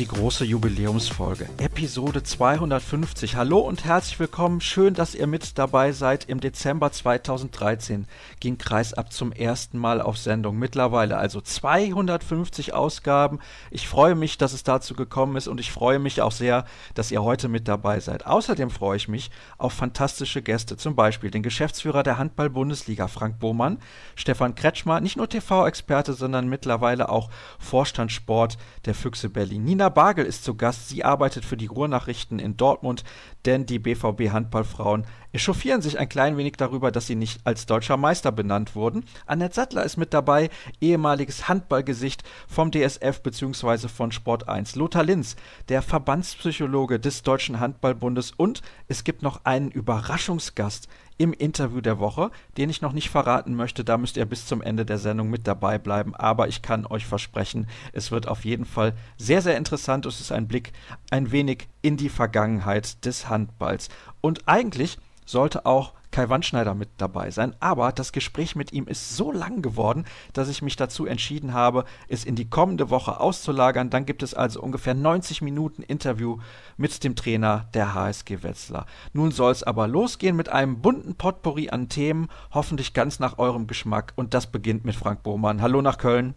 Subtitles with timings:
[0.00, 3.36] Die große Jubiläumsfolge, Episode 250.
[3.36, 4.62] Hallo und herzlich willkommen.
[4.62, 6.24] Schön, dass ihr mit dabei seid.
[6.24, 8.06] Im Dezember 2013
[8.40, 10.58] ging Kreisab zum ersten Mal auf Sendung.
[10.58, 13.40] Mittlerweile also 250 Ausgaben.
[13.70, 16.64] Ich freue mich, dass es dazu gekommen ist und ich freue mich auch sehr,
[16.94, 18.24] dass ihr heute mit dabei seid.
[18.24, 23.76] Außerdem freue ich mich auf fantastische Gäste, zum Beispiel den Geschäftsführer der Handball-Bundesliga, Frank Bohmann,
[24.16, 27.28] Stefan Kretschmer, nicht nur TV-Experte, sondern mittlerweile auch
[27.58, 28.56] Vorstand Sport
[28.86, 29.64] der Füchse Berlin.
[29.64, 30.88] Nina Bargel ist zu Gast.
[30.88, 33.04] Sie arbeitet für die Ruhrnachrichten in Dortmund,
[33.44, 37.96] denn die BVB Handballfrauen echauffieren sich ein klein wenig darüber, dass sie nicht als deutscher
[37.96, 39.04] Meister benannt wurden.
[39.26, 43.88] Annette Sattler ist mit dabei, ehemaliges Handballgesicht vom DSF bzw.
[43.88, 44.76] von Sport 1.
[44.76, 45.36] Lothar Linz,
[45.68, 50.88] der Verbandspsychologe des Deutschen Handballbundes und es gibt noch einen Überraschungsgast
[51.20, 53.84] im Interview der Woche, den ich noch nicht verraten möchte.
[53.84, 56.14] Da müsst ihr bis zum Ende der Sendung mit dabei bleiben.
[56.14, 60.06] Aber ich kann euch versprechen, es wird auf jeden Fall sehr, sehr interessant.
[60.06, 60.72] Es ist ein Blick
[61.10, 63.90] ein wenig in die Vergangenheit des Handballs.
[64.22, 67.54] Und eigentlich sollte auch Kai Wandschneider mit dabei sein.
[67.60, 71.84] Aber das Gespräch mit ihm ist so lang geworden, dass ich mich dazu entschieden habe,
[72.08, 73.90] es in die kommende Woche auszulagern.
[73.90, 76.38] Dann gibt es also ungefähr 90 Minuten Interview
[76.76, 78.86] mit dem Trainer der HSG Wetzlar.
[79.12, 83.66] Nun soll es aber losgehen mit einem bunten Potpourri an Themen, hoffentlich ganz nach eurem
[83.66, 84.12] Geschmack.
[84.16, 85.62] Und das beginnt mit Frank Bohmann.
[85.62, 86.34] Hallo nach Köln.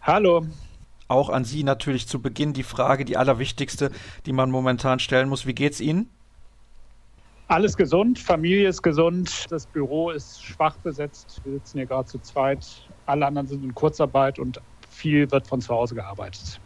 [0.00, 0.46] Hallo.
[1.08, 3.90] Auch an Sie natürlich zu Beginn die Frage, die allerwichtigste,
[4.26, 5.46] die man momentan stellen muss.
[5.46, 6.10] Wie geht's Ihnen?
[7.48, 11.40] Alles gesund, Familie ist gesund, das Büro ist schwach besetzt.
[11.44, 12.66] Wir sitzen hier gerade zu zweit.
[13.06, 14.60] Alle anderen sind in Kurzarbeit und
[14.90, 16.60] viel wird von zu Hause gearbeitet.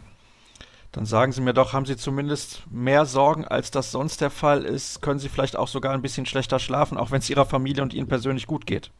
[0.91, 4.63] Dann sagen Sie mir doch, haben Sie zumindest mehr Sorgen, als das sonst der Fall
[4.63, 5.01] ist?
[5.01, 7.93] Können Sie vielleicht auch sogar ein bisschen schlechter schlafen, auch wenn es Ihrer Familie und
[7.93, 8.91] Ihnen persönlich gut geht?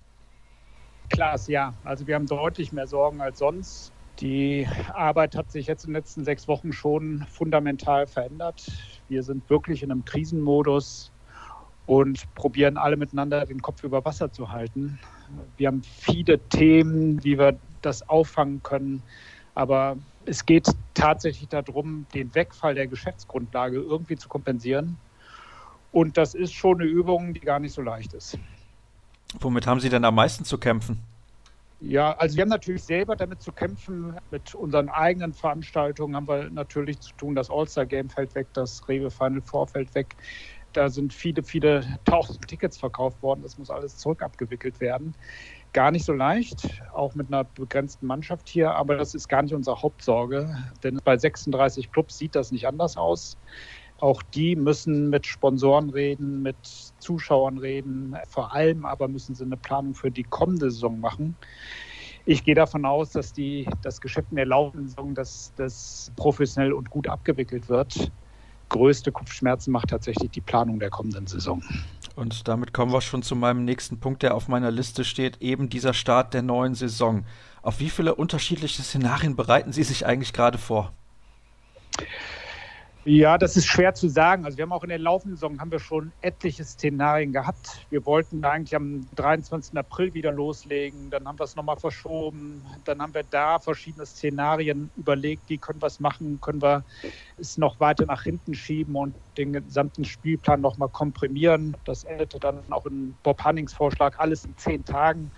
[1.10, 1.74] Klar, ja.
[1.84, 3.92] Also wir haben deutlich mehr Sorgen als sonst.
[4.22, 8.72] Die Arbeit hat sich jetzt in den letzten sechs Wochen schon fundamental verändert.
[9.10, 11.12] Wir sind wirklich in einem Krisenmodus
[11.86, 15.00] und probieren alle miteinander den Kopf über Wasser zu halten.
[15.58, 19.02] Wir haben viele Themen, wie wir das auffangen können,
[19.56, 24.98] aber es geht tatsächlich darum, den Wegfall der Geschäftsgrundlage irgendwie zu kompensieren.
[25.92, 28.38] Und das ist schon eine Übung, die gar nicht so leicht ist.
[29.40, 31.00] Womit haben Sie denn am meisten zu kämpfen?
[31.82, 34.16] Ja, also wir haben natürlich selber damit zu kämpfen.
[34.32, 37.36] Mit unseren eigenen Veranstaltungen haben wir natürlich zu tun.
[37.36, 40.16] Das All-Star-Game fällt weg, das Rewe Final Four fällt weg.
[40.74, 43.42] Da sind viele, viele tausend Tickets verkauft worden.
[43.42, 45.16] Das muss alles zurückabgewickelt werden.
[45.72, 49.54] Gar nicht so leicht, auch mit einer begrenzten Mannschaft hier, aber das ist gar nicht
[49.54, 53.38] unsere Hauptsorge, denn bei 36 Clubs sieht das nicht anders aus.
[53.98, 56.58] Auch die müssen mit Sponsoren reden, mit
[57.00, 58.16] Zuschauern reden.
[58.28, 61.38] Vor allem aber müssen sie eine Planung für die kommende Saison machen.
[62.26, 66.74] Ich gehe davon aus, dass die, das Geschäft in der laufenden Saison dass das professionell
[66.74, 68.12] und gut abgewickelt wird
[68.74, 71.64] größte Kopfschmerzen macht tatsächlich die Planung der kommenden Saison.
[72.16, 75.70] Und damit kommen wir schon zu meinem nächsten Punkt, der auf meiner Liste steht, eben
[75.70, 77.26] dieser Start der neuen Saison.
[77.62, 80.92] Auf wie viele unterschiedliche Szenarien bereiten Sie sich eigentlich gerade vor?
[83.06, 84.46] Ja, das ist schwer zu sagen.
[84.46, 87.86] Also wir haben auch in der laufenden Saison haben wir schon etliche Szenarien gehabt.
[87.90, 89.78] Wir wollten eigentlich am 23.
[89.78, 94.90] April wieder loslegen, dann haben wir es nochmal verschoben, dann haben wir da verschiedene Szenarien
[94.96, 96.86] überlegt, wie können wir es machen, können wir
[97.36, 101.75] es noch weiter nach hinten schieben und den gesamten Spielplan nochmal komprimieren.
[101.84, 105.34] Das endete dann auch in Bob Hannings Vorschlag, alles in zehn Tagen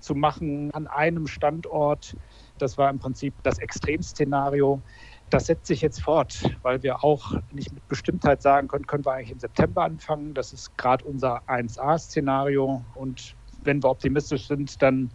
[0.00, 2.14] zu machen an einem Standort.
[2.58, 4.82] Das war im Prinzip das Extremszenario.
[5.30, 9.12] Das setzt sich jetzt fort, weil wir auch nicht mit Bestimmtheit sagen können, können wir
[9.12, 10.34] eigentlich im September anfangen.
[10.34, 12.84] Das ist gerade unser 1a-Szenario.
[12.94, 13.34] Und
[13.64, 15.12] wenn wir optimistisch sind, dann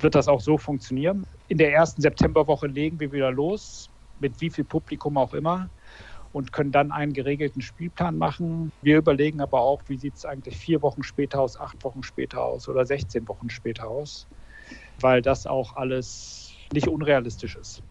[0.00, 1.24] wird das auch so funktionieren.
[1.46, 5.70] In der ersten Septemberwoche legen wir wieder los, mit wie viel Publikum auch immer,
[6.32, 8.72] und können dann einen geregelten Spielplan machen.
[8.82, 12.44] Wir überlegen aber auch, wie sieht es eigentlich vier Wochen später aus, acht Wochen später
[12.44, 14.26] aus oder 16 Wochen später aus,
[14.98, 17.84] weil das auch alles nicht unrealistisch ist.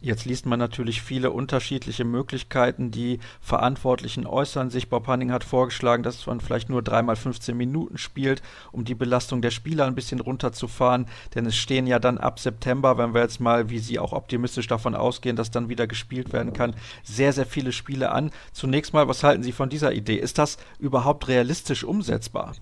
[0.00, 2.92] Jetzt liest man natürlich viele unterschiedliche Möglichkeiten.
[2.92, 4.88] Die Verantwortlichen äußern sich.
[4.88, 8.40] Bob Hanning hat vorgeschlagen, dass man vielleicht nur dreimal 15 Minuten spielt,
[8.70, 11.06] um die Belastung der Spieler ein bisschen runterzufahren.
[11.34, 14.68] Denn es stehen ja dann ab September, wenn wir jetzt mal, wie Sie auch optimistisch
[14.68, 18.30] davon ausgehen, dass dann wieder gespielt werden kann, sehr, sehr viele Spiele an.
[18.52, 20.16] Zunächst mal, was halten Sie von dieser Idee?
[20.16, 22.52] Ist das überhaupt realistisch umsetzbar?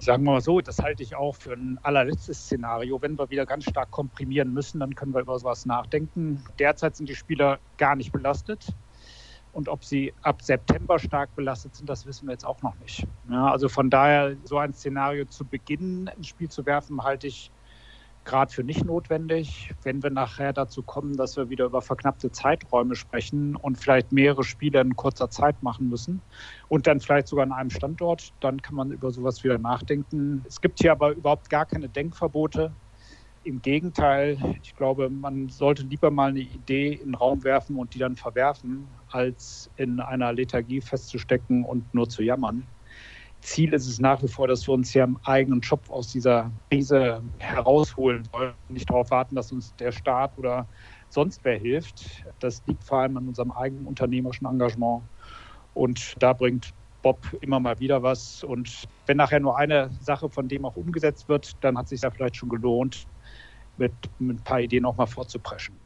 [0.00, 3.02] Sagen wir mal so, das halte ich auch für ein allerletztes Szenario.
[3.02, 6.44] Wenn wir wieder ganz stark komprimieren müssen, dann können wir über sowas nachdenken.
[6.58, 8.68] Derzeit sind die Spieler gar nicht belastet.
[9.52, 13.06] Und ob sie ab September stark belastet sind, das wissen wir jetzt auch noch nicht.
[13.28, 17.50] Ja, also von daher, so ein Szenario zu Beginn ins Spiel zu werfen, halte ich
[18.28, 19.72] gerade für nicht notwendig.
[19.82, 24.44] Wenn wir nachher dazu kommen, dass wir wieder über verknappte Zeiträume sprechen und vielleicht mehrere
[24.44, 26.22] Spiele in kurzer Zeit machen müssen
[26.68, 30.44] und dann vielleicht sogar an einem Standort, dann kann man über sowas wieder nachdenken.
[30.46, 32.76] Es gibt hier aber überhaupt gar keine Denkverbote.
[33.44, 37.94] Im Gegenteil, ich glaube, man sollte lieber mal eine Idee in den Raum werfen und
[37.94, 42.66] die dann verwerfen, als in einer Lethargie festzustecken und nur zu jammern.
[43.40, 46.50] Ziel ist es nach wie vor, dass wir uns hier am eigenen Schopf aus dieser
[46.70, 48.54] Krise herausholen wollen.
[48.68, 50.66] Nicht darauf warten, dass uns der Staat oder
[51.08, 52.24] sonst wer hilft.
[52.40, 55.02] Das liegt vor allem an unserem eigenen unternehmerischen Engagement.
[55.74, 58.42] Und da bringt Bob immer mal wieder was.
[58.42, 62.02] Und wenn nachher nur eine Sache von dem auch umgesetzt wird, dann hat es sich
[62.02, 63.06] ja vielleicht schon gelohnt,
[63.76, 65.76] mit, mit ein paar Ideen auch mal vorzupreschen.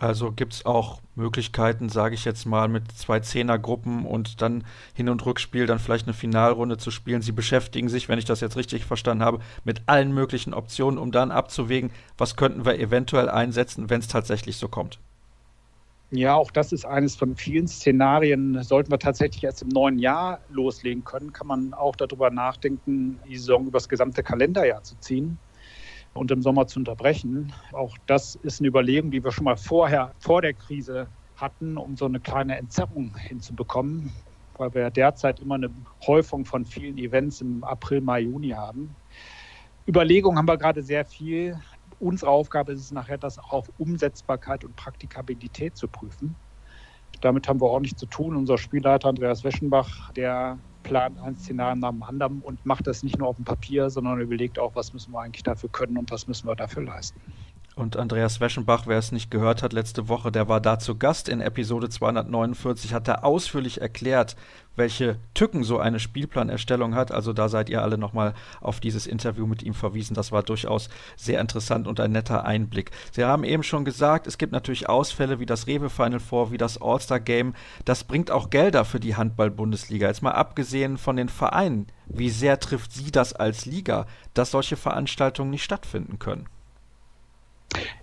[0.00, 4.64] Also gibt es auch Möglichkeiten, sage ich jetzt mal, mit zwei Zehnergruppen und dann
[4.94, 7.20] Hin- und Rückspiel, dann vielleicht eine Finalrunde zu spielen.
[7.20, 11.12] Sie beschäftigen sich, wenn ich das jetzt richtig verstanden habe, mit allen möglichen Optionen, um
[11.12, 14.98] dann abzuwägen, was könnten wir eventuell einsetzen, wenn es tatsächlich so kommt.
[16.12, 18.62] Ja, auch das ist eines von vielen Szenarien.
[18.62, 23.36] Sollten wir tatsächlich erst im neuen Jahr loslegen können, kann man auch darüber nachdenken, die
[23.36, 25.38] Saison über das gesamte Kalenderjahr zu ziehen
[26.14, 27.52] und im Sommer zu unterbrechen.
[27.72, 31.96] Auch das ist eine Überlegung, die wir schon mal vorher, vor der Krise hatten, um
[31.96, 34.12] so eine kleine Entzerrung hinzubekommen,
[34.56, 35.70] weil wir derzeit immer eine
[36.06, 38.94] Häufung von vielen Events im April, Mai, Juni haben.
[39.86, 41.58] Überlegungen haben wir gerade sehr viel.
[41.98, 46.36] Unsere Aufgabe ist es nachher, das auf Umsetzbarkeit und Praktikabilität zu prüfen.
[47.20, 48.36] Damit haben wir ordentlich zu tun.
[48.36, 53.18] Unser Spielleiter Andreas Weschenbach, der plant ein Szenario nach dem anderen und macht das nicht
[53.18, 56.26] nur auf dem Papier, sondern überlegt auch, was müssen wir eigentlich dafür können und was
[56.26, 57.22] müssen wir dafür leisten.
[57.76, 61.28] Und Andreas Weschenbach, wer es nicht gehört hat, letzte Woche, der war da zu Gast
[61.28, 64.36] in Episode 249, hat er ausführlich erklärt,
[64.74, 67.12] welche Tücken so eine Spielplanerstellung hat.
[67.12, 70.14] Also da seid ihr alle nochmal auf dieses Interview mit ihm verwiesen.
[70.14, 72.90] Das war durchaus sehr interessant und ein netter Einblick.
[73.12, 76.58] Sie haben eben schon gesagt, es gibt natürlich Ausfälle wie das Rewe Final Four, wie
[76.58, 77.54] das All-Star Game.
[77.84, 80.08] Das bringt auch Gelder für die Handball-Bundesliga.
[80.08, 81.86] Jetzt mal abgesehen von den Vereinen.
[82.06, 86.48] Wie sehr trifft Sie das als Liga, dass solche Veranstaltungen nicht stattfinden können?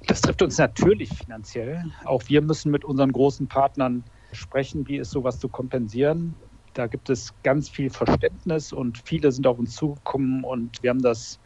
[0.08, 1.84] Das trifft uns natürlich finanziell.
[2.06, 6.36] Auch wir müssen mit unseren großen Partnern sprechen, wie ist sowas zu kompensieren.
[6.74, 11.02] Da gibt es ganz viel Verständnis und viele sind auf uns zugekommen und wir haben
[11.02, 11.40] das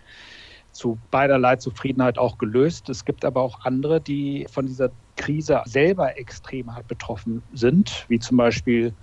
[0.72, 2.90] zu beiderlei Zufriedenheit auch gelöst.
[2.90, 8.20] Es gibt aber auch andere, die von dieser Krise selber extrem hart betroffen sind, wie
[8.20, 8.96] zum Beispiel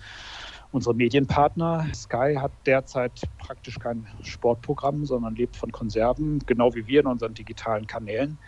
[0.70, 1.86] unsere Medienpartner.
[1.94, 7.34] Sky hat derzeit praktisch kein Sportprogramm, sondern lebt von Konserven, genau wie wir in unseren
[7.34, 8.38] digitalen Kanälen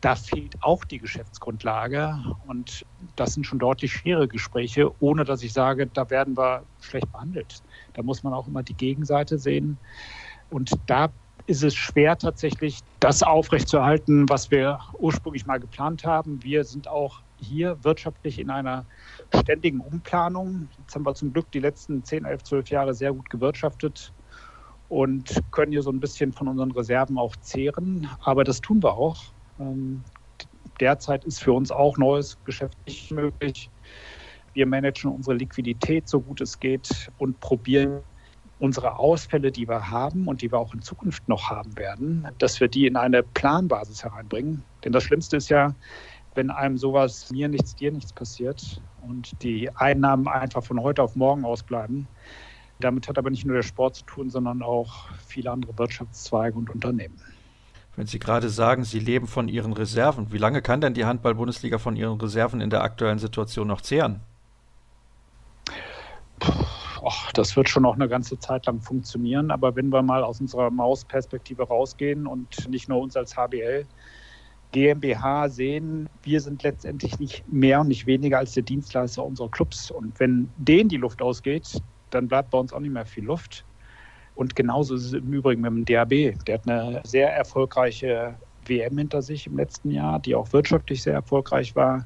[0.00, 2.18] da fehlt auch die Geschäftsgrundlage.
[2.46, 2.84] Und
[3.16, 7.62] das sind schon deutlich schwere Gespräche, ohne dass ich sage, da werden wir schlecht behandelt.
[7.94, 9.78] Da muss man auch immer die Gegenseite sehen.
[10.50, 11.08] Und da
[11.46, 16.42] ist es schwer tatsächlich, das aufrechtzuerhalten, was wir ursprünglich mal geplant haben.
[16.42, 18.84] Wir sind auch hier wirtschaftlich in einer
[19.34, 20.68] ständigen Umplanung.
[20.78, 24.12] Jetzt haben wir zum Glück die letzten 10, 11, 12 Jahre sehr gut gewirtschaftet
[24.88, 28.08] und können hier so ein bisschen von unseren Reserven auch zehren.
[28.24, 29.16] Aber das tun wir auch.
[29.58, 30.02] Ähm,
[30.80, 33.70] derzeit ist für uns auch neues Geschäft nicht möglich.
[34.52, 38.02] Wir managen unsere Liquidität so gut es geht und probieren
[38.58, 42.58] unsere Ausfälle, die wir haben und die wir auch in Zukunft noch haben werden, dass
[42.58, 44.64] wir die in eine Planbasis hereinbringen.
[44.82, 45.74] Denn das Schlimmste ist ja,
[46.34, 51.16] wenn einem sowas mir nichts, dir nichts passiert und die Einnahmen einfach von heute auf
[51.16, 52.08] morgen ausbleiben.
[52.80, 56.68] Damit hat aber nicht nur der Sport zu tun, sondern auch viele andere Wirtschaftszweige und
[56.70, 57.20] Unternehmen.
[57.96, 61.78] Wenn Sie gerade sagen, Sie leben von Ihren Reserven, wie lange kann denn die Handball-Bundesliga
[61.78, 64.20] von ihren Reserven in der aktuellen Situation noch zehren?
[67.00, 69.50] Och, das wird schon noch eine ganze Zeit lang funktionieren.
[69.50, 73.86] Aber wenn wir mal aus unserer Mausperspektive rausgehen und nicht nur uns als HBL
[74.72, 79.90] GmbH sehen, wir sind letztendlich nicht mehr und nicht weniger als der Dienstleister unserer Clubs.
[79.90, 83.64] Und wenn denen die Luft ausgeht, dann bleibt bei uns auch nicht mehr viel Luft.
[84.36, 86.38] Und genauso ist es im Übrigen mit dem DAB.
[86.44, 91.14] Der hat eine sehr erfolgreiche WM hinter sich im letzten Jahr, die auch wirtschaftlich sehr
[91.14, 92.04] erfolgreich war.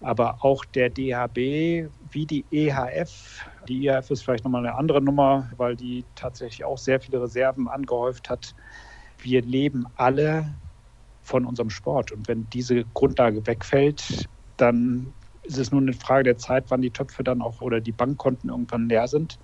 [0.00, 5.50] Aber auch der DHB wie die EHF, die EHF ist vielleicht nochmal eine andere Nummer,
[5.56, 8.54] weil die tatsächlich auch sehr viele Reserven angehäuft hat.
[9.18, 10.54] Wir leben alle
[11.22, 12.12] von unserem Sport.
[12.12, 15.12] Und wenn diese Grundlage wegfällt, dann
[15.42, 18.50] ist es nur eine Frage der Zeit, wann die Töpfe dann auch oder die Bankkonten
[18.50, 19.40] irgendwann leer sind.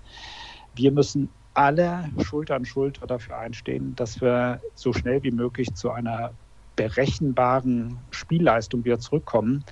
[0.75, 5.91] Wir müssen alle Schulter an Schulter dafür einstehen, dass wir so schnell wie möglich zu
[5.91, 6.37] einer
[6.75, 9.65] berechenbaren Spielleistung wieder zurückkommen,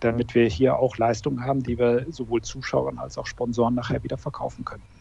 [0.00, 4.18] damit wir hier auch Leistungen haben, die wir sowohl Zuschauern als auch Sponsoren nachher wieder
[4.18, 4.97] verkaufen können.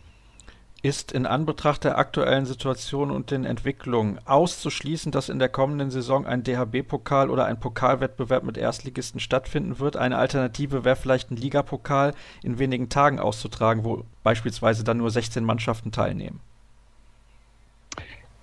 [0.83, 6.27] Ist in Anbetracht der aktuellen Situation und den Entwicklungen auszuschließen, dass in der kommenden Saison
[6.27, 9.97] ein DHB-Pokal oder ein Pokalwettbewerb mit Erstligisten stattfinden wird?
[9.97, 15.43] Eine Alternative wäre vielleicht ein Ligapokal in wenigen Tagen auszutragen, wo beispielsweise dann nur 16
[15.43, 16.41] Mannschaften teilnehmen.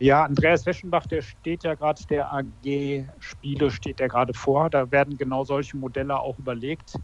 [0.00, 4.68] Ja, Andreas Weschenbach, der steht ja gerade, der AG-Spiele steht ja gerade vor.
[4.70, 6.98] Da werden genau solche Modelle auch überlegt.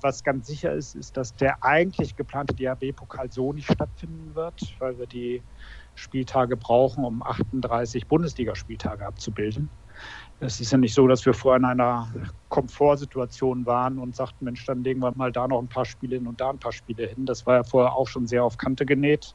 [0.00, 4.98] Was ganz sicher ist, ist, dass der eigentlich geplante DHB-Pokal so nicht stattfinden wird, weil
[4.98, 5.42] wir die
[5.94, 9.68] Spieltage brauchen, um 38 Bundesligaspieltage abzubilden.
[10.38, 12.12] Es ist ja nicht so, dass wir vorher in einer
[12.48, 16.28] Komfortsituation waren und sagten, Mensch, dann legen wir mal da noch ein paar Spiele hin
[16.28, 17.26] und da ein paar Spiele hin.
[17.26, 19.34] Das war ja vorher auch schon sehr auf Kante genäht.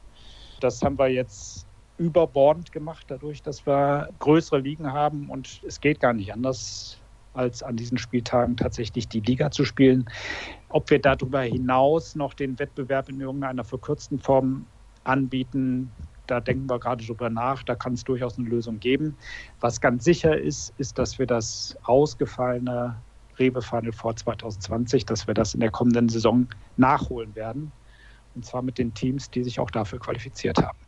[0.60, 1.66] Das haben wir jetzt
[1.98, 7.03] überbordend gemacht, dadurch, dass wir größere Ligen haben und es geht gar nicht anders,
[7.34, 10.06] als an diesen Spieltagen tatsächlich die Liga zu spielen.
[10.68, 14.66] Ob wir darüber hinaus noch den Wettbewerb in irgendeiner verkürzten Form
[15.04, 15.90] anbieten,
[16.26, 17.62] da denken wir gerade drüber nach.
[17.62, 19.16] Da kann es durchaus eine Lösung geben.
[19.60, 22.96] Was ganz sicher ist, ist, dass wir das ausgefallene
[23.38, 27.72] Rewe Final vor 2020, dass wir das in der kommenden Saison nachholen werden.
[28.34, 30.78] Und zwar mit den Teams, die sich auch dafür qualifiziert haben.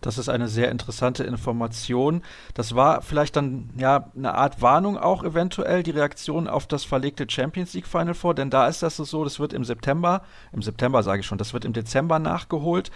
[0.00, 2.22] Das ist eine sehr interessante Information.
[2.54, 7.26] Das war vielleicht dann ja eine Art Warnung auch eventuell, die Reaktion auf das verlegte
[7.28, 11.02] Champions League Final Four, denn da ist das so, das wird im September, im September
[11.02, 12.90] sage ich schon, das wird im Dezember nachgeholt.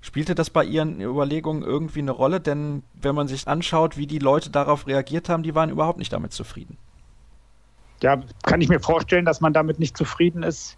[0.00, 2.40] Spielte das bei Ihren Überlegungen irgendwie eine Rolle?
[2.40, 6.12] Denn wenn man sich anschaut, wie die Leute darauf reagiert haben, die waren überhaupt nicht
[6.12, 6.78] damit zufrieden.
[8.02, 10.76] Ja, kann ich mir vorstellen, dass man damit nicht zufrieden ist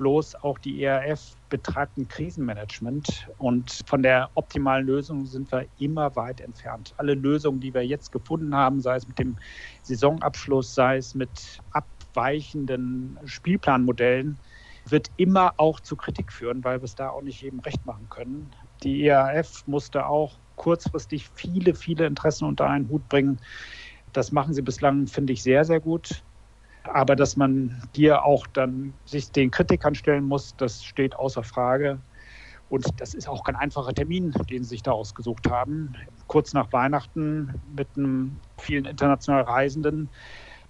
[0.00, 6.16] bloß auch die ERF betreibt ein Krisenmanagement und von der optimalen Lösung sind wir immer
[6.16, 6.94] weit entfernt.
[6.96, 9.36] Alle Lösungen, die wir jetzt gefunden haben, sei es mit dem
[9.82, 14.38] Saisonabschluss, sei es mit abweichenden Spielplanmodellen,
[14.88, 18.08] wird immer auch zu Kritik führen, weil wir es da auch nicht jedem recht machen
[18.08, 18.56] können.
[18.82, 23.38] Die ERF musste auch kurzfristig viele, viele Interessen unter einen Hut bringen.
[24.14, 26.24] Das machen sie bislang, finde ich, sehr, sehr gut.
[26.92, 32.00] Aber dass man hier auch dann sich den Kritikern stellen muss, das steht außer Frage.
[32.68, 35.92] Und das ist auch kein einfacher Termin, den sie sich da ausgesucht haben.
[36.28, 37.88] Kurz nach Weihnachten mit
[38.58, 40.08] vielen internationalen Reisenden.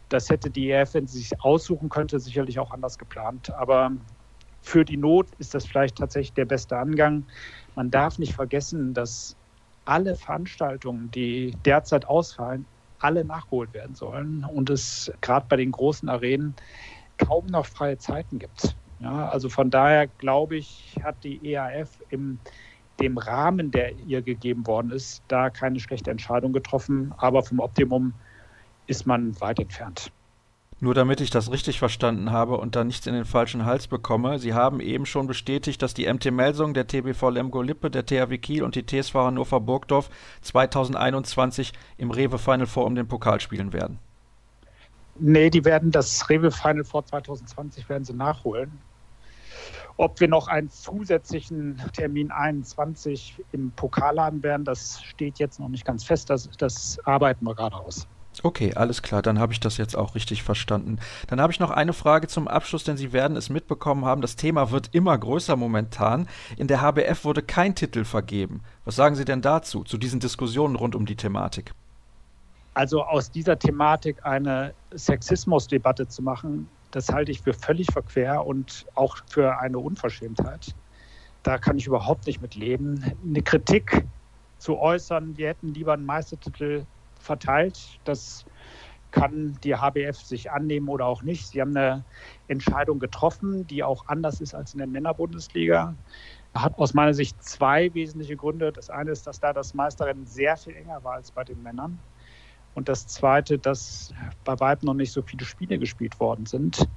[0.09, 3.50] Das hätte die EF, wenn sie sich aussuchen könnte, sicherlich auch anders geplant.
[3.53, 3.93] Aber
[4.62, 7.27] für die Not ist das vielleicht tatsächlich der beste Angang.
[7.77, 9.37] Man darf nicht vergessen, dass
[9.85, 12.67] alle Veranstaltungen, die derzeit ausfallen,
[13.00, 16.54] alle nachgeholt werden sollen und es gerade bei den großen Arenen
[17.19, 18.76] kaum noch freie Zeiten gibt.
[18.99, 22.38] Ja, also von daher glaube ich, hat die EAF im
[23.00, 28.14] dem Rahmen, der ihr gegeben worden ist, da keine schlechte Entscheidung getroffen, aber vom Optimum
[28.87, 30.12] ist man weit entfernt.
[30.82, 34.38] Nur damit ich das richtig verstanden habe und da nichts in den falschen Hals bekomme,
[34.38, 38.38] Sie haben eben schon bestätigt, dass die MT Melsung, der TBV Lemgo Lippe, der THW
[38.38, 40.08] Kiel und die TSV Hannover Burgdorf
[40.40, 43.99] 2021 im Rewe Final Four um den Pokal spielen werden.
[45.18, 48.72] Nee, die werden das Rewe Final Four 2020 werden sie nachholen.
[49.99, 55.68] Ob wir noch einen zusätzlichen Termin 21 im Pokal haben werden, das steht jetzt noch
[55.68, 56.30] nicht ganz fest.
[56.30, 58.08] Das, das arbeiten wir gerade aus.
[58.42, 60.99] Okay, alles klar, dann habe ich das jetzt auch richtig verstanden.
[61.26, 64.37] Dann habe ich noch eine Frage zum Abschluss, denn Sie werden es mitbekommen haben, das
[64.37, 66.28] Thema wird immer größer momentan.
[66.56, 68.62] In der HBF wurde kein Titel vergeben.
[68.84, 71.72] Was sagen Sie denn dazu, zu diesen Diskussionen rund um die Thematik?
[72.72, 78.87] Also aus dieser Thematik eine Sexismusdebatte zu machen, das halte ich für völlig verquer und
[78.94, 80.75] auch für eine Unverschämtheit.
[81.42, 83.04] Da kann ich überhaupt nicht mit leben.
[83.25, 84.06] Eine Kritik
[84.58, 86.84] zu äußern, wir hätten lieber einen Meistertitel
[87.21, 87.79] verteilt.
[88.05, 88.45] Das
[89.11, 91.49] kann die HBF sich annehmen oder auch nicht.
[91.49, 92.05] Sie haben eine
[92.49, 95.95] Entscheidung getroffen, die auch anders ist als in der Männerbundesliga.
[96.55, 98.73] Hat aus meiner Sicht zwei wesentliche Gründe.
[98.73, 101.99] Das eine ist, dass da das Meisterrennen sehr viel enger war als bei den Männern.
[102.75, 106.89] Und das zweite, dass bei weitem noch nicht so viele Spiele gespielt worden sind.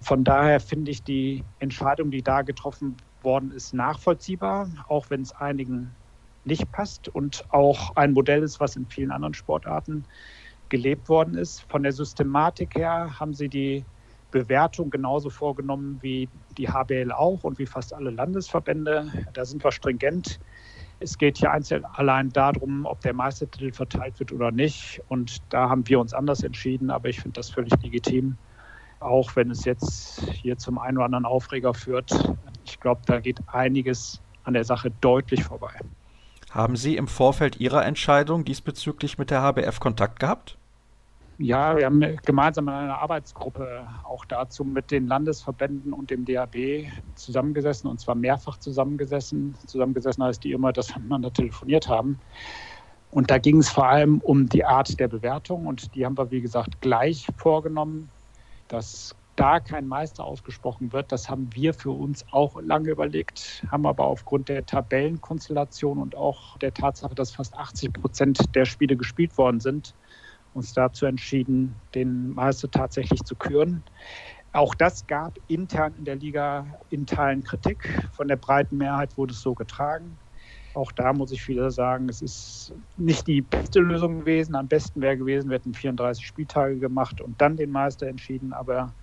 [0.00, 5.32] Von daher finde ich die Entscheidung, die da getroffen worden ist, nachvollziehbar, auch wenn es
[5.32, 5.90] einigen
[6.46, 10.04] nicht passt und auch ein Modell ist, was in vielen anderen Sportarten
[10.68, 11.62] gelebt worden ist.
[11.68, 13.84] Von der Systematik her haben sie die
[14.30, 19.10] Bewertung genauso vorgenommen wie die HBL auch und wie fast alle Landesverbände.
[19.32, 20.40] Da sind wir stringent.
[20.98, 25.00] Es geht hier einzeln allein darum, ob der Meistertitel verteilt wird oder nicht.
[25.08, 28.36] Und da haben wir uns anders entschieden, aber ich finde das völlig legitim,
[29.00, 32.10] auch wenn es jetzt hier zum einen oder anderen Aufreger führt.
[32.64, 35.74] Ich glaube, da geht einiges an der Sache deutlich vorbei.
[36.50, 40.56] Haben Sie im Vorfeld Ihrer Entscheidung diesbezüglich mit der HBF Kontakt gehabt?
[41.38, 46.86] Ja, wir haben gemeinsam in einer Arbeitsgruppe auch dazu mit den Landesverbänden und dem DAB
[47.14, 49.54] zusammengesessen und zwar mehrfach zusammengesessen.
[49.66, 52.18] Zusammengesessen heißt die immer, dass wir miteinander telefoniert haben.
[53.10, 56.30] Und da ging es vor allem um die Art der Bewertung und die haben wir,
[56.30, 58.08] wie gesagt, gleich vorgenommen.
[58.68, 63.86] Dass da kein Meister ausgesprochen wird, das haben wir für uns auch lange überlegt, haben
[63.86, 69.36] aber aufgrund der Tabellenkonstellation und auch der Tatsache, dass fast 80 Prozent der Spiele gespielt
[69.38, 69.94] worden sind,
[70.54, 73.84] uns dazu entschieden, den Meister tatsächlich zu küren.
[74.52, 78.08] Auch das gab intern in der Liga in Teilen Kritik.
[78.12, 80.18] Von der breiten Mehrheit wurde es so getragen.
[80.72, 84.54] Auch da muss ich wieder sagen, es ist nicht die beste Lösung gewesen.
[84.54, 88.52] Am besten wäre gewesen, wir hätten 34 Spieltage gemacht und dann den Meister entschieden.
[88.54, 88.94] Aber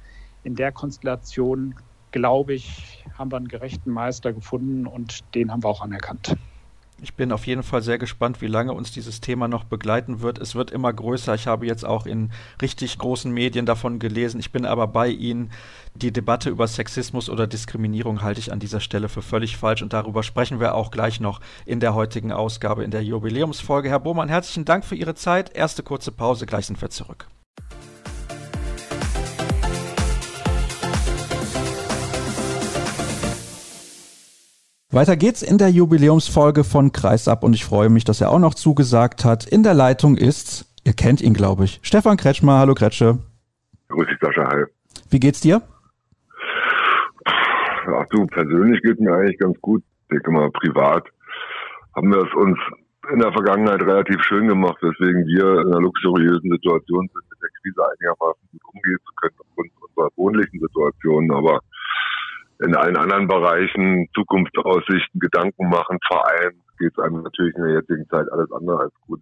[0.43, 1.75] in der Konstellation,
[2.11, 6.35] glaube ich, haben wir einen gerechten Meister gefunden und den haben wir auch anerkannt.
[7.03, 10.37] Ich bin auf jeden Fall sehr gespannt, wie lange uns dieses Thema noch begleiten wird.
[10.37, 11.35] Es wird immer größer.
[11.35, 12.31] Ich habe jetzt auch in
[12.61, 14.39] richtig großen Medien davon gelesen.
[14.39, 15.51] Ich bin aber bei Ihnen.
[15.95, 19.91] Die Debatte über Sexismus oder Diskriminierung halte ich an dieser Stelle für völlig falsch und
[19.91, 23.89] darüber sprechen wir auch gleich noch in der heutigen Ausgabe, in der Jubiläumsfolge.
[23.89, 25.53] Herr Bohmann, herzlichen Dank für Ihre Zeit.
[25.53, 27.27] Erste kurze Pause, gleich sind wir zurück.
[34.93, 38.53] Weiter geht's in der Jubiläumsfolge von Kreisab und ich freue mich, dass er auch noch
[38.53, 39.43] zugesagt hat.
[39.47, 42.59] In der Leitung ist, ihr kennt ihn, glaube ich, Stefan Kretschmer.
[42.59, 43.17] Hallo Kretsche.
[43.89, 44.47] Grüß dich, Sascha.
[44.51, 44.65] Hi.
[45.09, 45.63] Wie geht's dir?
[47.25, 49.81] Ach du, persönlich geht mir eigentlich ganz gut.
[50.03, 51.07] Ich denke mal, privat
[51.95, 52.59] haben wir es uns
[53.11, 57.49] in der Vergangenheit relativ schön gemacht, weswegen wir in einer luxuriösen Situation sind, mit der
[57.61, 61.31] Krise einigermaßen gut umgehen zu können aufgrund unserer wohnlichen Situation.
[61.31, 61.61] Aber
[62.59, 68.07] in allen anderen Bereichen, Zukunftsaussichten, Gedanken machen, Verein, geht es einem natürlich in der jetzigen
[68.09, 69.21] Zeit alles andere als gut.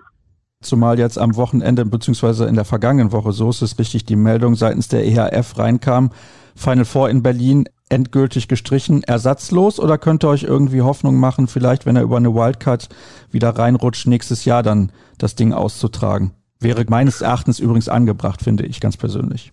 [0.62, 4.56] Zumal jetzt am Wochenende beziehungsweise in der vergangenen Woche, so ist es richtig, die Meldung
[4.56, 6.12] seitens der EHF reinkam.
[6.56, 11.86] Final Four in Berlin endgültig gestrichen, ersatzlos oder könnt ihr euch irgendwie Hoffnung machen, vielleicht
[11.86, 12.90] wenn er über eine Wildcard
[13.32, 16.32] wieder reinrutscht, nächstes Jahr dann das Ding auszutragen?
[16.60, 19.52] Wäre meines Erachtens übrigens angebracht, finde ich ganz persönlich.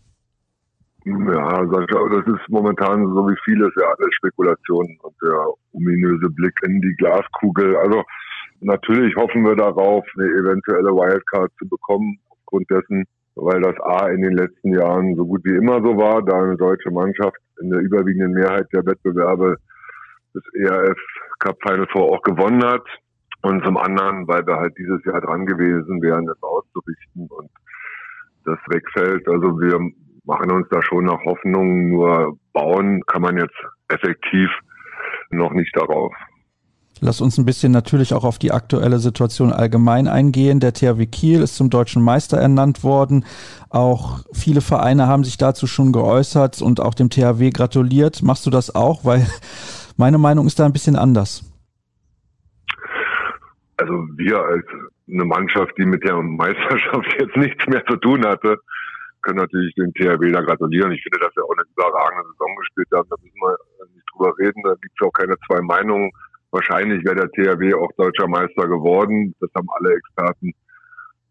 [1.05, 6.81] Ja, das ist momentan so wie vieles ja alles Spekulationen und der ominöse Blick in
[6.81, 7.77] die Glaskugel.
[7.77, 8.03] Also
[8.61, 13.05] natürlich hoffen wir darauf, eine eventuelle Wildcard zu bekommen, aufgrund dessen,
[13.37, 16.57] weil das A in den letzten Jahren so gut wie immer so war, da eine
[16.57, 19.57] deutsche Mannschaft in der überwiegenden Mehrheit der Wettbewerbe
[20.35, 20.99] des ERF
[21.39, 22.85] Cup Final Four auch gewonnen hat.
[23.43, 27.51] Und zum anderen, weil wir halt dieses Jahr dran gewesen wären, es auszurichten und
[28.45, 29.29] das wegfällt.
[29.29, 29.79] Also wir
[30.29, 33.57] machen uns da schon noch Hoffnung, nur bauen kann man jetzt
[33.89, 34.51] effektiv
[35.31, 36.13] noch nicht darauf.
[37.01, 40.61] Lass uns ein bisschen natürlich auch auf die aktuelle Situation allgemein eingehen.
[40.61, 43.25] Der THW Kiel ist zum deutschen Meister ernannt worden.
[43.71, 48.23] Auch viele Vereine haben sich dazu schon geäußert und auch dem THW gratuliert.
[48.23, 49.05] Machst du das auch?
[49.05, 49.27] Weil
[49.97, 51.45] meine Meinung ist da ein bisschen anders.
[53.77, 54.67] Also wir als
[55.11, 58.59] eine Mannschaft, die mit der Meisterschaft jetzt nichts mehr zu tun hatte,
[59.29, 60.93] können natürlich den THW da gratulieren.
[60.93, 63.09] Ich finde, dass wir auch eine überragende Saison gespielt haben.
[63.11, 64.63] Da müssen wir nicht drüber reden.
[64.65, 66.11] Da gibt es auch keine zwei Meinungen.
[66.51, 69.35] Wahrscheinlich wäre der THW auch deutscher Meister geworden.
[69.41, 70.53] Das haben alle Experten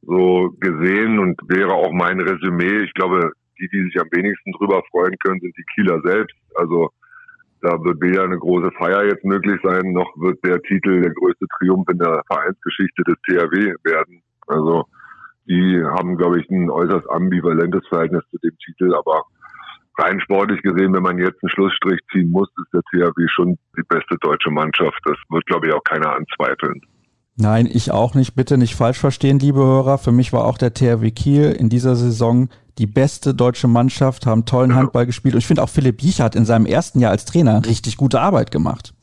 [0.04, 2.84] so gesehen und wäre auch mein Resümee.
[2.86, 6.38] Ich glaube, die, die sich am wenigsten drüber freuen können, sind die Kieler selbst.
[6.56, 6.92] Also
[7.62, 11.48] da wird weder eine große Feier jetzt möglich sein, noch wird der Titel der größte
[11.58, 14.22] Triumph in der Vereinsgeschichte des THW werden.
[14.46, 14.86] Also
[15.48, 19.24] die haben, glaube ich, ein äußerst ambivalentes Verhältnis zu dem Titel, aber
[19.98, 23.84] rein sportlich gesehen, wenn man jetzt einen Schlussstrich ziehen muss, ist der THW schon die
[23.88, 25.00] beste deutsche Mannschaft.
[25.06, 26.82] Das wird, glaube ich, auch keiner anzweifeln.
[27.40, 28.36] Nein, ich auch nicht.
[28.36, 30.00] Bitte nicht falsch verstehen, liebe Hörer.
[30.00, 34.46] Für mich war auch der THW Kiel in dieser Saison die beste deutsche Mannschaft, haben
[34.46, 35.36] tollen Handball gespielt.
[35.36, 38.22] Und ich finde auch Philipp Jich hat in seinem ersten Jahr als Trainer richtig gute
[38.22, 38.94] Arbeit gemacht.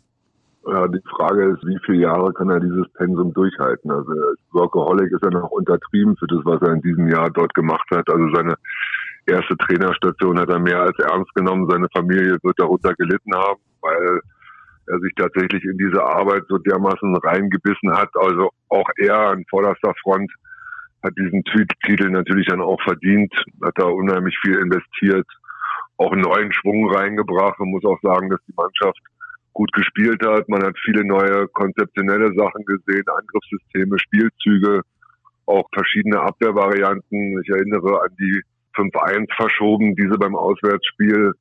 [0.66, 3.90] Ja, die Frage ist, wie viele Jahre kann er dieses Pensum durchhalten?
[3.90, 4.12] Also
[4.53, 8.09] Workaholic ist er noch untertrieben für das, was er in diesem Jahr dort gemacht hat.
[8.09, 8.55] Also seine
[9.27, 11.68] erste Trainerstation hat er mehr als ernst genommen.
[11.68, 14.20] Seine Familie wird darunter gelitten haben, weil
[14.87, 18.11] er sich tatsächlich in diese Arbeit so dermaßen reingebissen hat.
[18.14, 20.33] Also auch er an vorderster Front
[21.03, 21.44] hat diesen
[21.85, 25.27] Titel natürlich dann auch verdient, hat da unheimlich viel investiert,
[25.98, 27.59] auch einen neuen Schwung reingebracht.
[27.61, 28.98] Man muss auch sagen, dass die Mannschaft
[29.55, 30.49] gut gespielt hat.
[30.49, 34.83] Man hat viele neue konzeptionelle Sachen gesehen, Angriffssysteme, Spielzüge,
[35.47, 37.40] auch verschiedene Abwehrvarianten.
[37.43, 38.43] Ich erinnere an die
[38.77, 41.33] 5-1 verschoben, die sie beim Auswärtsspiel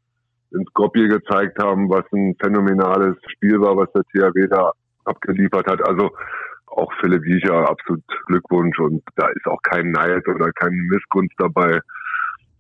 [0.52, 4.72] in Skopje gezeigt haben, was ein phänomenales Spiel war, was der THW da
[5.06, 5.86] abgeliefert hat.
[5.88, 6.12] Also
[6.68, 11.80] auch Philipp Wiecher absolut Glückwunsch und da ist auch kein Neid oder keine Missgunst dabei.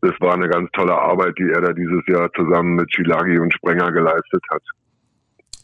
[0.01, 3.53] Das war eine ganz tolle Arbeit, die er da dieses Jahr zusammen mit Schilagi und
[3.53, 4.63] Sprenger geleistet hat.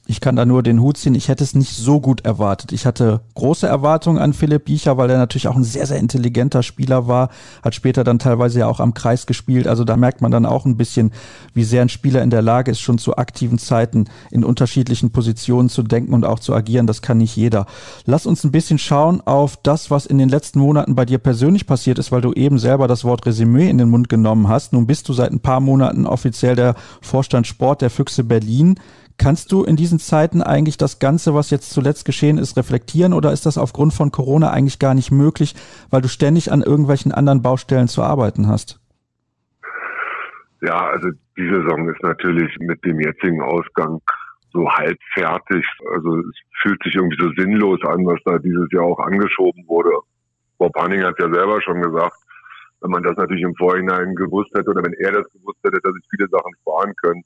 [0.10, 1.14] Ich kann da nur den Hut ziehen.
[1.14, 2.72] Ich hätte es nicht so gut erwartet.
[2.72, 6.64] Ich hatte große Erwartungen an Philipp Biecher, weil er natürlich auch ein sehr, sehr intelligenter
[6.64, 7.30] Spieler war.
[7.62, 9.68] Hat später dann teilweise ja auch am Kreis gespielt.
[9.68, 11.12] Also da merkt man dann auch ein bisschen,
[11.54, 15.70] wie sehr ein Spieler in der Lage ist, schon zu aktiven Zeiten in unterschiedlichen Positionen
[15.70, 16.88] zu denken und auch zu agieren.
[16.88, 17.68] Das kann nicht jeder.
[18.06, 21.68] Lass uns ein bisschen schauen auf das, was in den letzten Monaten bei dir persönlich
[21.68, 24.74] passiert ist, weil du eben selber das Wort Resümee in den Mund genommen hast.
[24.74, 28.80] Nun bist du seit ein paar Monaten offiziell der Vorstand Sport der Füchse Berlin.
[29.20, 33.34] Kannst du in diesen Zeiten eigentlich das Ganze, was jetzt zuletzt geschehen ist, reflektieren oder
[33.34, 35.56] ist das aufgrund von Corona eigentlich gar nicht möglich,
[35.90, 38.80] weil du ständig an irgendwelchen anderen Baustellen zu arbeiten hast?
[40.62, 44.02] Ja, also die Saison ist natürlich mit dem jetzigen Ausgang
[44.54, 45.66] so halb fertig.
[45.94, 49.92] Also es fühlt sich irgendwie so sinnlos an, was da dieses Jahr auch angeschoben wurde.
[50.58, 52.16] Bob Hanning hat ja selber schon gesagt,
[52.82, 55.94] wenn man das natürlich im Vorhinein gewusst hätte oder wenn er das gewusst hätte, dass
[55.94, 57.24] sich viele Sachen sparen können,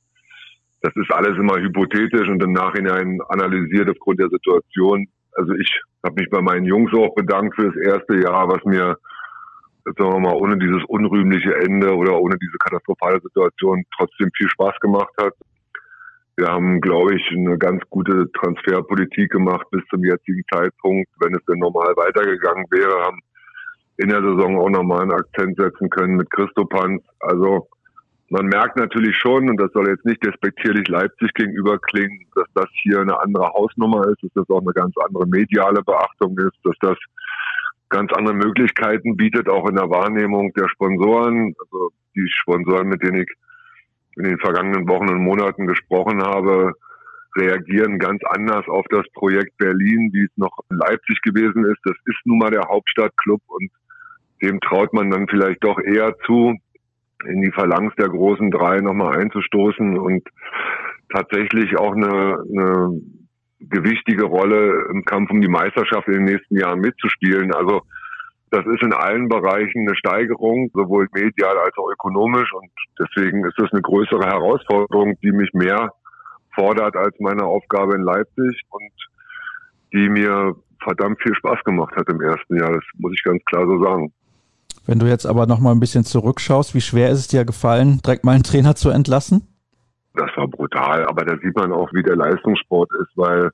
[0.83, 5.07] das ist alles immer hypothetisch und im Nachhinein analysiert aufgrund der Situation.
[5.31, 8.97] Also ich habe mich bei meinen Jungs auch bedankt für das erste Jahr, was mir,
[9.85, 14.77] sagen wir mal, ohne dieses unrühmliche Ende oder ohne diese katastrophale Situation trotzdem viel Spaß
[14.81, 15.33] gemacht hat.
[16.35, 21.09] Wir haben, glaube ich, eine ganz gute Transferpolitik gemacht bis zum jetzigen Zeitpunkt.
[21.21, 23.19] Wenn es denn normal weitergegangen wäre, haben
[23.97, 27.01] in der Saison auch nochmal einen Akzent setzen können mit Christopanz.
[27.21, 27.69] Also
[28.29, 32.69] man merkt natürlich schon, und das soll jetzt nicht despektierlich Leipzig gegenüber klingen, dass das
[32.81, 36.75] hier eine andere Hausnummer ist, dass das auch eine ganz andere mediale Beachtung ist, dass
[36.81, 36.97] das
[37.89, 41.53] ganz andere Möglichkeiten bietet, auch in der Wahrnehmung der Sponsoren.
[41.59, 43.31] Also die Sponsoren, mit denen ich
[44.15, 46.73] in den vergangenen Wochen und Monaten gesprochen habe,
[47.35, 51.79] reagieren ganz anders auf das Projekt Berlin, wie es noch in Leipzig gewesen ist.
[51.83, 53.71] Das ist nun mal der Hauptstadtclub und
[54.41, 56.55] dem traut man dann vielleicht doch eher zu,
[57.25, 60.27] in die Phalanx der großen drei nochmal einzustoßen und
[61.13, 63.01] tatsächlich auch eine, eine
[63.59, 67.53] gewichtige Rolle im Kampf um die Meisterschaft in den nächsten Jahren mitzuspielen.
[67.53, 67.81] Also
[68.51, 72.53] das ist in allen Bereichen eine Steigerung, sowohl medial als auch ökonomisch.
[72.53, 75.91] Und deswegen ist das eine größere Herausforderung, die mich mehr
[76.53, 78.91] fordert als meine Aufgabe in Leipzig und
[79.91, 82.73] die mir verdammt viel Spaß gemacht hat im ersten Jahr.
[82.73, 84.13] Das muss ich ganz klar so sagen.
[84.85, 88.01] Wenn du jetzt aber noch mal ein bisschen zurückschaust, wie schwer ist es dir gefallen,
[88.05, 89.47] direkt mal einen Trainer zu entlassen?
[90.13, 93.49] Das war brutal, aber da sieht man auch, wie der Leistungssport ist, weil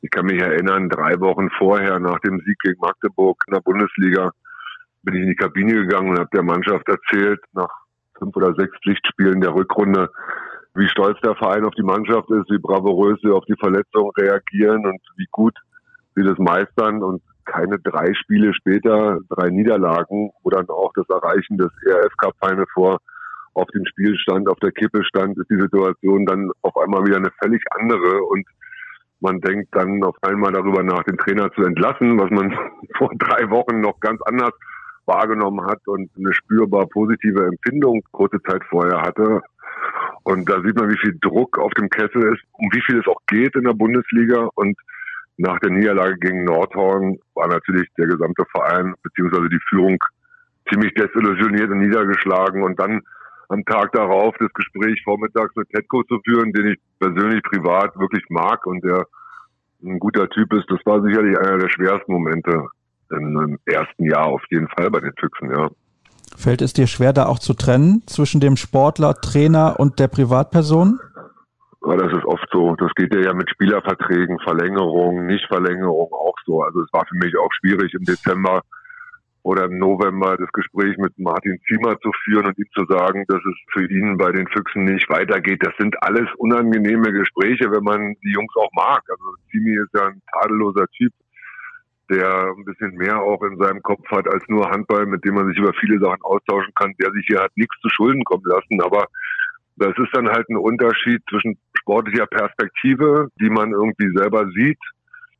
[0.00, 4.30] ich kann mich erinnern, drei Wochen vorher nach dem Sieg gegen Magdeburg in der Bundesliga
[5.02, 7.70] bin ich in die Kabine gegangen und habe der Mannschaft erzählt, nach
[8.18, 10.10] fünf oder sechs Pflichtspielen der Rückrunde,
[10.74, 14.86] wie stolz der Verein auf die Mannschaft ist, wie bravourös sie auf die Verletzung reagieren
[14.86, 15.54] und wie gut
[16.14, 17.02] sie das meistern.
[17.02, 22.34] Und keine drei Spiele später, drei Niederlagen, wo dann auch das Erreichen des ERF Cup
[22.42, 23.00] Final vor
[23.54, 27.30] auf dem Spielstand, auf der Kippe stand, ist die Situation dann auf einmal wieder eine
[27.42, 28.46] völlig andere und
[29.20, 32.56] man denkt dann auf einmal darüber nach, den Trainer zu entlassen, was man
[32.96, 34.52] vor drei Wochen noch ganz anders
[35.04, 39.42] wahrgenommen hat und eine spürbar positive Empfindung kurze Zeit vorher hatte.
[40.22, 43.08] Und da sieht man, wie viel Druck auf dem Kessel ist, um wie viel es
[43.08, 44.78] auch geht in der Bundesliga und
[45.40, 49.48] nach der Niederlage gegen Nordhorn war natürlich der gesamte Verein bzw.
[49.48, 49.96] die Führung
[50.68, 53.00] ziemlich desillusioniert und niedergeschlagen und dann
[53.48, 58.24] am Tag darauf das Gespräch vormittags mit Tetko zu führen, den ich persönlich privat wirklich
[58.28, 59.06] mag und der
[59.82, 62.66] ein guter Typ ist, das war sicherlich einer der schwersten Momente
[63.10, 65.70] im ersten Jahr auf jeden Fall bei den Füchsen, ja.
[66.36, 71.00] Fällt es dir schwer, da auch zu trennen zwischen dem Sportler, Trainer und der Privatperson?
[71.80, 72.76] Weil das ist oft so.
[72.76, 76.62] Das geht ja mit Spielerverträgen, Verlängerung, Nichtverlängerung auch so.
[76.62, 78.62] Also es war für mich auch schwierig im Dezember
[79.42, 83.38] oder im November das Gespräch mit Martin Ziemer zu führen und ihm zu sagen, dass
[83.38, 85.64] es für ihn bei den Füchsen nicht weitergeht.
[85.64, 89.02] Das sind alles unangenehme Gespräche, wenn man die Jungs auch mag.
[89.08, 91.12] Also Zimi ist ja ein tadelloser Typ,
[92.10, 95.48] der ein bisschen mehr auch in seinem Kopf hat als nur Handball, mit dem man
[95.48, 98.82] sich über viele Sachen austauschen kann, der sich hier hat nichts zu Schulden kommen lassen.
[98.82, 99.06] Aber
[99.76, 101.56] das ist dann halt ein Unterschied zwischen
[101.90, 104.78] sportlicher Perspektive, die man irgendwie selber sieht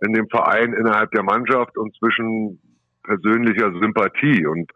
[0.03, 2.59] in dem Verein innerhalb der Mannschaft und zwischen
[3.05, 4.47] persönlicher Sympathie.
[4.47, 4.71] Und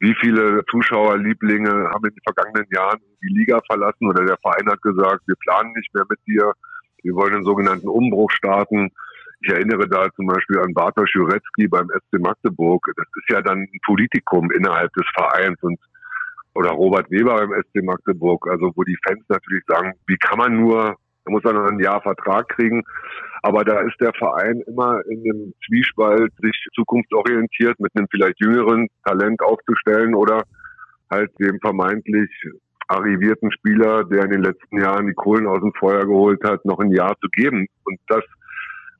[0.00, 4.82] wie viele Zuschauerlieblinge haben in den vergangenen Jahren die Liga verlassen oder der Verein hat
[4.82, 6.52] gesagt, wir planen nicht mehr mit dir,
[7.02, 8.90] wir wollen einen sogenannten Umbruch starten.
[9.40, 12.82] Ich erinnere da zum Beispiel an Bartosz Jurecki beim SC Magdeburg.
[12.96, 15.78] Das ist ja dann ein Politikum innerhalb des Vereins und
[16.54, 20.56] oder Robert Weber beim SC Magdeburg, also wo die Fans natürlich sagen, wie kann man
[20.56, 22.82] nur, da muss noch ein Jahr Vertrag kriegen.
[23.42, 28.88] Aber da ist der Verein immer in dem Zwiespalt, sich zukunftsorientiert mit einem vielleicht jüngeren
[29.04, 30.44] Talent aufzustellen oder
[31.10, 32.30] halt dem vermeintlich
[32.88, 36.78] arrivierten Spieler, der in den letzten Jahren die Kohlen aus dem Feuer geholt hat, noch
[36.78, 37.66] ein Jahr zu geben.
[37.84, 38.22] Und das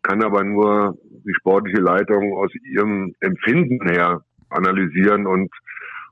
[0.03, 5.51] kann aber nur die sportliche Leitung aus ihrem Empfinden her analysieren und,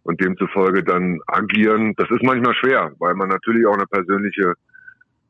[0.03, 1.95] und demzufolge dann agieren.
[1.97, 4.55] Das ist manchmal schwer, weil man natürlich auch eine persönliche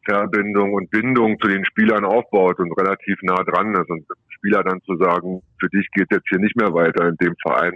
[0.04, 3.90] Verbindung und Bindung zu den Spielern aufbaut und relativ nah dran ist.
[3.90, 7.34] Und Spieler dann zu sagen, für dich geht jetzt hier nicht mehr weiter in dem
[7.42, 7.72] Verein,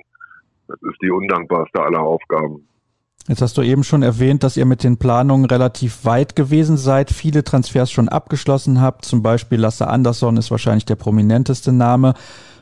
[0.68, 2.66] das ist die undankbarste aller Aufgaben.
[3.28, 7.10] Jetzt hast du eben schon erwähnt, dass ihr mit den Planungen relativ weit gewesen seid,
[7.10, 9.04] viele Transfers schon abgeschlossen habt.
[9.04, 12.14] Zum Beispiel Lasse Andersson ist wahrscheinlich der prominenteste Name.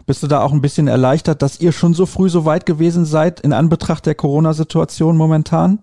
[0.07, 3.05] Bist du da auch ein bisschen erleichtert, dass ihr schon so früh so weit gewesen
[3.05, 5.81] seid in Anbetracht der Corona-Situation momentan?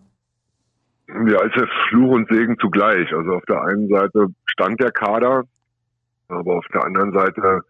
[1.13, 3.13] Ja, ist ja Fluch und Segen zugleich.
[3.13, 5.43] Also auf der einen Seite stand der Kader,
[6.29, 7.61] aber auf der anderen Seite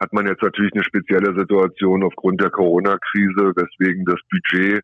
[0.00, 4.82] hat man jetzt natürlich eine spezielle Situation aufgrund der Corona-Krise, weswegen das Budget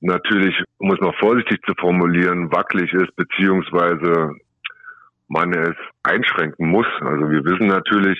[0.00, 4.34] natürlich, um es mal vorsichtig zu formulieren, wackelig ist, beziehungsweise
[5.28, 6.86] man es einschränken muss.
[7.00, 8.18] Also wir wissen natürlich,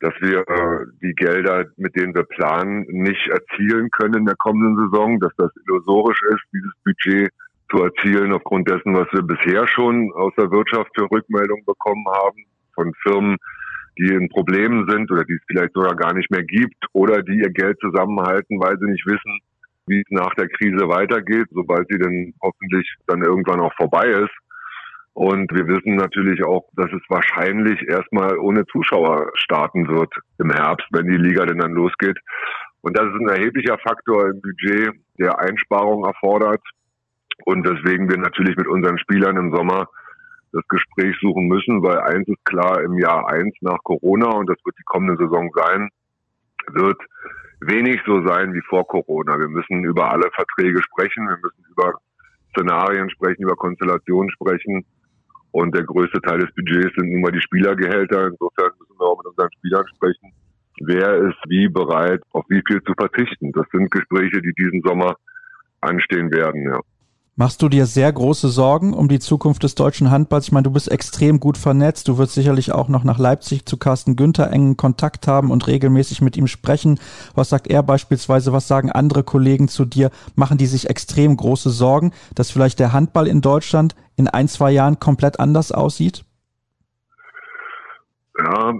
[0.00, 4.76] dass wir äh, die Gelder, mit denen wir planen, nicht erzielen können in der kommenden
[4.76, 7.30] Saison, dass das illusorisch ist, dieses Budget
[7.70, 12.44] zu erzielen aufgrund dessen, was wir bisher schon aus der Wirtschaft für Rückmeldungen bekommen haben
[12.74, 13.36] von Firmen,
[13.98, 17.40] die in Problemen sind oder die es vielleicht sogar gar nicht mehr gibt oder die
[17.40, 19.40] ihr Geld zusammenhalten, weil sie nicht wissen,
[19.86, 24.34] wie es nach der Krise weitergeht, sobald sie denn hoffentlich dann irgendwann auch vorbei ist.
[25.14, 30.86] Und wir wissen natürlich auch, dass es wahrscheinlich erstmal ohne Zuschauer starten wird im Herbst,
[30.92, 32.18] wenn die Liga denn dann losgeht.
[32.82, 36.62] Und das ist ein erheblicher Faktor im Budget, der Einsparung erfordert.
[37.44, 39.88] Und deswegen wir natürlich mit unseren Spielern im Sommer
[40.52, 44.56] das Gespräch suchen müssen, weil eins ist klar, im Jahr eins nach Corona, und das
[44.64, 45.90] wird die kommende Saison sein,
[46.72, 46.98] wird
[47.60, 49.38] wenig so sein wie vor Corona.
[49.38, 51.94] Wir müssen über alle Verträge sprechen, wir müssen über
[52.50, 54.84] Szenarien sprechen, über Konstellationen sprechen.
[55.50, 58.28] Und der größte Teil des Budgets sind nun mal die Spielergehälter.
[58.28, 60.32] Insofern müssen wir auch mit unseren Spielern sprechen.
[60.80, 63.50] Wer ist wie bereit, auf wie viel zu verzichten?
[63.52, 65.16] Das sind Gespräche, die diesen Sommer
[65.80, 66.80] anstehen werden, ja.
[67.40, 70.46] Machst du dir sehr große Sorgen um die Zukunft des deutschen Handballs?
[70.46, 72.08] Ich meine, du bist extrem gut vernetzt.
[72.08, 76.20] Du wirst sicherlich auch noch nach Leipzig zu Carsten Günther engen Kontakt haben und regelmäßig
[76.20, 76.98] mit ihm sprechen.
[77.36, 78.52] Was sagt er beispielsweise?
[78.52, 80.10] Was sagen andere Kollegen zu dir?
[80.34, 84.72] Machen die sich extrem große Sorgen, dass vielleicht der Handball in Deutschland in ein, zwei
[84.72, 86.24] Jahren komplett anders aussieht?
[88.36, 88.72] Ja,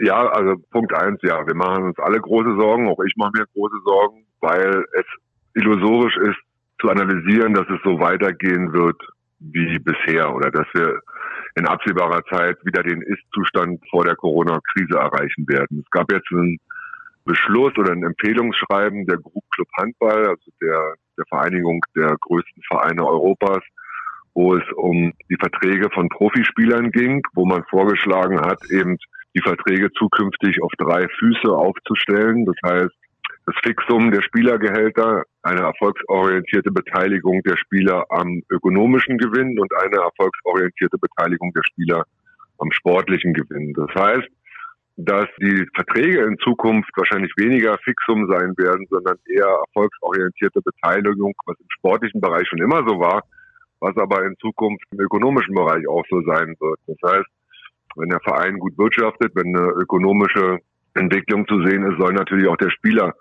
[0.00, 1.46] ja, also Punkt eins, ja.
[1.46, 2.88] Wir machen uns alle große Sorgen.
[2.88, 5.06] Auch ich mache mir große Sorgen, weil es
[5.54, 6.38] illusorisch ist,
[6.82, 9.00] zu analysieren, dass es so weitergehen wird
[9.38, 11.00] wie bisher oder dass wir
[11.54, 15.82] in absehbarer Zeit wieder den Ist-Zustand vor der Corona-Krise erreichen werden.
[15.84, 16.58] Es gab jetzt einen
[17.24, 23.06] Beschluss oder ein Empfehlungsschreiben der Group Club Handball, also der, der Vereinigung der größten Vereine
[23.06, 23.60] Europas,
[24.34, 28.96] wo es um die Verträge von Profispielern ging, wo man vorgeschlagen hat, eben
[29.36, 32.46] die Verträge zukünftig auf drei Füße aufzustellen.
[32.46, 32.94] Das heißt,
[33.46, 40.98] das Fixum der Spielergehälter, eine erfolgsorientierte Beteiligung der Spieler am ökonomischen Gewinn und eine erfolgsorientierte
[40.98, 42.04] Beteiligung der Spieler
[42.58, 43.72] am sportlichen Gewinn.
[43.74, 44.28] Das heißt,
[44.96, 51.58] dass die Verträge in Zukunft wahrscheinlich weniger Fixum sein werden, sondern eher erfolgsorientierte Beteiligung, was
[51.58, 53.22] im sportlichen Bereich schon immer so war,
[53.80, 56.78] was aber in Zukunft im ökonomischen Bereich auch so sein wird.
[56.86, 57.26] Das heißt,
[57.96, 60.58] wenn der Verein gut wirtschaftet, wenn eine ökonomische
[60.94, 63.14] Entwicklung zu sehen ist, soll natürlich auch der Spieler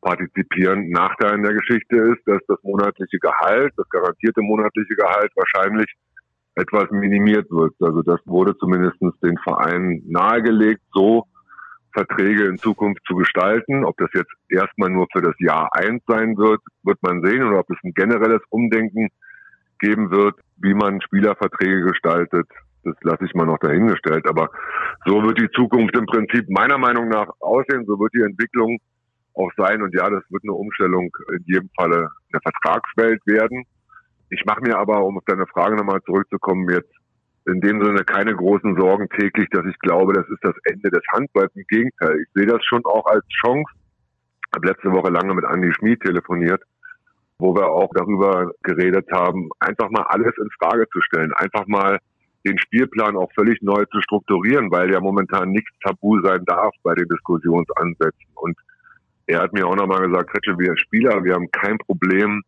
[0.00, 0.90] partizipieren.
[0.90, 5.92] Nachteil in der Geschichte ist, dass das monatliche Gehalt, das garantierte monatliche Gehalt wahrscheinlich
[6.54, 7.74] etwas minimiert wird.
[7.80, 11.24] Also das wurde zumindest den Vereinen nahegelegt, so
[11.92, 13.84] Verträge in Zukunft zu gestalten.
[13.84, 17.60] Ob das jetzt erstmal nur für das Jahr eins sein wird, wird man sehen, oder
[17.60, 19.08] ob es ein generelles Umdenken
[19.78, 22.46] geben wird, wie man Spielerverträge gestaltet.
[22.84, 24.26] Das lasse ich mal noch dahingestellt.
[24.28, 24.50] Aber
[25.06, 27.84] so wird die Zukunft im Prinzip meiner Meinung nach aussehen.
[27.86, 28.78] So wird die Entwicklung
[29.34, 29.82] auch sein.
[29.82, 33.64] Und ja, das wird eine Umstellung in jedem Falle in der Vertragswelt werden.
[34.30, 36.92] Ich mache mir aber, um auf deine Frage nochmal zurückzukommen, jetzt
[37.46, 41.02] in dem Sinne keine großen Sorgen täglich, dass ich glaube, das ist das Ende des
[41.12, 41.50] Handballs.
[41.54, 43.70] Im Gegenteil, ich sehe das schon auch als Chance.
[44.46, 46.62] Ich habe letzte Woche lange mit Andy Schmid telefoniert,
[47.38, 51.98] wo wir auch darüber geredet haben, einfach mal alles in Frage zu stellen, einfach mal
[52.46, 56.94] den Spielplan auch völlig neu zu strukturieren, weil ja momentan nichts tabu sein darf bei
[56.94, 58.26] den Diskussionsansätzen.
[58.34, 58.56] Und
[59.26, 62.42] er hat mir auch nochmal gesagt, Kretsche, wir Spieler, wir haben kein Problem,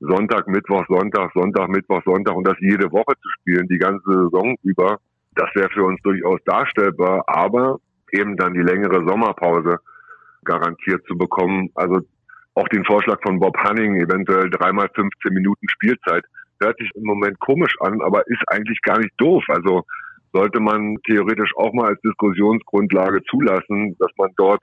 [0.00, 4.56] Sonntag, Mittwoch, Sonntag, Sonntag, Mittwoch, Sonntag und das jede Woche zu spielen, die ganze Saison
[4.62, 4.98] über,
[5.36, 7.78] Das wäre für uns durchaus darstellbar, aber
[8.12, 9.78] eben dann die längere Sommerpause
[10.44, 11.70] garantiert zu bekommen.
[11.74, 12.00] Also
[12.54, 16.24] auch den Vorschlag von Bob Hanning, eventuell dreimal 15 Minuten Spielzeit,
[16.60, 19.44] hört sich im Moment komisch an, aber ist eigentlich gar nicht doof.
[19.48, 19.84] Also
[20.32, 24.60] sollte man theoretisch auch mal als Diskussionsgrundlage zulassen, dass man dort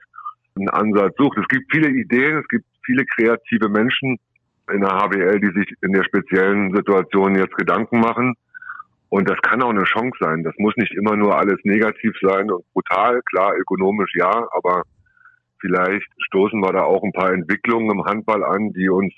[0.56, 1.38] einen Ansatz sucht.
[1.38, 4.18] Es gibt viele Ideen, es gibt viele kreative Menschen
[4.70, 8.34] in der HBL, die sich in der speziellen Situation jetzt Gedanken machen.
[9.08, 10.42] Und das kann auch eine Chance sein.
[10.42, 13.20] Das muss nicht immer nur alles negativ sein und brutal.
[13.30, 14.82] Klar, ökonomisch ja, aber
[15.60, 19.12] vielleicht stoßen wir da auch ein paar Entwicklungen im Handball an, die uns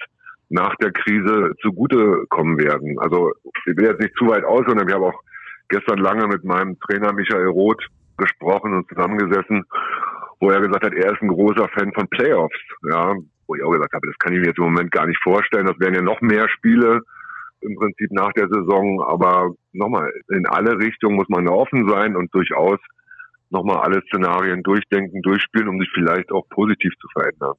[0.54, 2.96] nach der Krise zugute kommen werden.
[3.00, 3.32] Also
[3.66, 5.20] ich will jetzt nicht zu weit aus, sondern wir haben auch
[5.68, 7.84] gestern lange mit meinem Trainer Michael Roth
[8.16, 9.64] gesprochen und zusammengesessen,
[10.38, 12.60] wo er gesagt hat, er ist ein großer Fan von Playoffs.
[12.88, 13.14] Ja,
[13.48, 15.66] wo ich auch gesagt habe, das kann ich mir jetzt im Moment gar nicht vorstellen.
[15.66, 17.00] Das wären ja noch mehr Spiele
[17.60, 19.02] im Prinzip nach der Saison.
[19.02, 22.78] Aber nochmal, in alle Richtungen muss man offen sein und durchaus
[23.50, 27.54] nochmal alle Szenarien durchdenken, durchspielen, um sich vielleicht auch positiv zu verändern.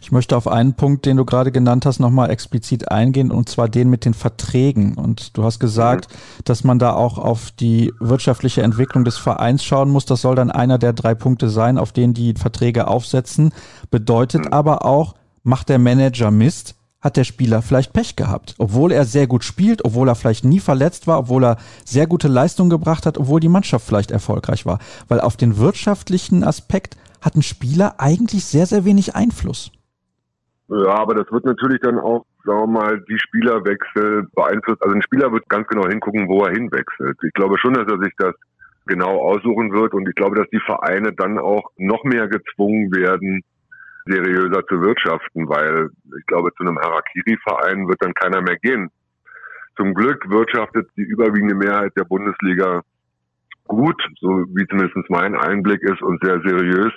[0.00, 3.68] Ich möchte auf einen Punkt, den du gerade genannt hast, nochmal explizit eingehen, und zwar
[3.68, 4.94] den mit den Verträgen.
[4.94, 6.42] Und du hast gesagt, mhm.
[6.44, 10.04] dass man da auch auf die wirtschaftliche Entwicklung des Vereins schauen muss.
[10.04, 13.52] Das soll dann einer der drei Punkte sein, auf denen die Verträge aufsetzen.
[13.92, 14.52] Bedeutet mhm.
[14.52, 18.54] aber auch, macht der Manager Mist, hat der Spieler vielleicht Pech gehabt.
[18.58, 22.28] Obwohl er sehr gut spielt, obwohl er vielleicht nie verletzt war, obwohl er sehr gute
[22.28, 24.78] Leistung gebracht hat, obwohl die Mannschaft vielleicht erfolgreich war.
[25.08, 29.70] Weil auf den wirtschaftlichen Aspekt hat ein Spieler eigentlich sehr, sehr wenig Einfluss.
[30.68, 34.82] Ja, aber das wird natürlich dann auch, sagen wir mal, die Spielerwechsel beeinflusst.
[34.82, 37.18] Also ein Spieler wird ganz genau hingucken, wo er hinwechselt.
[37.22, 38.34] Ich glaube schon, dass er sich das
[38.86, 43.42] genau aussuchen wird und ich glaube, dass die Vereine dann auch noch mehr gezwungen werden,
[44.06, 48.90] seriöser zu wirtschaften, weil ich glaube, zu einem Harakiri-Verein wird dann keiner mehr gehen.
[49.76, 52.82] Zum Glück wirtschaftet die überwiegende Mehrheit der Bundesliga
[53.68, 56.92] gut, so wie zumindest mein Einblick ist und sehr seriös.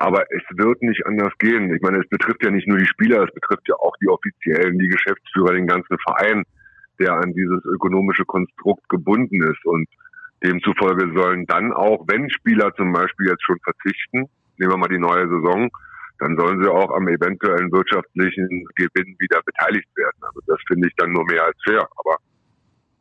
[0.00, 1.74] Aber es wird nicht anders gehen.
[1.74, 4.78] Ich meine, es betrifft ja nicht nur die Spieler, es betrifft ja auch die Offiziellen,
[4.78, 6.42] die Geschäftsführer, den ganzen Verein,
[6.98, 9.62] der an dieses ökonomische Konstrukt gebunden ist.
[9.66, 9.86] Und
[10.42, 14.24] demzufolge sollen dann auch, wenn Spieler zum Beispiel jetzt schon verzichten,
[14.56, 15.68] nehmen wir mal die neue Saison,
[16.18, 20.16] dann sollen sie auch am eventuellen wirtschaftlichen Gewinn wieder beteiligt werden.
[20.22, 21.86] Also das finde ich dann nur mehr als fair.
[21.98, 22.16] Aber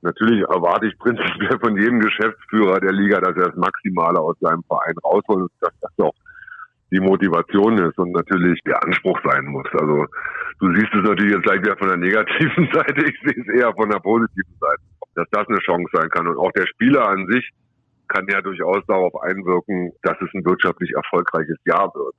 [0.02, 4.64] natürlich erwarte ich prinzipiell von jedem Geschäftsführer der Liga, dass er das Maximale aus seinem
[4.64, 6.14] Verein rausholt und dass das auch
[6.92, 9.68] die Motivation ist und natürlich der Anspruch sein muss.
[9.74, 10.06] Also
[10.60, 13.74] du siehst es natürlich jetzt gleich wieder von der negativen Seite, ich sehe es eher
[13.74, 14.82] von der positiven Seite,
[15.16, 16.28] dass das eine Chance sein kann.
[16.28, 17.50] Und auch der Spieler an sich
[18.08, 22.16] kann ja durchaus darauf einwirken, dass es ein wirtschaftlich erfolgreiches Jahr wird.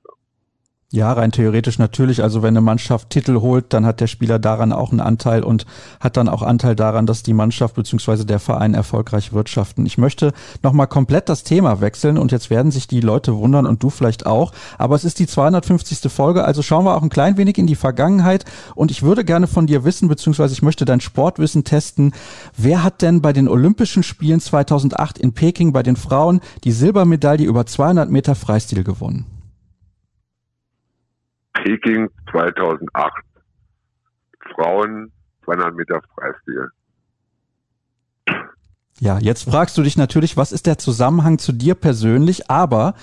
[0.93, 2.21] Ja, rein theoretisch natürlich.
[2.21, 5.65] Also wenn eine Mannschaft Titel holt, dann hat der Spieler daran auch einen Anteil und
[6.01, 9.85] hat dann auch Anteil daran, dass die Mannschaft beziehungsweise der Verein erfolgreich wirtschaften.
[9.85, 13.81] Ich möchte nochmal komplett das Thema wechseln und jetzt werden sich die Leute wundern und
[13.81, 14.51] du vielleicht auch.
[14.77, 16.11] Aber es ist die 250.
[16.11, 18.43] Folge, also schauen wir auch ein klein wenig in die Vergangenheit
[18.75, 22.11] und ich würde gerne von dir wissen, beziehungsweise ich möchte dein Sportwissen testen.
[22.57, 27.45] Wer hat denn bei den Olympischen Spielen 2008 in Peking bei den Frauen die Silbermedaille
[27.45, 29.40] über 200 Meter Freistil gewonnen?
[31.53, 33.11] Peking 2008.
[34.55, 35.11] Frauen
[35.45, 36.71] 200 Meter Freistil.
[38.99, 42.51] Ja, jetzt fragst du dich natürlich, was ist der Zusammenhang zu dir persönlich?
[42.51, 42.93] Aber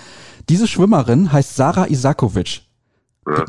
[0.48, 2.62] diese Schwimmerin heißt Sarah Isakovic.
[3.26, 3.44] Ja.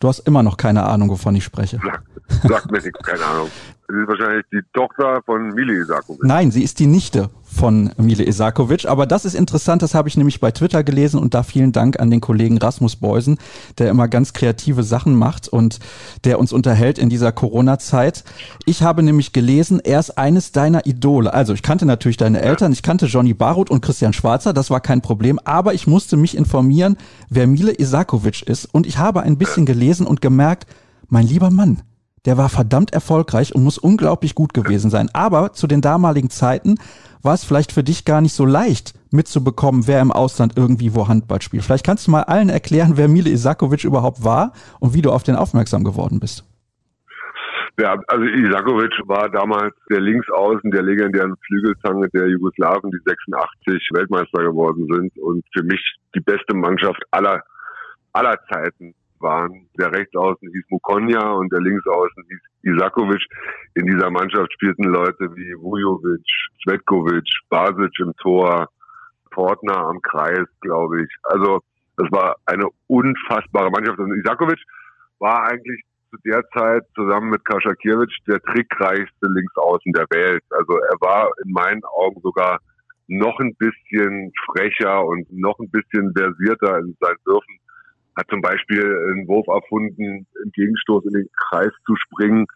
[0.00, 1.80] Du hast immer noch keine Ahnung, wovon ich spreche.
[1.82, 2.02] Sag,
[2.42, 3.50] sag mir nichts, keine Ahnung.
[3.88, 6.24] Sie ist wahrscheinlich die Tochter von Mili Isakovic.
[6.24, 8.86] Nein, sie ist die Nichte von Mile Isakovic.
[8.86, 11.98] Aber das ist interessant, das habe ich nämlich bei Twitter gelesen und da vielen Dank
[11.98, 13.38] an den Kollegen Rasmus Beusen,
[13.78, 15.80] der immer ganz kreative Sachen macht und
[16.24, 18.24] der uns unterhält in dieser Corona-Zeit.
[18.66, 21.32] Ich habe nämlich gelesen, er ist eines deiner Idole.
[21.32, 24.80] Also ich kannte natürlich deine Eltern, ich kannte Johnny Baruth und Christian Schwarzer, das war
[24.80, 26.96] kein Problem, aber ich musste mich informieren,
[27.30, 30.66] wer Mile Isakovic ist und ich habe ein bisschen gelesen und gemerkt,
[31.08, 31.82] mein lieber Mann,
[32.26, 35.08] der war verdammt erfolgreich und muss unglaublich gut gewesen sein.
[35.12, 36.76] Aber zu den damaligen Zeiten
[37.22, 41.08] war es vielleicht für dich gar nicht so leicht mitzubekommen, wer im Ausland irgendwie wo
[41.08, 41.64] Handball spielt.
[41.64, 45.22] Vielleicht kannst du mal allen erklären, wer Mile Isakovic überhaupt war und wie du auf
[45.22, 46.44] den aufmerksam geworden bist.
[47.78, 54.42] Ja, also Isakovic war damals der Linksaußen der legendären Flügelzange der Jugoslawen, die 86 Weltmeister
[54.42, 55.80] geworden sind und für mich
[56.14, 57.42] die beste Mannschaft aller
[58.16, 59.68] aller Zeiten waren.
[59.78, 63.22] Der Rechtsaußen hieß Mukonja und der Linksaußen hieß Isakovic.
[63.74, 66.26] In dieser Mannschaft spielten Leute wie Vujovic,
[66.62, 68.68] Svetkovic, Basic im Tor,
[69.30, 71.10] Portner am Kreis, glaube ich.
[71.24, 71.60] Also
[71.96, 73.98] das war eine unfassbare Mannschaft.
[73.98, 74.60] Und Isakovic
[75.18, 80.42] war eigentlich zu der Zeit zusammen mit Kaschakiewicz der trickreichste Linksaußen der Welt.
[80.50, 82.60] Also er war in meinen Augen sogar
[83.08, 87.58] noch ein bisschen frecher und noch ein bisschen versierter in seinen Würfen.
[88.16, 92.46] Hat zum Beispiel einen Wurf erfunden, im Gegenstoß in den Kreis zu springen,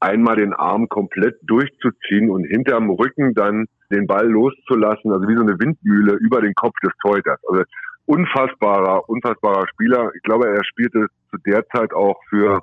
[0.00, 5.42] einmal den Arm komplett durchzuziehen und hinterm Rücken dann den Ball loszulassen, also wie so
[5.42, 7.40] eine Windmühle über den Kopf des Teuters.
[7.48, 7.64] Also
[8.06, 10.10] unfassbarer, unfassbarer Spieler.
[10.14, 12.62] Ich glaube, er spielte zu der Zeit auch für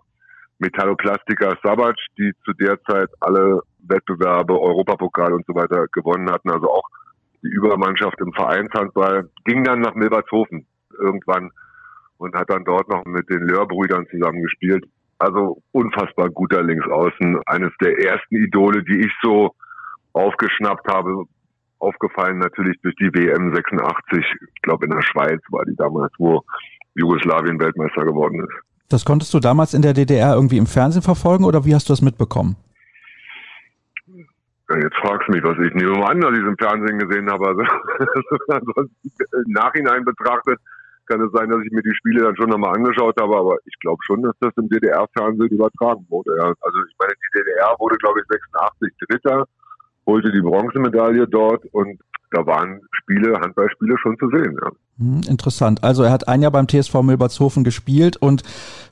[0.59, 6.49] Metalloplastika Sabac, die zu der Zeit alle Wettbewerbe, Europapokal und so weiter gewonnen hatten.
[6.49, 6.87] Also auch
[7.43, 10.65] die Übermannschaft im Vereinshandball ging dann nach Milbertshofen
[10.97, 11.51] irgendwann
[12.17, 14.85] und hat dann dort noch mit den Löhrbrüdern zusammengespielt.
[15.19, 17.39] Also unfassbar guter Linksaußen.
[17.45, 19.53] Eines der ersten Idole, die ich so
[20.13, 21.23] aufgeschnappt habe.
[21.79, 24.25] Aufgefallen natürlich durch die WM 86.
[24.55, 26.43] Ich glaube in der Schweiz war die damals, wo
[26.95, 28.65] Jugoslawien Weltmeister geworden ist.
[28.89, 31.93] Das konntest du damals in der DDR irgendwie im Fernsehen verfolgen oder wie hast du
[31.93, 32.55] das mitbekommen?
[34.69, 36.97] Ja, jetzt fragst du mich, was ich nehme mal an, dass ich es im Fernsehen
[36.97, 37.47] gesehen habe.
[37.47, 37.61] Also,
[39.11, 40.59] im Nachhinein betrachtet
[41.05, 43.77] kann es sein, dass ich mir die Spiele dann schon nochmal angeschaut habe, aber ich
[43.79, 46.35] glaube schon, dass das im DDR-Fernsehen übertragen wurde.
[46.37, 46.53] Ja.
[46.59, 49.47] Also ich meine, die DDR wurde, glaube ich, 86 Dritter,
[50.05, 51.99] holte die Bronzemedaille dort und
[52.31, 54.57] da waren Spiele, Handballspiele schon zu sehen.
[54.61, 54.71] Ja.
[54.97, 55.83] Hm, interessant.
[55.83, 58.43] Also er hat ein Jahr beim TSV Milbertshofen gespielt und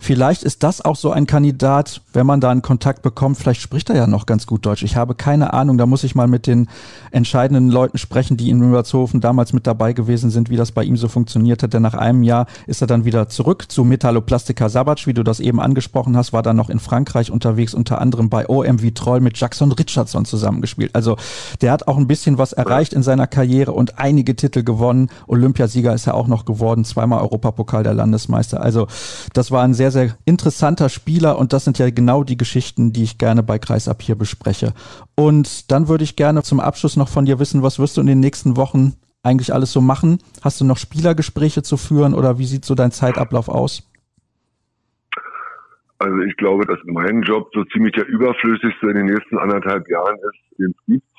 [0.02, 3.90] vielleicht ist das auch so ein Kandidat, wenn man da einen Kontakt bekommt, vielleicht spricht
[3.90, 4.84] er ja noch ganz gut Deutsch.
[4.84, 6.68] Ich habe keine Ahnung, da muss ich mal mit den
[7.12, 10.98] entscheidenden Leuten sprechen, die in Milbertshofen damals mit dabei gewesen sind, wie das bei ihm
[10.98, 11.74] so funktioniert hat.
[11.74, 15.40] Denn nach einem Jahr ist er dann wieder zurück zu Metalloplastica Sabac, wie du das
[15.40, 19.38] eben angesprochen hast, war dann noch in Frankreich unterwegs, unter anderem bei OM Vitrol mit
[19.38, 20.94] Jackson Richardson zusammengespielt.
[20.96, 21.16] Also
[21.62, 25.10] der hat auch ein bisschen was erreicht in seiner Karriere und einige Titel gewonnen.
[25.28, 28.62] Olympiasieger ist er auch noch geworden, zweimal Europapokal der Landesmeister.
[28.62, 28.88] Also
[29.34, 33.04] das war ein sehr, sehr interessanter Spieler und das sind ja genau die Geschichten, die
[33.04, 34.74] ich gerne bei Kreisab hier bespreche.
[35.16, 38.08] Und dann würde ich gerne zum Abschluss noch von dir wissen, was wirst du in
[38.08, 40.20] den nächsten Wochen eigentlich alles so machen?
[40.44, 43.90] Hast du noch Spielergespräche zu führen oder wie sieht so dein Zeitablauf aus?
[46.00, 50.18] Also ich glaube, dass mein Job so ziemlich der überflüssigste in den nächsten anderthalb Jahren
[50.18, 51.08] ist, den es gibt.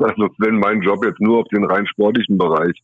[0.00, 2.82] Also wenn mein Job jetzt nur auf den rein sportlichen Bereich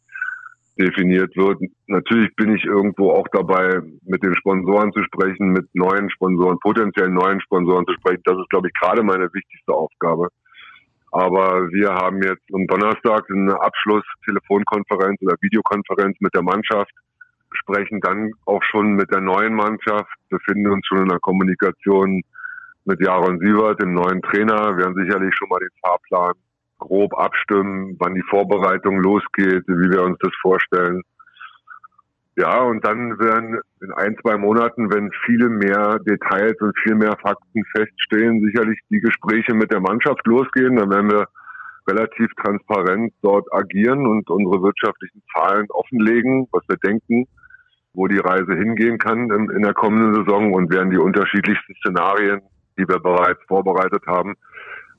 [0.81, 1.61] definiert wird.
[1.87, 7.09] Natürlich bin ich irgendwo auch dabei, mit den Sponsoren zu sprechen, mit neuen Sponsoren, potenziell
[7.09, 8.23] neuen Sponsoren zu sprechen.
[8.25, 10.29] Das ist, glaube ich, gerade meine wichtigste Aufgabe.
[11.13, 16.93] Aber wir haben jetzt am Donnerstag eine Abschluss-Telefonkonferenz oder Videokonferenz mit der Mannschaft,
[17.53, 22.23] sprechen dann auch schon mit der neuen Mannschaft, befinden uns schon in der Kommunikation
[22.85, 26.35] mit Jaron Sievert, dem neuen Trainer, wir haben sicherlich schon mal den Fahrplan
[26.81, 31.03] grob abstimmen, wann die Vorbereitung losgeht, wie wir uns das vorstellen.
[32.37, 37.17] Ja, und dann werden in ein, zwei Monaten, wenn viele mehr Details und viel mehr
[37.21, 40.77] Fakten feststehen, sicherlich die Gespräche mit der Mannschaft losgehen.
[40.77, 41.27] Dann werden wir
[41.87, 47.27] relativ transparent dort agieren und unsere wirtschaftlichen Zahlen offenlegen, was wir denken,
[47.93, 52.41] wo die Reise hingehen kann in, der kommenden Saison und werden die unterschiedlichsten Szenarien,
[52.79, 54.35] die wir bereits vorbereitet haben,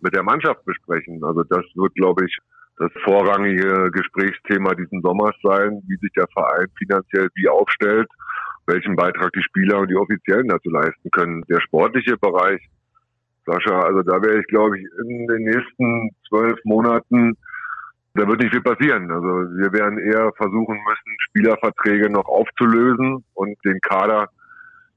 [0.02, 1.24] mit der Mannschaft besprechen.
[1.24, 2.38] Also das wird, glaube ich,
[2.78, 8.10] das vorrangige Gesprächsthema diesen Sommers sein, wie sich der Verein finanziell wie aufstellt,
[8.66, 11.43] welchen Beitrag die Spieler und die Offiziellen dazu leisten können.
[11.49, 12.62] Der sportliche Bereich,
[13.45, 17.38] Sascha, also da wäre ich, glaube ich, in den nächsten zwölf Monaten,
[18.14, 19.10] da wird nicht viel passieren.
[19.12, 24.28] Also wir werden eher versuchen müssen, Spielerverträge noch aufzulösen und den Kader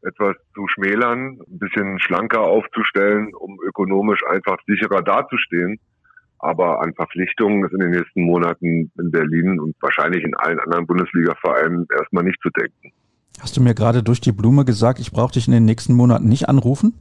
[0.04, 5.78] etwas zu schmälern, ein bisschen schlanker aufzustellen, um ökonomisch einfach sicherer dazustehen.
[6.38, 10.86] Aber an Verpflichtungen ist in den nächsten Monaten in Berlin und wahrscheinlich in allen anderen
[10.86, 12.92] Bundesliga-Vereinen erstmal nicht zu denken.
[13.40, 16.28] Hast du mir gerade durch die Blume gesagt, ich brauche dich in den nächsten Monaten
[16.28, 16.94] nicht anrufen?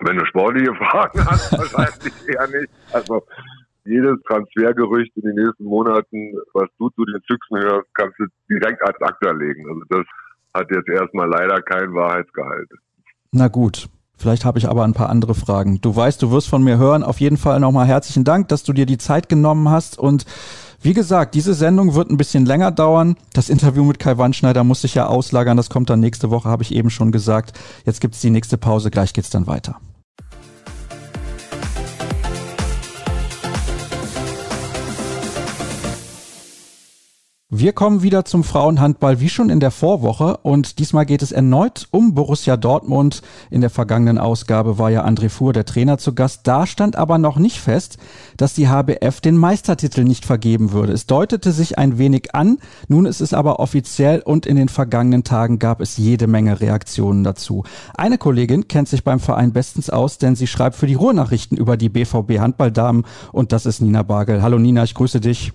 [0.00, 2.70] Wenn du sportliche Fragen hast, wahrscheinlich eher nicht.
[2.92, 3.22] Also
[3.84, 8.82] jedes Transfergerücht in den nächsten Monaten, was du zu den Füchsen hörst, kannst du direkt
[8.82, 9.66] als Akta legen.
[9.68, 10.06] Also das
[10.58, 12.68] hat jetzt erstmal leider kein Wahrheitsgehalt.
[13.32, 13.88] Na gut.
[14.18, 15.80] Vielleicht habe ich aber ein paar andere Fragen.
[15.80, 17.04] Du weißt, du wirst von mir hören.
[17.04, 19.96] Auf jeden Fall nochmal herzlichen Dank, dass du dir die Zeit genommen hast.
[19.96, 20.26] Und
[20.82, 23.16] wie gesagt, diese Sendung wird ein bisschen länger dauern.
[23.32, 25.56] Das Interview mit Kai Wandschneider muss ich ja auslagern.
[25.56, 27.56] Das kommt dann nächste Woche, habe ich eben schon gesagt.
[27.84, 28.90] Jetzt gibt es die nächste Pause.
[28.90, 29.76] Gleich geht's dann weiter.
[37.50, 41.88] Wir kommen wieder zum Frauenhandball wie schon in der Vorwoche und diesmal geht es erneut
[41.90, 43.22] um Borussia Dortmund.
[43.50, 46.46] In der vergangenen Ausgabe war ja André Fuhr der Trainer zu Gast.
[46.46, 47.96] Da stand aber noch nicht fest,
[48.36, 50.92] dass die HBF den Meistertitel nicht vergeben würde.
[50.92, 55.24] Es deutete sich ein wenig an, nun ist es aber offiziell und in den vergangenen
[55.24, 57.64] Tagen gab es jede Menge Reaktionen dazu.
[57.96, 61.78] Eine Kollegin kennt sich beim Verein bestens aus, denn sie schreibt für die Ruhrnachrichten über
[61.78, 64.42] die BVB Handballdamen und das ist Nina Bargel.
[64.42, 65.54] Hallo Nina, ich grüße dich.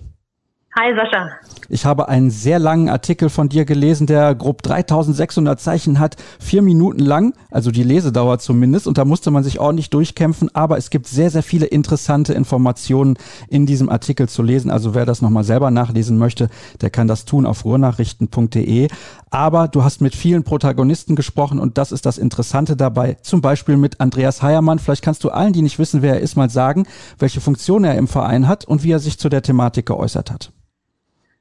[0.76, 1.28] Hi Sascha.
[1.68, 6.62] Ich habe einen sehr langen Artikel von dir gelesen, der grob 3600 Zeichen hat, vier
[6.62, 10.90] Minuten lang, also die Lesedauer zumindest, und da musste man sich ordentlich durchkämpfen, aber es
[10.90, 13.16] gibt sehr, sehr viele interessante Informationen
[13.48, 14.68] in diesem Artikel zu lesen.
[14.68, 16.48] Also wer das nochmal selber nachlesen möchte,
[16.80, 18.88] der kann das tun auf ruhrnachrichten.de.
[19.30, 23.16] Aber du hast mit vielen Protagonisten gesprochen und das ist das Interessante dabei.
[23.22, 24.80] Zum Beispiel mit Andreas Heiermann.
[24.80, 26.84] Vielleicht kannst du allen, die nicht wissen, wer er ist, mal sagen,
[27.20, 30.52] welche Funktion er im Verein hat und wie er sich zu der Thematik geäußert hat.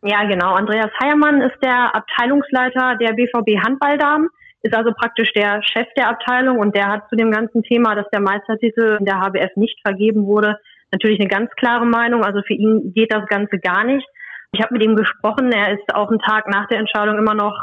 [0.05, 0.53] Ja, genau.
[0.53, 4.27] Andreas Heiermann ist der Abteilungsleiter der BVB Handballdamen,
[4.61, 8.09] ist also praktisch der Chef der Abteilung und der hat zu dem ganzen Thema, dass
[8.11, 10.57] der Meistertitel in der HBF nicht vergeben wurde,
[10.91, 12.25] natürlich eine ganz klare Meinung.
[12.25, 14.05] Also für ihn geht das Ganze gar nicht.
[14.51, 15.53] Ich habe mit ihm gesprochen.
[15.53, 17.57] Er ist auch einen Tag nach der Entscheidung immer noch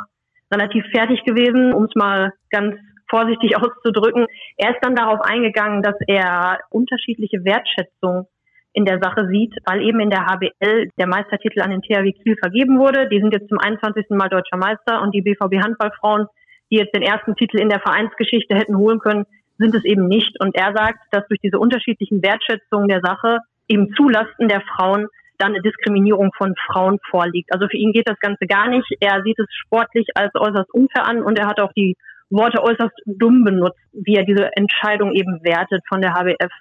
[0.51, 2.74] relativ fertig gewesen, um es mal ganz
[3.11, 4.26] vorsichtig auszudrücken.
[4.57, 8.28] Er ist dann darauf eingegangen, dass er unterschiedliche Wertschätzung
[8.73, 12.37] in der Sache sieht, weil eben in der HBL der Meistertitel an den THW Kiel
[12.37, 13.09] vergeben wurde.
[13.09, 14.11] Die sind jetzt zum 21.
[14.11, 16.27] Mal deutscher Meister und die BVB Handballfrauen,
[16.71, 19.27] die jetzt den ersten Titel in der Vereinsgeschichte hätten holen können,
[19.59, 20.41] sind es eben nicht.
[20.41, 25.07] Und er sagt, dass durch diese unterschiedlichen Wertschätzungen der Sache eben zulasten der Frauen
[25.39, 27.53] dann eine Diskriminierung von Frauen vorliegt.
[27.53, 28.87] Also für ihn geht das Ganze gar nicht.
[29.01, 31.97] Er sieht es sportlich als äußerst unfair an und er hat auch die
[32.29, 36.53] Worte äußerst dumm benutzt, wie er diese Entscheidung eben wertet von der HBF.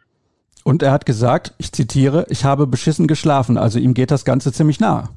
[0.63, 4.51] Und er hat gesagt, ich zitiere, ich habe beschissen geschlafen, also ihm geht das Ganze
[4.51, 5.09] ziemlich nahe.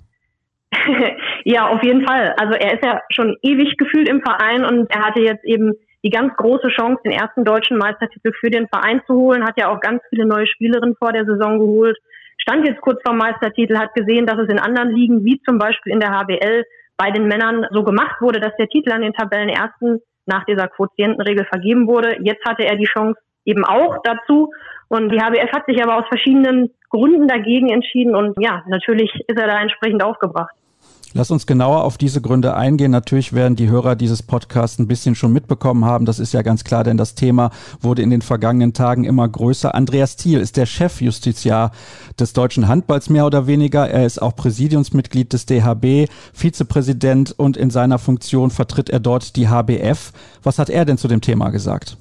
[1.45, 2.35] ja, auf jeden Fall.
[2.39, 5.73] Also er ist ja schon ewig gefühlt im Verein und er hatte jetzt eben
[6.05, 9.69] die ganz große Chance, den ersten deutschen Meistertitel für den Verein zu holen, hat ja
[9.69, 11.97] auch ganz viele neue Spielerinnen vor der Saison geholt,
[12.39, 15.93] stand jetzt kurz vor Meistertitel, hat gesehen, dass es in anderen Ligen, wie zum Beispiel
[15.93, 16.65] in der HBL,
[16.97, 21.47] bei den Männern so gemacht wurde, dass der Titel an den Tabellenersten nach dieser Quotientenregel
[21.47, 22.17] vergeben wurde.
[22.23, 24.51] Jetzt hatte er die Chance eben auch dazu
[24.89, 29.39] und die HBF hat sich aber aus verschiedenen Gründen dagegen entschieden und ja, natürlich ist
[29.39, 30.55] er da entsprechend aufgebracht.
[31.15, 32.91] Lass uns genauer auf diese Gründe eingehen.
[32.91, 36.07] Natürlich werden die Hörer dieses Podcasts ein bisschen schon mitbekommen haben.
[36.07, 39.75] Das ist ja ganz klar, denn das Thema wurde in den vergangenen Tagen immer größer.
[39.75, 41.73] Andreas Thiel ist der Chefjustiziar
[42.19, 43.89] des deutschen Handballs mehr oder weniger.
[43.89, 49.49] Er ist auch Präsidiumsmitglied des DHB, Vizepräsident und in seiner Funktion vertritt er dort die
[49.49, 50.13] HBF.
[50.43, 51.99] Was hat er denn zu dem Thema gesagt?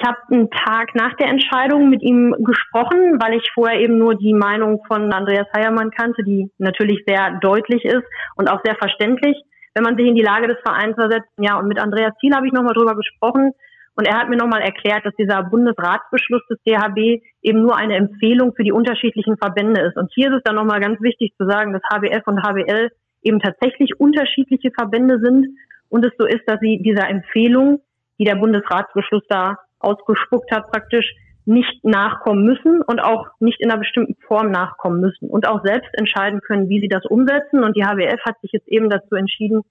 [0.00, 4.14] Ich habe einen Tag nach der Entscheidung mit ihm gesprochen, weil ich vorher eben nur
[4.14, 8.04] die Meinung von Andreas Heiermann kannte, die natürlich sehr deutlich ist
[8.36, 9.36] und auch sehr verständlich,
[9.74, 11.28] wenn man sich in die Lage des Vereins versetzt.
[11.38, 13.52] Ja, und mit Andreas Thiel habe ich nochmal drüber gesprochen
[13.94, 18.54] und er hat mir nochmal erklärt, dass dieser Bundesratsbeschluss des DHB eben nur eine Empfehlung
[18.54, 19.98] für die unterschiedlichen Verbände ist.
[19.98, 22.88] Und hier ist es dann nochmal ganz wichtig zu sagen, dass HBF und HBL
[23.22, 25.58] eben tatsächlich unterschiedliche Verbände sind
[25.90, 27.82] und es so ist, dass sie dieser Empfehlung,
[28.18, 31.14] die der Bundesratsbeschluss da ausgespuckt hat, praktisch
[31.46, 35.90] nicht nachkommen müssen und auch nicht in einer bestimmten Form nachkommen müssen und auch selbst
[35.94, 37.64] entscheiden können, wie sie das umsetzen.
[37.64, 39.62] Und die HWF hat sich jetzt eben dazu entschieden,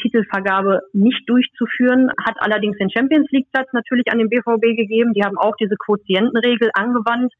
[0.00, 5.12] Titelvergabe nicht durchzuführen, hat allerdings den Champions League Platz natürlich an den BVB gegeben.
[5.12, 7.32] Die haben auch diese Quotientenregel angewandt,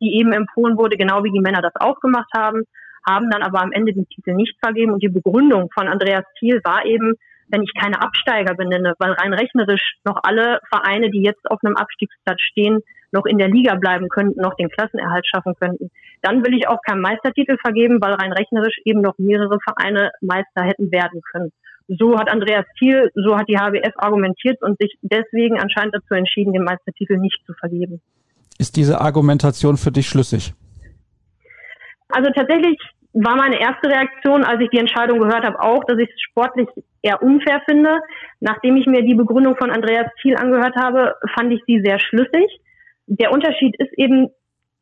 [0.00, 2.64] die eben empfohlen wurde, genau wie die Männer das auch gemacht haben,
[3.08, 4.92] haben dann aber am Ende den Titel nicht vergeben.
[4.92, 7.14] Und die Begründung von Andreas Thiel war eben,
[7.48, 11.76] wenn ich keine Absteiger benenne, weil rein rechnerisch noch alle Vereine, die jetzt auf einem
[11.76, 12.80] Abstiegsplatz stehen,
[13.12, 15.90] noch in der Liga bleiben könnten, noch den Klassenerhalt schaffen könnten.
[16.22, 20.62] Dann will ich auch keinen Meistertitel vergeben, weil rein rechnerisch eben noch mehrere Vereine Meister
[20.62, 21.52] hätten werden können.
[21.88, 26.52] So hat Andreas Thiel, so hat die HBF argumentiert und sich deswegen anscheinend dazu entschieden,
[26.52, 28.00] den Meistertitel nicht zu vergeben.
[28.58, 30.52] Ist diese Argumentation für dich schlüssig?
[32.08, 32.78] Also tatsächlich
[33.24, 36.68] war meine erste Reaktion, als ich die Entscheidung gehört habe, auch, dass ich es sportlich
[37.00, 38.00] eher unfair finde.
[38.40, 42.60] Nachdem ich mir die Begründung von Andreas Thiel angehört habe, fand ich sie sehr schlüssig.
[43.06, 44.28] Der Unterschied ist eben,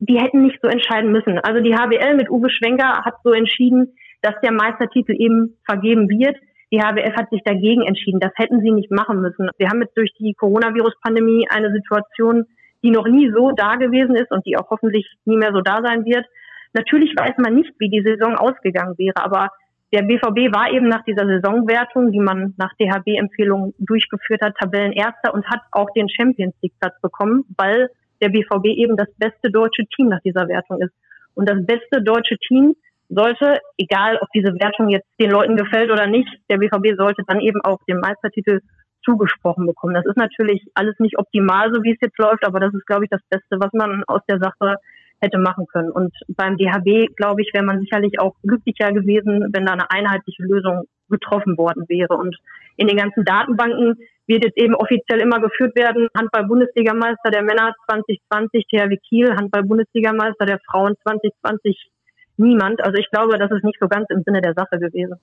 [0.01, 1.39] die hätten nicht so entscheiden müssen.
[1.39, 6.37] Also die HBL mit Uwe Schwenker hat so entschieden, dass der Meistertitel eben vergeben wird.
[6.73, 8.19] Die HBF hat sich dagegen entschieden.
[8.19, 9.49] Das hätten sie nicht machen müssen.
[9.59, 12.47] Wir haben jetzt durch die Coronavirus-Pandemie eine Situation,
[12.83, 15.81] die noch nie so da gewesen ist und die auch hoffentlich nie mehr so da
[15.85, 16.27] sein wird,
[16.75, 19.49] Natürlich weiß man nicht, wie die Saison ausgegangen wäre, aber
[19.93, 25.47] der BVB war eben nach dieser Saisonwertung, die man nach DHB-Empfehlung durchgeführt hat, Tabellenerster und
[25.47, 27.89] hat auch den Champions League Platz bekommen, weil
[28.21, 30.93] der BVB eben das beste deutsche Team nach dieser Wertung ist.
[31.35, 32.75] Und das beste deutsche Team
[33.09, 37.41] sollte, egal ob diese Wertung jetzt den Leuten gefällt oder nicht, der BVB sollte dann
[37.41, 38.61] eben auch den Meistertitel
[39.05, 39.95] zugesprochen bekommen.
[39.95, 43.05] Das ist natürlich alles nicht optimal, so wie es jetzt läuft, aber das ist, glaube
[43.05, 44.77] ich, das Beste, was man aus der Sache
[45.21, 45.91] hätte machen können.
[45.91, 50.43] Und beim DHB, glaube ich, wäre man sicherlich auch glücklicher gewesen, wenn da eine einheitliche
[50.43, 52.15] Lösung getroffen worden wäre.
[52.15, 52.37] Und
[52.77, 53.97] in den ganzen Datenbanken
[54.27, 60.61] wird jetzt eben offiziell immer geführt werden, Handball-Bundesligameister der Männer 2020 THW Kiel, Handball-Bundesligameister der
[60.71, 61.91] Frauen 2020
[62.37, 62.83] niemand.
[62.83, 65.17] Also ich glaube, das ist nicht so ganz im Sinne der Sache gewesen.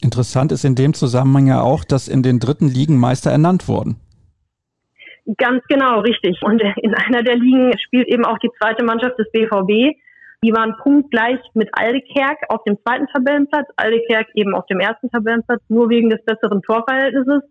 [0.00, 3.96] Interessant ist in dem Zusammenhang ja auch, dass in den dritten Ligen Meister ernannt wurden.
[5.38, 6.38] Ganz genau, richtig.
[6.42, 9.96] Und in einer der Ligen spielt eben auch die zweite Mannschaft des BVB.
[10.42, 15.62] Die waren punktgleich mit Aldekerk auf dem zweiten Tabellenplatz, Aldekerk eben auf dem ersten Tabellenplatz,
[15.68, 17.42] nur wegen des besseren Torverhältnisses.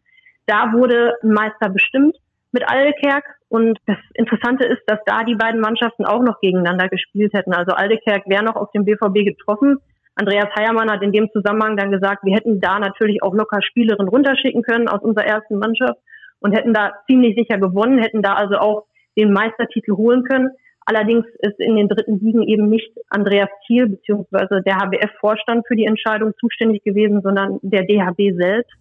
[0.46, 2.16] Da wurde ein Meister bestimmt
[2.52, 3.24] mit Aldekerk.
[3.50, 7.54] Und das Interessante ist, dass da die beiden Mannschaften auch noch gegeneinander gespielt hätten.
[7.54, 9.78] Also Aldekerk wäre noch auf dem BVB getroffen.
[10.16, 14.10] Andreas Heiermann hat in dem Zusammenhang dann gesagt, wir hätten da natürlich auch locker Spielerinnen
[14.10, 15.98] runterschicken können aus unserer ersten Mannschaft
[16.44, 18.86] und hätten da ziemlich sicher gewonnen, hätten da also auch
[19.18, 20.50] den Meistertitel holen können.
[20.86, 24.62] Allerdings ist in den dritten Ligen eben nicht Andreas Thiel bzw.
[24.66, 28.74] der HBF-Vorstand für die Entscheidung zuständig gewesen, sondern der DHB selbst.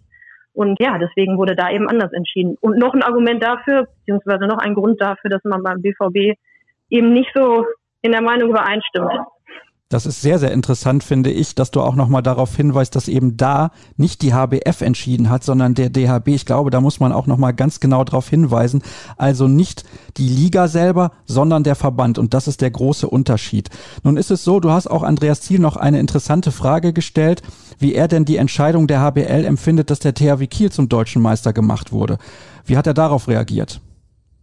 [0.53, 2.57] Und ja, deswegen wurde da eben anders entschieden.
[2.61, 6.37] Und noch ein Argument dafür, beziehungsweise noch ein Grund dafür, dass man beim BVB
[6.91, 7.65] eben nicht so
[8.03, 9.13] in der Meinung übereinstimmt.
[9.93, 13.37] Das ist sehr, sehr interessant, finde ich, dass du auch nochmal darauf hinweist, dass eben
[13.37, 16.29] da nicht die HBF entschieden hat, sondern der DHB.
[16.29, 18.83] Ich glaube, da muss man auch nochmal ganz genau darauf hinweisen.
[19.19, 19.85] Also nicht
[20.17, 22.19] die Liga selber, sondern der Verband.
[22.19, 23.69] Und das ist der große Unterschied.
[24.03, 27.43] Nun ist es so, du hast auch Andreas Thiel noch eine interessante Frage gestellt,
[27.79, 31.53] wie er denn die Entscheidung der HBL empfindet, dass der THW Kiel zum deutschen Meister
[31.53, 32.17] gemacht wurde.
[32.65, 33.83] Wie hat er darauf reagiert?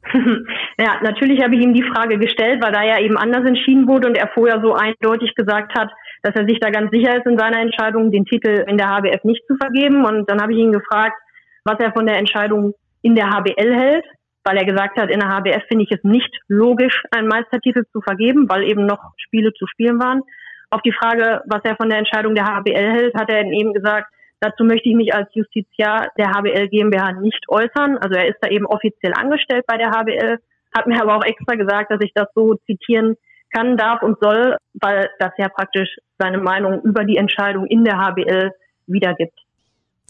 [0.82, 4.08] Ja, natürlich habe ich ihm die Frage gestellt, weil da ja eben anders entschieden wurde
[4.08, 5.92] und er vorher so eindeutig gesagt hat,
[6.24, 9.26] dass er sich da ganz sicher ist in seiner Entscheidung, den Titel in der HBF
[9.26, 10.06] nicht zu vergeben.
[10.06, 11.18] Und dann habe ich ihn gefragt,
[11.66, 14.06] was er von der Entscheidung in der HBL hält,
[14.46, 18.00] weil er gesagt hat, in der HBF finde ich es nicht logisch, einen Meistertitel zu
[18.00, 20.22] vergeben, weil eben noch Spiele zu spielen waren.
[20.70, 24.08] Auf die Frage, was er von der Entscheidung der HBL hält, hat er eben gesagt,
[24.40, 27.98] dazu möchte ich mich als Justiziar der HBL GmbH nicht äußern.
[27.98, 30.40] Also er ist da eben offiziell angestellt bei der HBL
[30.76, 33.16] hat mir aber auch extra gesagt, dass ich das so zitieren
[33.52, 37.98] kann, darf und soll, weil das ja praktisch seine Meinung über die Entscheidung in der
[37.98, 38.52] HBL
[38.88, 39.38] wiedergibt.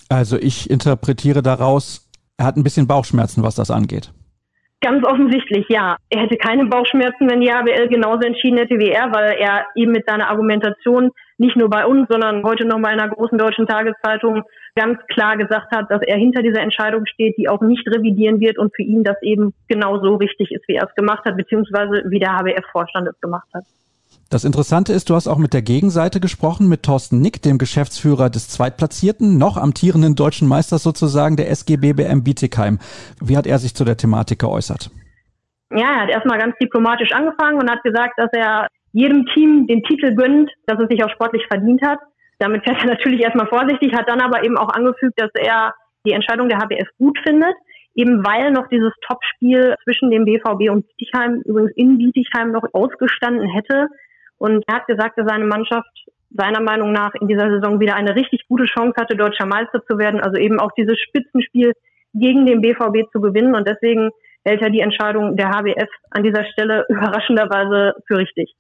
[0.10, 4.12] Also ich interpretiere daraus, er hat ein bisschen Bauchschmerzen, was das angeht.
[4.82, 5.98] Ganz offensichtlich, ja.
[6.10, 9.92] Er hätte keine Bauchschmerzen, wenn die HBL genauso entschieden hätte wie er, weil er eben
[9.92, 13.68] mit seiner Argumentation nicht nur bei uns, sondern heute noch mal in einer großen deutschen
[13.68, 14.44] Tageszeitung
[14.76, 18.58] ganz klar gesagt hat, dass er hinter dieser Entscheidung steht, die auch nicht revidieren wird
[18.58, 22.20] und für ihn das eben genauso richtig ist, wie er es gemacht hat, beziehungsweise wie
[22.20, 23.64] der HBF-Vorstand es gemacht hat.
[24.30, 28.30] Das Interessante ist, du hast auch mit der Gegenseite gesprochen, mit Thorsten Nick, dem Geschäftsführer
[28.30, 32.78] des Zweitplatzierten, noch amtierenden deutschen Meisters sozusagen, der SGBBM Bietigheim.
[33.20, 34.92] Wie hat er sich zu der Thematik geäußert?
[35.72, 39.82] Ja, er hat erstmal ganz diplomatisch angefangen und hat gesagt, dass er jedem Team den
[39.84, 42.00] Titel gönnt, dass es sich auch sportlich verdient hat.
[42.40, 45.74] Damit fährt er natürlich erstmal vorsichtig, hat dann aber eben auch angefügt, dass er
[46.06, 47.54] die Entscheidung der HBF gut findet,
[47.94, 53.50] eben weil noch dieses Topspiel zwischen dem BVB und Bietigheim, übrigens in Bietigheim noch ausgestanden
[53.50, 53.88] hätte.
[54.38, 55.90] Und er hat gesagt, dass seine Mannschaft
[56.32, 59.98] seiner Meinung nach in dieser Saison wieder eine richtig gute Chance hatte, deutscher Meister zu
[59.98, 60.22] werden.
[60.22, 61.74] Also eben auch dieses Spitzenspiel
[62.14, 63.56] gegen den BVB zu gewinnen.
[63.56, 64.12] Und deswegen
[64.46, 68.54] hält er die Entscheidung der HBF an dieser Stelle überraschenderweise für richtig.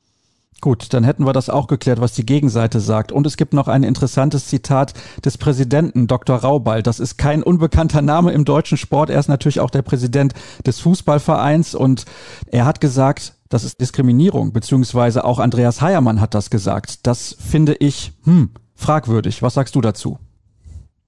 [0.61, 3.13] Gut, dann hätten wir das auch geklärt, was die Gegenseite sagt.
[3.13, 4.93] Und es gibt noch ein interessantes Zitat
[5.23, 6.35] des Präsidenten, Dr.
[6.35, 6.83] Raubal.
[6.83, 9.09] Das ist kein unbekannter Name im deutschen Sport.
[9.09, 10.33] Er ist natürlich auch der Präsident
[10.65, 12.05] des Fußballvereins und
[12.51, 17.07] er hat gesagt, das ist Diskriminierung, beziehungsweise auch Andreas Heiermann hat das gesagt.
[17.07, 19.41] Das finde ich, hm, fragwürdig.
[19.41, 20.19] Was sagst du dazu?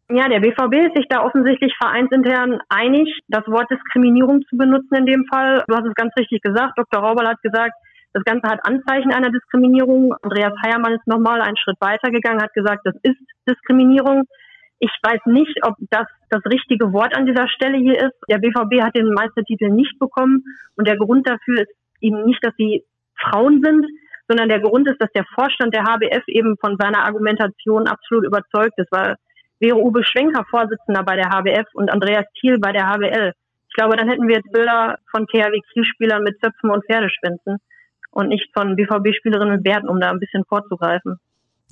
[0.10, 5.06] Ja, der BVB ist sich da offensichtlich vereinsintern einig, das Wort Diskriminierung zu benutzen in
[5.06, 5.64] dem Fall.
[5.68, 6.78] Du hast es ganz richtig gesagt.
[6.78, 7.02] Dr.
[7.02, 7.74] Raubal hat gesagt,
[8.14, 10.14] das Ganze hat Anzeichen einer Diskriminierung.
[10.22, 14.24] Andreas Heiermann ist nochmal einen Schritt weiter gegangen, hat gesagt, das ist Diskriminierung.
[14.80, 18.16] Ich weiß nicht, ob das das richtige Wort an dieser Stelle hier ist.
[18.30, 20.44] Der BVB hat den Meistertitel nicht bekommen
[20.76, 22.84] und der Grund dafür ist eben nicht, dass sie
[23.16, 23.86] Frauen sind,
[24.28, 28.74] sondern der Grund ist, dass der Vorstand der HBF eben von seiner Argumentation absolut überzeugt
[28.78, 29.16] ist, weil
[29.60, 33.34] wäre Uwe Schwenker Vorsitzender bei der HBF und Andreas Thiel bei der HBL.
[33.70, 37.58] Ich glaube, dann hätten wir jetzt Bilder von THW Kiel-Spielern mit Zöpfen und Pferdeschwänzen
[38.12, 41.18] und nicht von BVB-Spielerinnen und Werten, um da ein bisschen vorzugreifen.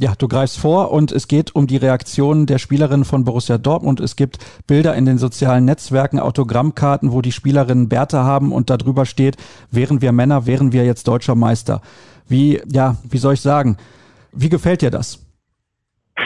[0.01, 3.99] Ja, du greifst vor und es geht um die Reaktionen der Spielerinnen von Borussia Dortmund.
[3.99, 9.05] Es gibt Bilder in den sozialen Netzwerken, Autogrammkarten, wo die Spielerinnen Bärte haben und darüber
[9.05, 9.35] steht,
[9.71, 11.81] wären wir Männer, wären wir jetzt deutscher Meister.
[12.29, 13.75] Wie, ja, wie soll ich sagen?
[14.31, 15.19] Wie gefällt dir das?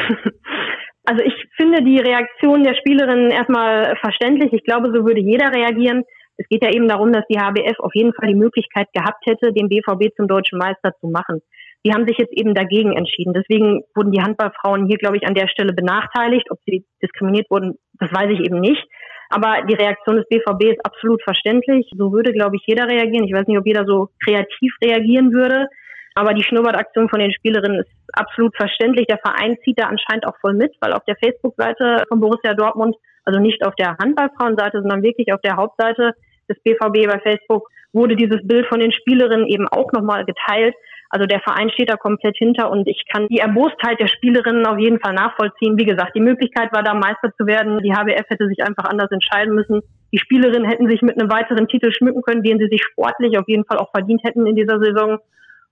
[1.05, 4.53] Also ich finde die Reaktion der Spielerinnen erstmal verständlich.
[4.53, 6.03] Ich glaube, so würde jeder reagieren.
[6.38, 9.53] Es geht ja eben darum, dass die HBF auf jeden Fall die Möglichkeit gehabt hätte,
[9.53, 11.41] den BVB zum deutschen Meister zu machen.
[11.86, 13.34] Die haben sich jetzt eben dagegen entschieden.
[13.34, 16.49] Deswegen wurden die Handballfrauen hier, glaube ich, an der Stelle benachteiligt.
[16.49, 18.84] Ob sie diskriminiert wurden, das weiß ich eben nicht.
[19.29, 21.89] Aber die Reaktion des BVB ist absolut verständlich.
[21.97, 23.25] So würde, glaube ich, jeder reagieren.
[23.25, 25.67] Ich weiß nicht, ob jeder so kreativ reagieren würde.
[26.15, 29.07] Aber die Schnurrbartaktion von den Spielerinnen ist absolut verständlich.
[29.07, 32.95] Der Verein zieht da anscheinend auch voll mit, weil auf der Facebook-Seite von Borussia Dortmund,
[33.26, 36.13] also nicht auf der Handballfrauenseite, sondern wirklich auf der Hauptseite
[36.49, 40.76] des BVB bei Facebook, wurde dieses Bild von den Spielerinnen eben auch nochmal geteilt.
[41.09, 44.80] Also der Verein steht da komplett hinter und ich kann die Erbostheit der Spielerinnen auf
[44.80, 45.78] jeden Fall nachvollziehen.
[45.78, 47.80] Wie gesagt, die Möglichkeit war da Meister zu werden.
[47.84, 49.82] Die HBF hätte sich einfach anders entscheiden müssen.
[50.11, 53.47] Die Spielerinnen hätten sich mit einem weiteren Titel schmücken können, den sie sich sportlich auf
[53.47, 55.19] jeden Fall auch verdient hätten in dieser Saison.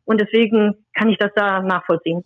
[0.05, 2.23] Und deswegen kann ich das da nachvollziehen.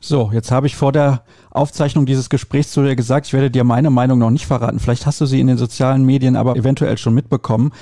[0.00, 3.64] So, jetzt habe ich vor der Aufzeichnung dieses Gesprächs zu dir gesagt, ich werde dir
[3.64, 4.78] meine Meinung noch nicht verraten.
[4.78, 7.72] Vielleicht hast du sie in den sozialen Medien aber eventuell schon mitbekommen.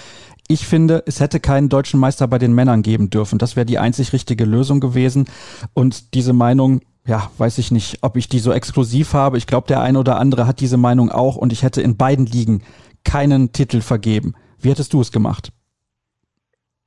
[0.47, 3.39] Ich finde, es hätte keinen deutschen Meister bei den Männern geben dürfen.
[3.39, 5.27] Das wäre die einzig richtige Lösung gewesen.
[5.73, 9.39] Und diese Meinung, ja, weiß ich nicht, ob ich die so exklusiv habe.
[9.39, 12.27] Ich glaube, der eine oder andere hat diese Meinung auch und ich hätte in beiden
[12.27, 12.63] Ligen
[13.05, 14.35] keinen Titel vergeben.
[14.61, 15.51] Wie hättest du es gemacht?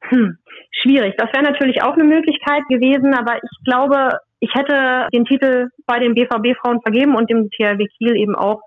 [0.01, 0.38] Hm,
[0.71, 1.15] schwierig.
[1.17, 5.99] Das wäre natürlich auch eine Möglichkeit gewesen, aber ich glaube, ich hätte den Titel bei
[5.99, 8.61] den BVB-Frauen vergeben und dem THW Kiel eben auch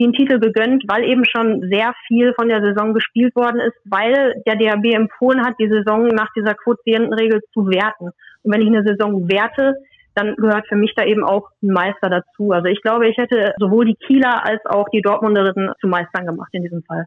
[0.00, 4.34] den Titel gegönnt, weil eben schon sehr viel von der Saison gespielt worden ist, weil
[4.46, 8.06] der DHB empfohlen hat, die Saison nach dieser Quotientenregel zu werten.
[8.42, 9.74] Und wenn ich eine Saison werte,
[10.14, 12.50] dann gehört für mich da eben auch ein Meister dazu.
[12.50, 16.48] Also ich glaube, ich hätte sowohl die Kieler als auch die Dortmunderinnen zu Meistern gemacht
[16.52, 17.04] in diesem Fall.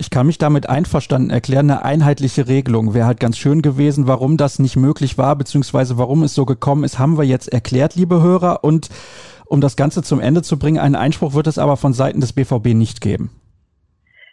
[0.00, 1.70] Ich kann mich damit einverstanden erklären.
[1.70, 4.08] Eine einheitliche Regelung wäre halt ganz schön gewesen.
[4.08, 7.96] Warum das nicht möglich war, beziehungsweise warum es so gekommen ist, haben wir jetzt erklärt,
[7.96, 8.64] liebe Hörer.
[8.64, 8.88] Und
[9.44, 10.78] um das Ganze zum Ende zu bringen.
[10.78, 13.28] Einen Einspruch wird es aber von Seiten des BVB nicht geben.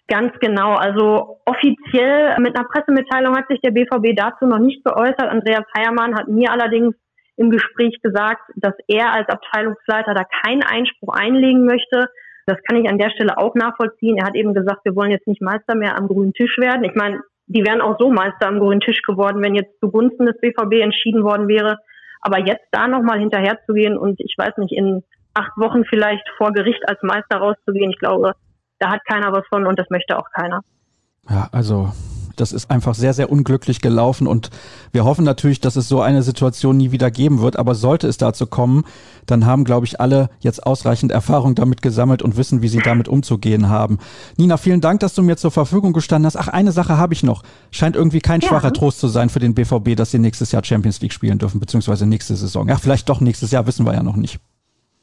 [0.08, 0.76] Ganz genau.
[0.76, 5.28] Also offiziell mit einer Pressemitteilung hat sich der BVB dazu noch nicht geäußert.
[5.28, 6.96] Andreas Heiermann hat mir allerdings
[7.36, 12.08] im Gespräch gesagt, dass er als Abteilungsleiter da keinen Einspruch einlegen möchte.
[12.48, 14.18] Das kann ich an der Stelle auch nachvollziehen.
[14.18, 16.86] Er hat eben gesagt, wir wollen jetzt nicht Meister mehr am grünen Tisch werden.
[16.86, 20.40] Ich meine, die wären auch so Meister am grünen Tisch geworden, wenn jetzt zugunsten des
[20.40, 21.78] BVB entschieden worden wäre.
[22.22, 26.88] Aber jetzt da nochmal hinterherzugehen und ich weiß nicht, in acht Wochen vielleicht vor Gericht
[26.88, 28.34] als Meister rauszugehen, ich glaube,
[28.80, 30.62] da hat keiner was von und das möchte auch keiner.
[31.30, 31.92] Ja, also
[32.40, 34.50] das ist einfach sehr, sehr unglücklich gelaufen und
[34.92, 37.58] wir hoffen natürlich, dass es so eine Situation nie wieder geben wird.
[37.58, 38.84] Aber sollte es dazu kommen,
[39.26, 43.08] dann haben, glaube ich, alle jetzt ausreichend Erfahrung damit gesammelt und wissen, wie sie damit
[43.08, 44.00] umzugehen haben.
[44.38, 46.38] Nina, vielen Dank, dass du mir zur Verfügung gestanden hast.
[46.38, 47.44] Ach, eine Sache habe ich noch.
[47.72, 48.48] Scheint irgendwie kein ja.
[48.48, 51.60] schwacher Trost zu sein für den BVB, dass sie nächstes Jahr Champions League spielen dürfen,
[51.60, 52.68] beziehungsweise nächste Saison.
[52.68, 54.40] Ja, vielleicht doch nächstes Jahr, wissen wir ja noch nicht.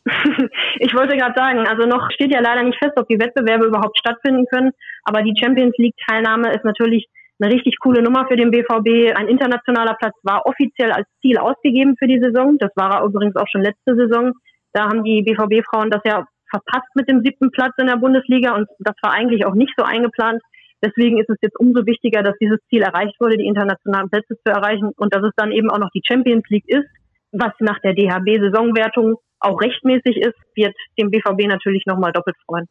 [0.80, 3.99] ich wollte gerade sagen, also noch steht ja leider nicht fest, ob die Wettbewerbe überhaupt
[3.99, 4.70] stattfinden können,
[5.05, 7.09] aber die Champions League Teilnahme ist natürlich
[7.45, 9.15] eine richtig coole Nummer für den BVB.
[9.17, 12.57] Ein internationaler Platz war offiziell als Ziel ausgegeben für die Saison.
[12.59, 14.33] Das war er übrigens auch schon letzte Saison.
[14.73, 18.69] Da haben die BVB-Frauen das ja verpasst mit dem siebten Platz in der Bundesliga und
[18.79, 20.41] das war eigentlich auch nicht so eingeplant.
[20.85, 24.53] Deswegen ist es jetzt umso wichtiger, dass dieses Ziel erreicht wurde, die internationalen Plätze zu
[24.53, 26.87] erreichen und dass es dann eben auch noch die Champions League ist,
[27.33, 32.67] was nach der DHB-Saisonwertung auch rechtmäßig ist, wird dem BVB natürlich nochmal doppelt freuen.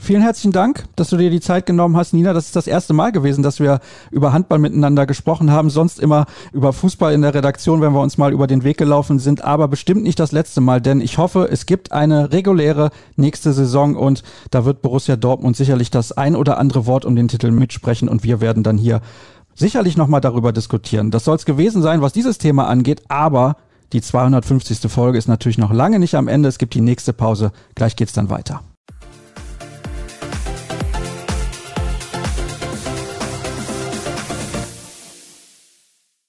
[0.00, 2.32] Vielen herzlichen Dank, dass du dir die Zeit genommen hast, Nina.
[2.32, 3.80] Das ist das erste Mal gewesen, dass wir
[4.12, 5.70] über Handball miteinander gesprochen haben.
[5.70, 9.18] Sonst immer über Fußball in der Redaktion, wenn wir uns mal über den Weg gelaufen
[9.18, 9.42] sind.
[9.42, 13.96] Aber bestimmt nicht das letzte Mal, denn ich hoffe, es gibt eine reguläre nächste Saison
[13.96, 14.22] und
[14.52, 18.22] da wird Borussia Dortmund sicherlich das ein oder andere Wort um den Titel mitsprechen und
[18.22, 19.00] wir werden dann hier
[19.56, 21.10] sicherlich nochmal darüber diskutieren.
[21.10, 23.56] Das soll es gewesen sein, was dieses Thema angeht, aber
[23.92, 24.90] die 250.
[24.90, 26.48] Folge ist natürlich noch lange nicht am Ende.
[26.48, 27.50] Es gibt die nächste Pause.
[27.74, 28.62] Gleich geht's dann weiter.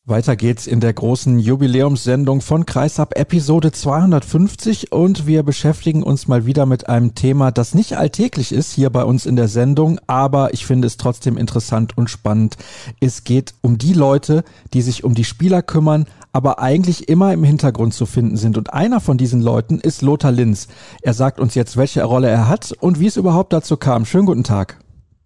[0.10, 6.48] Weiter geht's in der großen Jubiläumssendung von Kreisab Episode 250 und wir beschäftigen uns mal
[6.48, 10.54] wieder mit einem Thema, das nicht alltäglich ist hier bei uns in der Sendung, aber
[10.54, 12.58] ich finde es trotzdem interessant und spannend.
[13.00, 14.44] Es geht um die Leute,
[14.74, 18.74] die sich um die Spieler kümmern, aber eigentlich immer im Hintergrund zu finden sind und
[18.74, 20.70] einer von diesen Leuten ist Lothar Linz.
[21.04, 24.06] Er sagt uns jetzt, welche Rolle er hat und wie es überhaupt dazu kam.
[24.06, 24.80] Schönen guten Tag.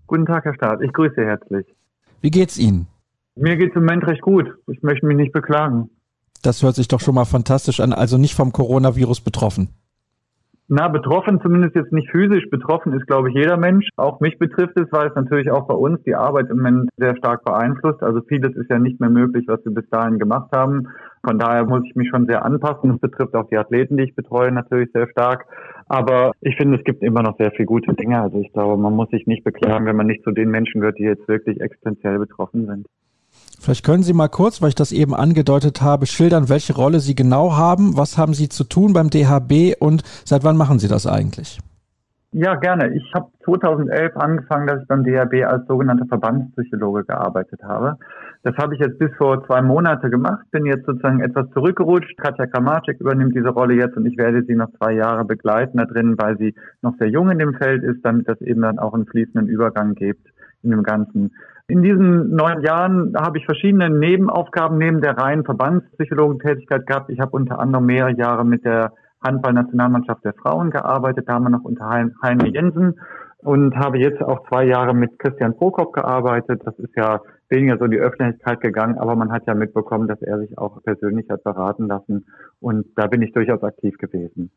[0.08, 0.82] Guten Tag, Herr Staat.
[0.82, 1.66] Ich grüße herzlich.
[2.20, 2.88] Wie geht's Ihnen?
[3.36, 4.54] Mir geht es im Moment recht gut.
[4.68, 5.90] Ich möchte mich nicht beklagen.
[6.44, 7.94] Das hört sich doch schon mal fantastisch an.
[7.94, 9.70] Also nicht vom Coronavirus betroffen.
[10.70, 12.50] Na, betroffen zumindest jetzt nicht physisch.
[12.50, 13.90] Betroffen ist, glaube ich, jeder Mensch.
[13.98, 17.18] Auch mich betrifft es, weil es natürlich auch bei uns die Arbeit im Moment sehr
[17.18, 18.02] stark beeinflusst.
[18.02, 20.88] Also vieles ist ja nicht mehr möglich, was wir bis dahin gemacht haben.
[21.26, 22.92] Von daher muss ich mich schon sehr anpassen.
[22.92, 25.46] Das betrifft auch die Athleten, die ich betreue, natürlich sehr stark.
[25.88, 28.22] Aber ich finde, es gibt immer noch sehr viele gute Dinge.
[28.22, 30.98] Also ich glaube, man muss sich nicht beklagen, wenn man nicht zu den Menschen gehört,
[30.98, 32.88] die jetzt wirklich existenziell betroffen sind.
[33.64, 37.16] Vielleicht können Sie mal kurz, weil ich das eben angedeutet habe, schildern, welche Rolle Sie
[37.16, 37.96] genau haben.
[37.96, 41.60] Was haben Sie zu tun beim DHB und seit wann machen Sie das eigentlich?
[42.34, 42.94] Ja, gerne.
[42.94, 47.98] Ich habe 2011 angefangen, dass ich beim DHB als sogenannter Verbandspsychologe gearbeitet habe.
[48.42, 52.18] Das habe ich jetzt bis vor zwei Monate gemacht, bin jetzt sozusagen etwas zurückgerutscht.
[52.18, 55.86] Katja Kramacek übernimmt diese Rolle jetzt und ich werde sie noch zwei Jahre begleiten da
[55.86, 58.94] drin, weil sie noch sehr jung in dem Feld ist, damit das eben dann auch
[58.94, 60.28] einen fließenden Übergang gibt
[60.64, 61.32] in dem Ganzen.
[61.68, 67.10] In diesen neun Jahren habe ich verschiedene Nebenaufgaben neben der reinen Verbandspsychologentätigkeit gehabt.
[67.10, 68.92] Ich habe unter anderem mehrere Jahre mit der
[69.24, 73.00] Handballnationalmannschaft der Frauen gearbeitet, da haben wir noch unter Heine Jensen
[73.38, 76.62] und habe jetzt auch zwei Jahre mit Christian Prokop gearbeitet.
[76.66, 80.22] Das ist ja weniger so in die Öffentlichkeit gegangen, aber man hat ja mitbekommen, dass
[80.22, 82.26] er sich auch persönlich hat beraten lassen
[82.60, 84.52] und da bin ich durchaus aktiv gewesen.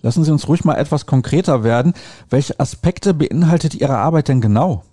[0.00, 1.92] Lassen Sie uns ruhig mal etwas konkreter werden.
[2.30, 4.84] Welche Aspekte beinhaltet Ihre Arbeit denn genau?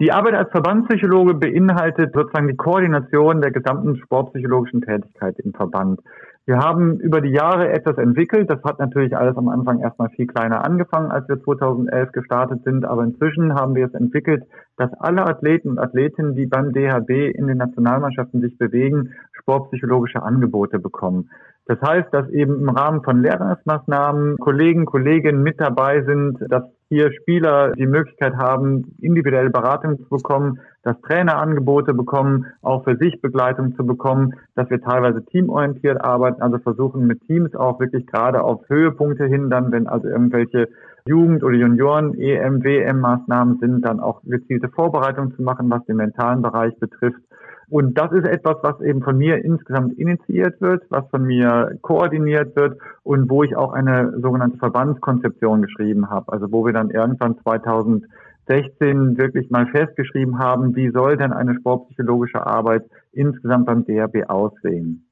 [0.00, 6.00] Die Arbeit als Verbandspsychologe beinhaltet sozusagen die Koordination der gesamten sportpsychologischen Tätigkeit im Verband.
[6.46, 8.50] Wir haben über die Jahre etwas entwickelt.
[8.50, 12.84] Das hat natürlich alles am Anfang erstmal viel kleiner angefangen, als wir 2011 gestartet sind.
[12.84, 14.44] Aber inzwischen haben wir es entwickelt,
[14.76, 20.78] dass alle Athleten und Athletinnen, die beim DHB in den Nationalmannschaften sich bewegen, sportpsychologische Angebote
[20.78, 21.30] bekommen.
[21.66, 27.12] Das heißt, dass eben im Rahmen von Lehrgangsmaßnahmen Kollegen, Kolleginnen mit dabei sind, dass hier
[27.12, 33.20] Spieler die Möglichkeit haben, individuelle Beratung zu bekommen, dass Trainer Angebote bekommen, auch für sich
[33.20, 38.42] Begleitung zu bekommen, dass wir teilweise teamorientiert arbeiten, also versuchen mit Teams auch wirklich gerade
[38.42, 40.68] auf Höhepunkte hin, dann wenn also irgendwelche
[41.06, 46.42] Jugend- oder Junioren, EM, WM-Maßnahmen sind, dann auch gezielte Vorbereitungen zu machen, was den mentalen
[46.42, 47.20] Bereich betrifft.
[47.68, 52.54] Und das ist etwas, was eben von mir insgesamt initiiert wird, was von mir koordiniert
[52.56, 56.32] wird und wo ich auch eine sogenannte Verbandskonzeption geschrieben habe.
[56.32, 62.46] Also wo wir dann irgendwann 2016 wirklich mal festgeschrieben haben, wie soll denn eine sportpsychologische
[62.46, 65.06] Arbeit insgesamt beim DRB aussehen.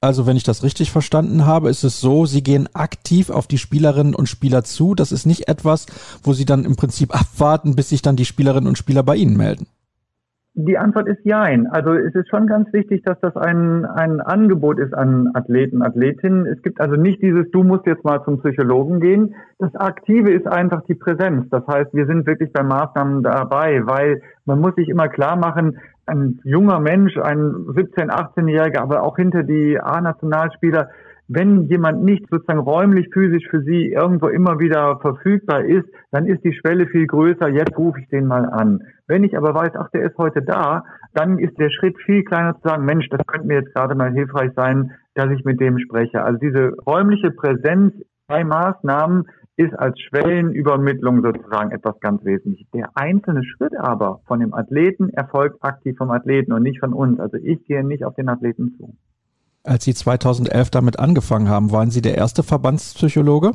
[0.00, 3.58] Also wenn ich das richtig verstanden habe, ist es so, Sie gehen aktiv auf die
[3.58, 4.94] Spielerinnen und Spieler zu.
[4.94, 5.86] Das ist nicht etwas,
[6.22, 9.36] wo Sie dann im Prinzip abwarten, bis sich dann die Spielerinnen und Spieler bei Ihnen
[9.36, 9.66] melden.
[10.58, 11.66] Die Antwort ist Jein.
[11.66, 16.46] Also es ist schon ganz wichtig, dass das ein, ein Angebot ist an Athleten, Athletinnen.
[16.46, 19.34] Es gibt also nicht dieses, du musst jetzt mal zum Psychologen gehen.
[19.58, 21.50] Das Aktive ist einfach die Präsenz.
[21.50, 25.76] Das heißt, wir sind wirklich bei Maßnahmen dabei, weil man muss sich immer klar machen,
[26.06, 30.88] ein junger Mensch, ein 17-, 18-Jähriger, aber auch hinter die A-Nationalspieler,
[31.28, 36.44] wenn jemand nicht sozusagen räumlich, physisch für sie irgendwo immer wieder verfügbar ist, dann ist
[36.44, 37.48] die Schwelle viel größer.
[37.48, 38.82] Jetzt rufe ich den mal an.
[39.08, 42.54] Wenn ich aber weiß, ach, der ist heute da, dann ist der Schritt viel kleiner
[42.54, 45.78] zu sagen, Mensch, das könnte mir jetzt gerade mal hilfreich sein, dass ich mit dem
[45.78, 46.22] spreche.
[46.22, 47.94] Also diese räumliche Präsenz
[48.28, 49.24] bei Maßnahmen
[49.56, 52.70] ist als Schwellenübermittlung sozusagen etwas ganz Wesentliches.
[52.72, 57.18] Der einzelne Schritt aber von dem Athleten erfolgt aktiv vom Athleten und nicht von uns.
[57.18, 58.94] Also ich gehe nicht auf den Athleten zu.
[59.66, 63.52] Als Sie 2011 damit angefangen haben, waren Sie der erste Verbandspsychologe?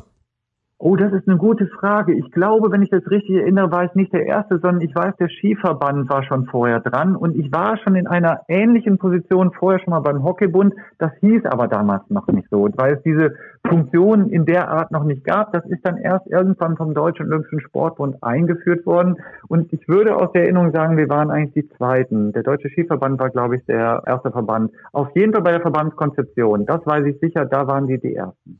[0.84, 2.12] Oh, das ist eine gute Frage.
[2.12, 5.14] Ich glaube, wenn ich das richtig erinnere, war ich nicht der Erste, sondern ich weiß,
[5.16, 9.78] der Skiverband war schon vorher dran und ich war schon in einer ähnlichen Position vorher
[9.78, 10.74] schon mal beim Hockeybund.
[10.98, 15.04] Das hieß aber damals noch nicht so, weil es diese Funktion in der Art noch
[15.04, 15.52] nicht gab.
[15.52, 20.32] Das ist dann erst irgendwann vom Deutschen Olympischen Sportbund eingeführt worden und ich würde aus
[20.32, 22.32] der Erinnerung sagen, wir waren eigentlich die Zweiten.
[22.32, 24.72] Der Deutsche Skiverband war, glaube ich, der erste Verband.
[24.90, 26.66] Auf jeden Fall bei der Verbandskonzeption.
[26.66, 28.58] Das weiß ich sicher, da waren die die Ersten.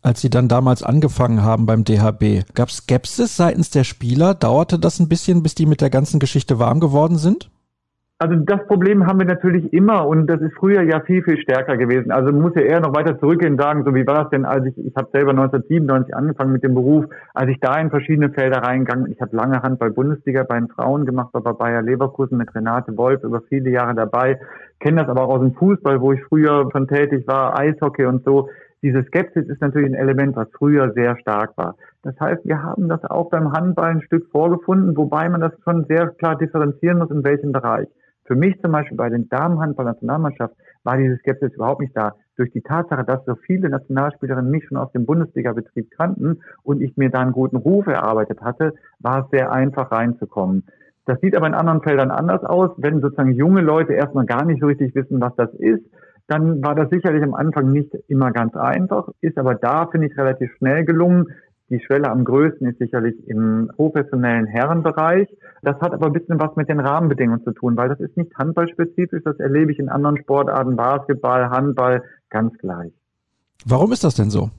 [0.00, 4.34] Als Sie dann damals angefangen haben beim DHB, gab Skepsis seitens der Spieler?
[4.34, 7.50] Dauerte das ein bisschen, bis die mit der ganzen Geschichte warm geworden sind?
[8.20, 11.76] Also das Problem haben wir natürlich immer und das ist früher ja viel, viel stärker
[11.76, 12.10] gewesen.
[12.10, 14.44] Also man muss ja eher noch weiter zurückgehen und sagen, so wie war das denn,
[14.44, 18.30] als ich, ich habe selber 1997 angefangen mit dem Beruf, als ich da in verschiedene
[18.30, 19.12] Felder reingegangen.
[19.12, 23.22] Ich habe lange Handball-Bundesliga bei den Frauen gemacht, war bei Bayer Leverkusen mit Renate Wolf
[23.22, 24.40] über viele Jahre dabei,
[24.80, 28.24] kenne das aber auch aus dem Fußball, wo ich früher schon tätig war, Eishockey und
[28.24, 28.48] so
[28.82, 31.76] diese Skepsis ist natürlich ein Element, was früher sehr stark war.
[32.02, 35.84] Das heißt, wir haben das auch beim Handball ein Stück vorgefunden, wobei man das schon
[35.86, 37.88] sehr klar differenzieren muss, in welchem Bereich.
[38.24, 40.54] Für mich zum Beispiel bei den Damenhandball-Nationalmannschaft
[40.84, 42.14] war diese Skepsis überhaupt nicht da.
[42.36, 46.96] Durch die Tatsache, dass so viele Nationalspielerinnen mich schon aus dem Bundesliga-Betrieb kannten und ich
[46.96, 50.64] mir da einen guten Ruf erarbeitet hatte, war es sehr einfach reinzukommen.
[51.06, 54.60] Das sieht aber in anderen Feldern anders aus, wenn sozusagen junge Leute erstmal gar nicht
[54.60, 55.82] so richtig wissen, was das ist
[56.28, 60.16] dann war das sicherlich am Anfang nicht immer ganz einfach, ist aber da, finde ich,
[60.16, 61.28] relativ schnell gelungen.
[61.70, 65.28] Die Schwelle am größten ist sicherlich im professionellen Herrenbereich.
[65.62, 68.34] Das hat aber ein bisschen was mit den Rahmenbedingungen zu tun, weil das ist nicht
[68.36, 72.92] handballspezifisch, das erlebe ich in anderen Sportarten, Basketball, Handball, ganz gleich.
[73.66, 74.50] Warum ist das denn so?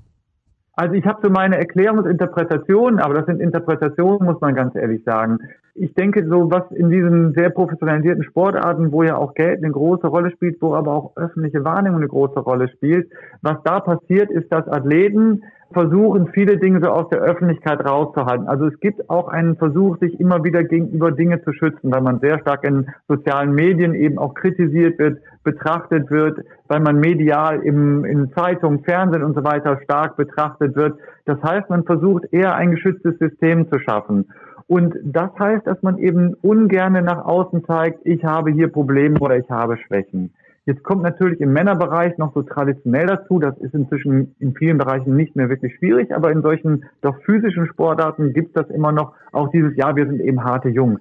[0.73, 5.39] Also ich habe so meine Erklärungsinterpretationen, aber das sind Interpretationen, muss man ganz ehrlich sagen.
[5.75, 10.07] Ich denke, so was in diesen sehr professionalisierten Sportarten, wo ja auch Geld eine große
[10.07, 13.09] Rolle spielt, wo aber auch öffentliche Wahrnehmung eine große Rolle spielt,
[13.41, 18.47] was da passiert, ist, dass Athleten versuchen, viele Dinge so aus der Öffentlichkeit rauszuhalten.
[18.47, 22.19] Also es gibt auch einen Versuch, sich immer wieder gegenüber Dinge zu schützen, weil man
[22.19, 28.03] sehr stark in sozialen Medien eben auch kritisiert wird, betrachtet wird, weil man medial im,
[28.03, 30.97] in Zeitungen, Fernsehen und so weiter stark betrachtet wird.
[31.25, 34.25] Das heißt, man versucht eher ein geschütztes System zu schaffen.
[34.69, 39.35] Und das heißt, dass man eben ungerne nach außen zeigt, ich habe hier Probleme oder
[39.35, 40.31] ich habe Schwächen.
[40.67, 43.39] Jetzt kommt natürlich im Männerbereich noch so traditionell dazu.
[43.39, 47.65] Das ist inzwischen in vielen Bereichen nicht mehr wirklich schwierig, aber in solchen doch physischen
[47.65, 50.99] Sportarten gibt es das immer noch auch dieses, ja, wir sind eben harte Jungs.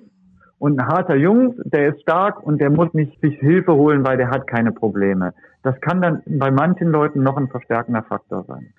[0.59, 4.16] Und ein harter Jungs, der ist stark und der muss nicht sich Hilfe holen, weil
[4.16, 5.35] der hat keine Probleme.
[5.62, 8.73] Das kann dann bei manchen Leuten noch ein verstärkender Faktor sein.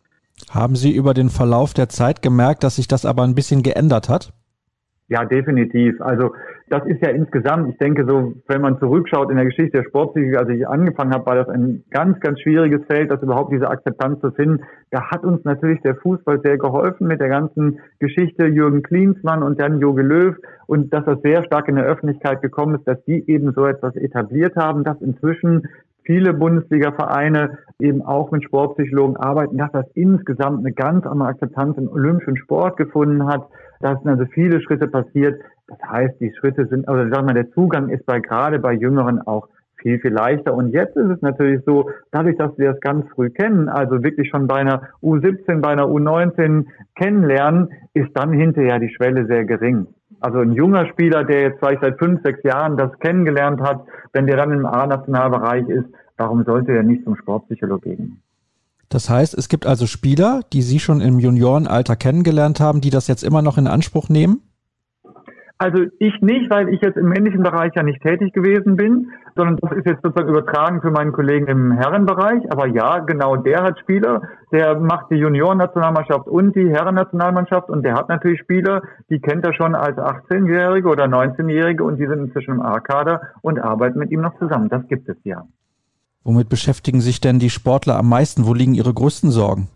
[0.50, 4.10] Haben Sie über den Verlauf der Zeit gemerkt, dass sich das aber ein bisschen geändert
[4.10, 4.34] hat?
[5.10, 6.00] Ja, definitiv.
[6.02, 6.36] Also
[6.70, 10.38] das ist ja insgesamt, ich denke so, wenn man zurückschaut in der Geschichte der Sportpsychologie,
[10.38, 14.22] als ich angefangen habe, war das ein ganz, ganz schwieriges Feld, das überhaupt diese Akzeptanz
[14.22, 14.62] zu finden.
[14.92, 19.60] Da hat uns natürlich der Fußball sehr geholfen mit der ganzen Geschichte Jürgen Klinsmann und
[19.60, 20.36] dann Jogi Löw
[20.68, 23.96] und dass das sehr stark in der Öffentlichkeit gekommen ist, dass die eben so etwas
[23.96, 25.68] etabliert haben, dass inzwischen
[26.04, 31.88] viele Bundesliga-Vereine eben auch mit Sportpsychologen arbeiten, dass das insgesamt eine ganz andere Akzeptanz im
[31.88, 33.48] olympischen Sport gefunden hat.
[33.80, 35.42] Da sind also viele Schritte passiert.
[35.68, 39.26] Das heißt, die Schritte sind, also sagen wir, der Zugang ist bei gerade bei Jüngeren
[39.26, 39.48] auch
[39.82, 40.54] viel, viel leichter.
[40.54, 44.30] Und jetzt ist es natürlich so, dadurch, dass wir das ganz früh kennen, also wirklich
[44.30, 46.66] schon bei einer U17, bei einer U19
[46.96, 49.88] kennenlernen, ist dann hinterher die Schwelle sehr gering.
[50.20, 54.28] Also ein junger Spieler, der jetzt vielleicht seit fünf, sechs Jahren das kennengelernt hat, wenn
[54.28, 58.22] der dann im A-Nationalbereich ist, warum sollte er nicht zum Sportpsychologen gehen?
[58.90, 63.08] Das heißt, es gibt also Spieler, die Sie schon im Juniorenalter kennengelernt haben, die das
[63.08, 64.42] jetzt immer noch in Anspruch nehmen?
[65.62, 69.58] Also ich nicht, weil ich jetzt im männlichen Bereich ja nicht tätig gewesen bin, sondern
[69.58, 72.50] das ist jetzt sozusagen übertragen für meinen Kollegen im Herrenbereich.
[72.50, 74.22] Aber ja, genau der hat Spieler,
[74.54, 79.54] der macht die Juniorennationalmannschaft und die Herrennationalmannschaft und der hat natürlich Spieler, die kennt er
[79.54, 84.22] schon als 18-Jährige oder 19-Jährige und die sind inzwischen im A-Kader und arbeiten mit ihm
[84.22, 84.70] noch zusammen.
[84.70, 85.44] Das gibt es ja.
[86.24, 88.46] Womit beschäftigen sich denn die Sportler am meisten?
[88.46, 89.70] Wo liegen ihre größten Sorgen?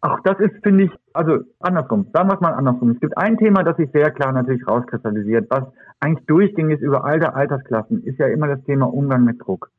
[0.00, 2.90] Ach, das ist, finde ich, also andersrum, sagen wir es mal andersrum.
[2.90, 5.64] Es gibt ein Thema, das sich sehr klar natürlich rauskristallisiert, was
[6.00, 9.70] eigentlich durchgängig ist über all der Altersklassen, ist ja immer das Thema Umgang mit Druck.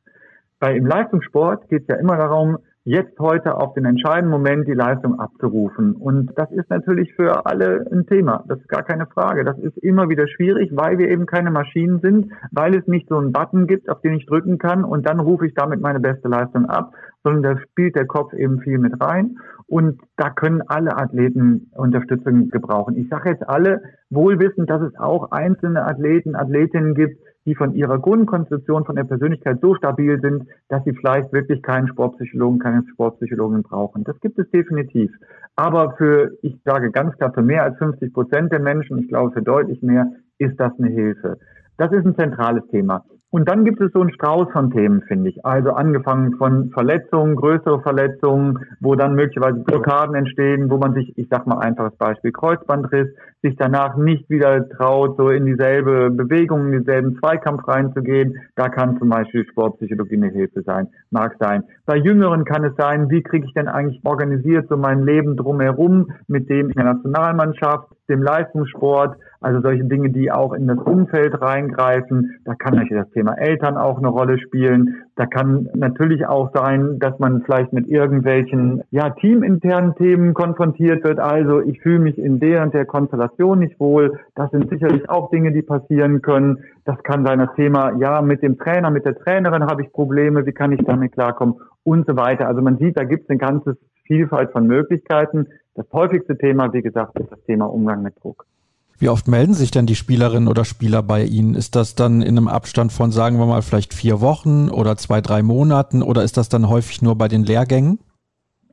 [0.59, 2.57] Bei im Leistungssport geht es ja immer darum,
[2.87, 5.93] jetzt heute auf den entscheidenden Moment die Leistung abzurufen.
[5.93, 8.45] Und das ist natürlich für alle ein Thema.
[8.47, 9.43] Das ist gar keine Frage.
[9.43, 13.17] Das ist immer wieder schwierig, weil wir eben keine Maschinen sind, weil es nicht so
[13.17, 16.29] einen Button gibt, auf den ich drücken kann und dann rufe ich damit meine beste
[16.29, 16.93] Leistung ab,
[17.25, 19.37] sondern da spielt der Kopf eben viel mit rein.
[19.67, 22.95] Und da können alle Athleten Unterstützung gebrauchen.
[22.95, 27.97] Ich sage jetzt alle, wohlwissend, dass es auch einzelne Athleten, Athletinnen gibt, die von ihrer
[27.97, 33.63] Grundkonstitution, von der Persönlichkeit so stabil sind, dass sie vielleicht wirklich keinen Sportpsychologen, keine Sportpsychologin
[33.63, 34.03] brauchen.
[34.03, 35.09] Das gibt es definitiv.
[35.55, 39.31] Aber für, ich sage ganz klar, für mehr als 50 Prozent der Menschen, ich glaube
[39.31, 41.37] für deutlich mehr, ist das eine Hilfe.
[41.77, 43.05] Das ist ein zentrales Thema.
[43.29, 45.45] Und dann gibt es so einen Strauß von Themen, finde ich.
[45.45, 51.27] Also angefangen von Verletzungen, größere Verletzungen, wo dann möglicherweise Blockaden entstehen, wo man sich, ich
[51.29, 53.09] sag mal einfaches Beispiel, Kreuzbandriss,
[53.41, 58.37] sich danach nicht wieder traut, so in dieselbe Bewegung, in dieselben Zweikampf reinzugehen.
[58.55, 61.63] Da kann zum Beispiel Sportpsychologie eine Hilfe sein, mag sein.
[61.85, 66.11] Bei Jüngeren kann es sein, wie kriege ich denn eigentlich organisiert so mein Leben drumherum
[66.27, 71.41] mit dem in der Nationalmannschaft, dem Leistungssport, also solche Dinge, die auch in das Umfeld
[71.41, 72.39] reingreifen.
[72.45, 75.03] Da kann natürlich das Thema Eltern auch eine Rolle spielen.
[75.15, 81.19] Da kann natürlich auch sein, dass man vielleicht mit irgendwelchen ja, teaminternen Themen konfrontiert wird.
[81.19, 84.19] Also ich fühle mich in der und der Konstellation nicht wohl.
[84.35, 86.63] Das sind sicherlich auch Dinge, die passieren können.
[86.85, 90.45] Das kann sein das Thema, ja, mit dem Trainer, mit der Trainerin habe ich Probleme,
[90.45, 92.47] wie kann ich damit klarkommen und so weiter.
[92.47, 95.47] Also man sieht, da gibt es eine ganze Vielfalt von Möglichkeiten.
[95.75, 98.45] Das häufigste Thema, wie gesagt, ist das Thema Umgang mit Druck.
[98.99, 101.53] Wie oft melden sich denn die Spielerinnen oder Spieler bei Ihnen?
[101.53, 105.21] Ist das dann in einem Abstand von, sagen wir mal, vielleicht vier Wochen oder zwei,
[105.21, 107.99] drei Monaten oder ist das dann häufig nur bei den Lehrgängen?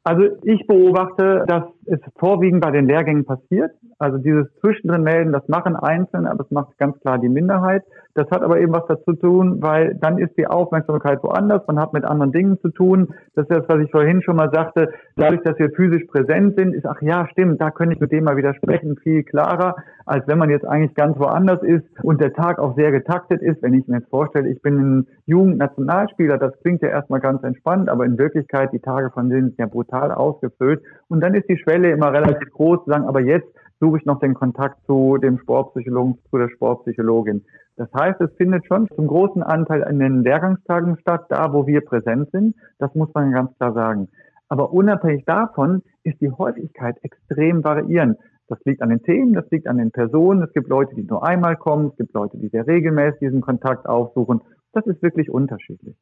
[0.02, 3.72] Also ich beobachte, dass es vorwiegend bei den Lehrgängen passiert.
[3.98, 7.84] Also dieses Zwischendrin melden, das machen Einzelne, aber es macht ganz klar die Minderheit.
[8.14, 11.80] Das hat aber eben was dazu zu tun, weil dann ist die Aufmerksamkeit woanders, man
[11.80, 13.08] hat mit anderen Dingen zu tun.
[13.34, 14.90] Das ist das, was ich vorhin schon mal sagte.
[15.16, 18.24] Dadurch, dass wir physisch präsent sind, ist, ach ja, stimmt, da könnte ich mit dem
[18.24, 19.76] mal widersprechen, viel klarer,
[20.06, 23.62] als wenn man jetzt eigentlich ganz woanders ist und der Tag auch sehr getaktet ist.
[23.62, 27.88] Wenn ich mir jetzt vorstelle, ich bin ein Jugendnationalspieler, das klingt ja erstmal ganz entspannt,
[27.88, 30.82] aber in Wirklichkeit, die Tage von denen sind ja brutal ausgefüllt.
[31.08, 33.48] Und dann ist die Schwelle immer relativ groß zu sagen, aber jetzt
[33.80, 37.44] suche ich noch den Kontakt zu dem Sportpsychologen, zu der Sportpsychologin.
[37.76, 41.80] Das heißt, es findet schon zum großen Anteil an den Lehrgangstagen statt, da wo wir
[41.80, 42.54] präsent sind.
[42.78, 44.08] Das muss man ganz klar sagen.
[44.48, 48.18] Aber unabhängig davon ist die Häufigkeit extrem variierend.
[48.46, 50.42] Das liegt an den Themen, das liegt an den Personen.
[50.42, 53.86] Es gibt Leute, die nur einmal kommen, es gibt Leute, die sehr regelmäßig diesen Kontakt
[53.86, 54.40] aufsuchen.
[54.72, 55.96] Das ist wirklich unterschiedlich.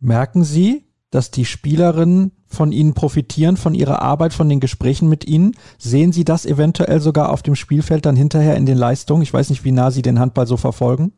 [0.00, 5.26] Merken Sie, dass die Spielerinnen von Ihnen profitieren, von Ihrer Arbeit, von den Gesprächen mit
[5.26, 5.52] Ihnen?
[5.78, 9.22] Sehen Sie das eventuell sogar auf dem Spielfeld dann hinterher in den Leistungen?
[9.22, 11.12] Ich weiß nicht, wie nah Sie den Handball so verfolgen.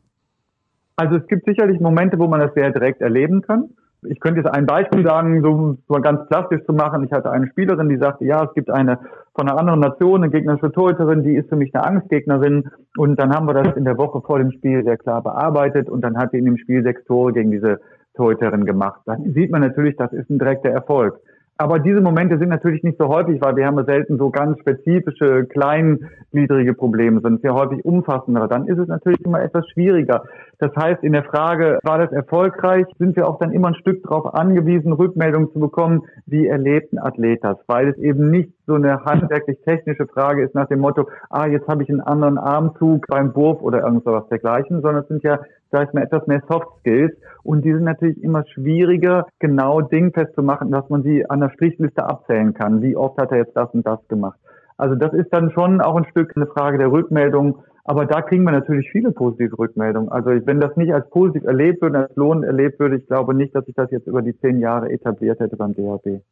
[0.97, 3.71] Also es gibt sicherlich Momente, wo man das sehr direkt erleben kann.
[4.03, 7.05] Ich könnte jetzt ein Beispiel sagen, so, so ganz plastisch zu machen.
[7.05, 8.99] Ich hatte eine Spielerin, die sagte, ja, es gibt eine
[9.35, 12.71] von einer anderen Nation, eine gegnerische Torhüterin, die ist für mich eine Angstgegnerin.
[12.97, 16.01] Und dann haben wir das in der Woche vor dem Spiel sehr klar bearbeitet und
[16.03, 17.81] dann hat sie in dem Spiel sechs Tore gegen diese
[18.21, 19.01] Torhüterin gemacht.
[19.07, 21.19] Dann sieht man natürlich, das ist ein direkter Erfolg.
[21.61, 25.45] Aber diese Momente sind natürlich nicht so häufig, weil wir haben selten so ganz spezifische,
[25.45, 28.49] kleingliedrige Probleme, sondern sehr häufig umfassender.
[28.49, 30.25] Dann ist es natürlich immer etwas schwieriger.
[30.59, 34.03] Das heißt, in der Frage, war das erfolgreich, sind wir auch dann immer ein Stück
[34.05, 39.05] darauf angewiesen, Rückmeldungen zu bekommen, wie erlebten Athlet das, weil es eben nicht so eine
[39.05, 43.61] handwerklich-technische Frage ist nach dem Motto, ah, jetzt habe ich einen anderen Armzug beim Wurf
[43.61, 45.41] oder irgendwas dergleichen, sondern es sind ja
[45.71, 47.13] sag ich mal, etwas mehr Soft Skills.
[47.43, 51.51] Und die sind natürlich immer schwieriger, genau dingfest zu machen, dass man sie an der
[51.51, 52.83] Strichliste abzählen kann.
[52.83, 54.39] Wie oft hat er jetzt das und das gemacht?
[54.77, 57.59] Also das ist dann schon auch ein Stück eine Frage der Rückmeldung.
[57.85, 60.11] Aber da kriegen wir natürlich viele positive Rückmeldungen.
[60.11, 63.55] Also wenn das nicht als positiv erlebt würde, als lohnend erlebt würde, ich glaube nicht,
[63.55, 66.23] dass sich das jetzt über die zehn Jahre etabliert hätte beim DHB.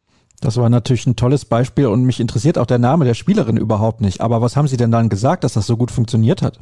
[0.41, 4.01] Das war natürlich ein tolles Beispiel und mich interessiert auch der Name der Spielerin überhaupt
[4.01, 4.21] nicht.
[4.21, 6.61] Aber was haben Sie denn dann gesagt, dass das so gut funktioniert hat?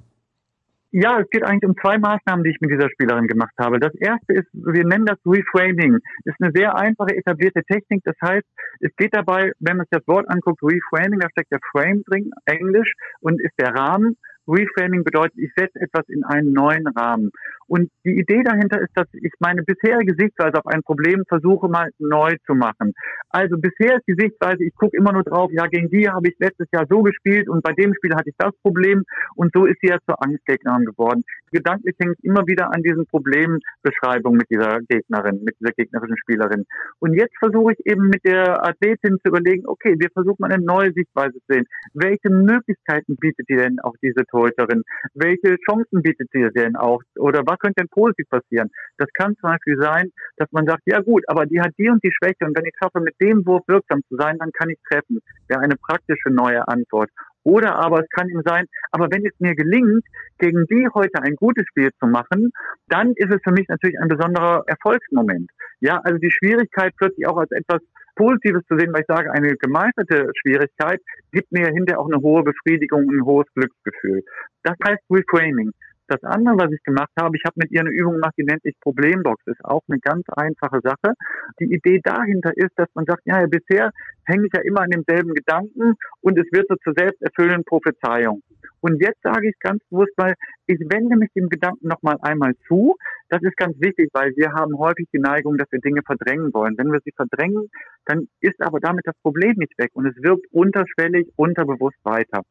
[0.93, 3.81] Ja, es geht eigentlich um zwei Maßnahmen, die ich mit dieser Spielerin gemacht habe.
[3.81, 5.99] Das erste ist, wir nennen das Reframing.
[6.25, 8.03] Ist eine sehr einfache, etablierte Technik.
[8.05, 8.47] Das heißt,
[8.81, 12.31] es geht dabei, wenn man sich das Wort anguckt, Reframing, da steckt der Frame drin,
[12.47, 14.17] Englisch, und ist der Rahmen.
[14.47, 17.31] Reframing bedeutet, ich setze etwas in einen neuen Rahmen.
[17.69, 21.91] Und die Idee dahinter ist, dass ich meine bisherige Sichtweise auf ein Problem versuche mal
[21.99, 22.93] neu zu machen.
[23.31, 26.37] Also bisher ist die Sichtweise, ich gucke immer nur drauf, ja, gegen die habe ich
[26.39, 29.03] letztes Jahr so gespielt und bei dem Spiel hatte ich das Problem
[29.35, 31.25] und so ist sie ja zur Angstgegnerin geworden.
[31.51, 36.65] Gedanklich hänge ich immer wieder an diesen Problembeschreibungen mit dieser Gegnerin, mit dieser gegnerischen Spielerin.
[37.01, 40.65] Und jetzt versuche ich eben mit der Athletin zu überlegen, okay, wir versuchen mal eine
[40.65, 41.67] neue Sichtweise zu sehen.
[41.95, 44.83] Welche Möglichkeiten bietet die denn auch diese Torhüterin?
[45.15, 47.01] Welche Chancen bietet sie denn auch?
[47.17, 48.71] Oder was könnte denn positiv passieren?
[48.99, 52.03] Das kann zum Beispiel sein, dass man sagt, ja gut, aber die hat die und
[52.05, 54.79] die Schwäche und wenn ich schaffe, mit dem Wurf wirksam zu sein, dann kann ich
[54.89, 55.21] treffen.
[55.49, 57.11] Wäre eine praktische neue Antwort.
[57.45, 60.05] Oder aber es kann ihm sein, aber wenn es mir gelingt,
[60.39, 62.51] gegen die heute ein gutes Spiel zu machen,
[62.89, 65.49] dann ist es für mich natürlich ein besonderer Erfolgsmoment.
[65.79, 67.81] Ja, also die Schwierigkeit plötzlich auch als etwas
[68.17, 71.01] Positives zu sehen, weil ich sage, eine gemeisterte Schwierigkeit
[71.33, 74.23] gibt mir hinterher auch eine hohe Befriedigung und ein hohes Glücksgefühl.
[74.63, 75.71] Das heißt Reframing.
[76.09, 78.63] Das andere, was ich gemacht habe, ich habe mit ihr eine Übung gemacht, die nennt
[78.63, 79.43] sich Problembox.
[79.47, 81.15] Ist auch eine ganz einfache Sache.
[81.59, 83.91] Die Idee dahinter ist, dass man sagt, ja, ja bisher
[84.25, 88.41] hänge ich ja immer an demselben Gedanken und es wird so zur selbsterfüllenden Prophezeiung.
[88.81, 90.35] Und jetzt sage ich ganz bewusst mal,
[90.67, 92.97] ich wende mich dem Gedanken noch mal einmal zu.
[93.29, 96.77] Das ist ganz wichtig, weil wir haben häufig die Neigung, dass wir Dinge verdrängen wollen.
[96.79, 97.69] Wenn wir sie verdrängen,
[98.05, 102.43] dann ist aber damit das Problem nicht weg und es wirkt unterschwellig, unterbewusst weiter.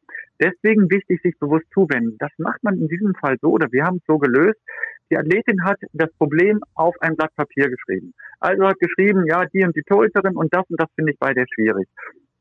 [0.41, 2.17] Deswegen wichtig, sich bewusst zuwenden.
[2.19, 4.59] Das macht man in diesem Fall so oder wir haben es so gelöst.
[5.11, 8.13] Die Athletin hat das Problem auf ein Blatt Papier geschrieben.
[8.39, 11.33] Also hat geschrieben, ja, die und die Torhüterin und das und das finde ich bei
[11.33, 11.87] der schwierig.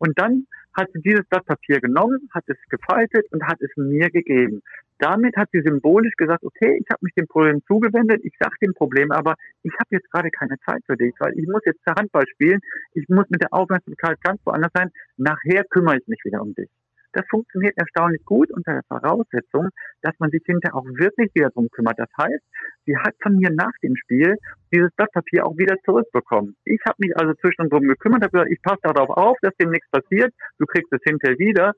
[0.05, 0.47] Und dann
[0.77, 4.61] hat sie dieses Blatt Papier genommen, hat es gefaltet und hat es mir gegeben.
[4.99, 8.75] Damit hat sie symbolisch gesagt, okay, ich habe mich dem Problem zugewendet, ich sage dem
[8.75, 12.27] Problem, aber ich habe jetzt gerade keine Zeit für dich, weil ich muss jetzt Handball
[12.29, 12.61] spielen,
[12.93, 16.69] ich muss mit der Aufmerksamkeit ganz woanders sein, nachher kümmere ich mich wieder um dich.
[17.15, 19.69] Das funktioniert erstaunlich gut unter der Voraussetzung,
[20.03, 21.99] dass man sich hinterher auch wirklich wieder drum kümmert.
[21.99, 22.43] Das heißt,
[22.87, 24.37] sie hat von mir nach dem Spiel
[24.73, 26.57] dieses Blatt Papier auch wieder zurückbekommen.
[26.65, 29.71] Ich habe mich also zwischendurch drum gekümmert, habe gesagt, ich passe darauf auf, dass dem
[29.71, 31.73] nichts passiert, du kriegst es hinterher wieder.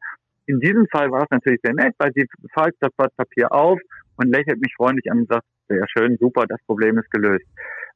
[0.46, 3.80] In diesem Fall war es natürlich sehr nett, weil sie faltet das Blatt Papier auf
[4.16, 7.44] und lächelt mich freundlich an und sagt, sehr schön, super, das Problem ist gelöst.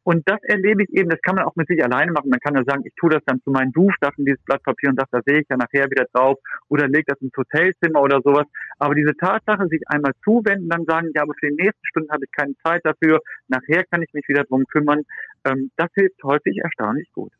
[0.02, 2.30] Und das erlebe ich eben, das kann man auch mit sich alleine machen.
[2.30, 4.98] Man kann ja sagen, ich tue das dann zu meinen Duschsachen, dieses Blatt Papier und
[4.98, 8.46] sage, da sehe ich ja nachher wieder drauf oder lege das ins Hotelzimmer oder sowas.
[8.78, 12.24] Aber diese Tatsache, sich einmal zuwenden, dann sagen, ja, aber für die nächsten Stunden habe
[12.24, 15.02] ich keine Zeit dafür, nachher kann ich mich wieder drum kümmern,
[15.44, 17.32] ähm, das hilft häufig erstaunlich gut.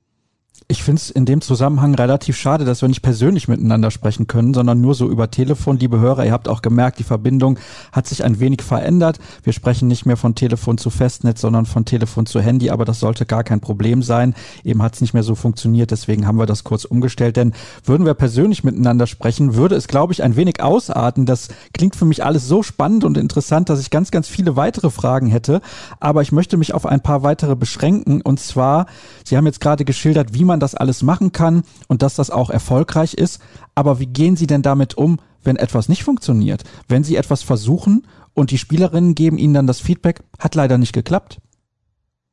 [0.71, 4.55] Ich finde es in dem Zusammenhang relativ schade, dass wir nicht persönlich miteinander sprechen können,
[4.55, 5.81] sondern nur so über Telefon.
[5.81, 7.59] Liebe Hörer, ihr habt auch gemerkt, die Verbindung
[7.91, 9.19] hat sich ein wenig verändert.
[9.43, 13.01] Wir sprechen nicht mehr von Telefon zu Festnetz, sondern von Telefon zu Handy, aber das
[13.01, 14.33] sollte gar kein Problem sein.
[14.63, 17.37] Eben hat es nicht mehr so funktioniert, deswegen haben wir das kurz umgestellt.
[17.37, 17.53] Denn
[17.83, 21.27] würden wir persönlich miteinander sprechen, würde es, glaube ich, ein wenig ausarten.
[21.27, 24.91] Das klingt für mich alles so spannend und interessant, dass ich ganz, ganz viele weitere
[24.91, 25.63] Fragen hätte.
[25.99, 28.23] Aber ich möchte mich auf ein paar weitere beschränken.
[28.23, 28.87] Und zwar,
[29.25, 32.51] Sie haben jetzt gerade geschildert, wie man das alles machen kann und dass das auch
[32.51, 33.41] erfolgreich ist.
[33.75, 36.65] Aber wie gehen Sie denn damit um, wenn etwas nicht funktioniert?
[36.89, 40.93] Wenn Sie etwas versuchen und die Spielerinnen geben Ihnen dann das Feedback, hat leider nicht
[40.93, 41.41] geklappt?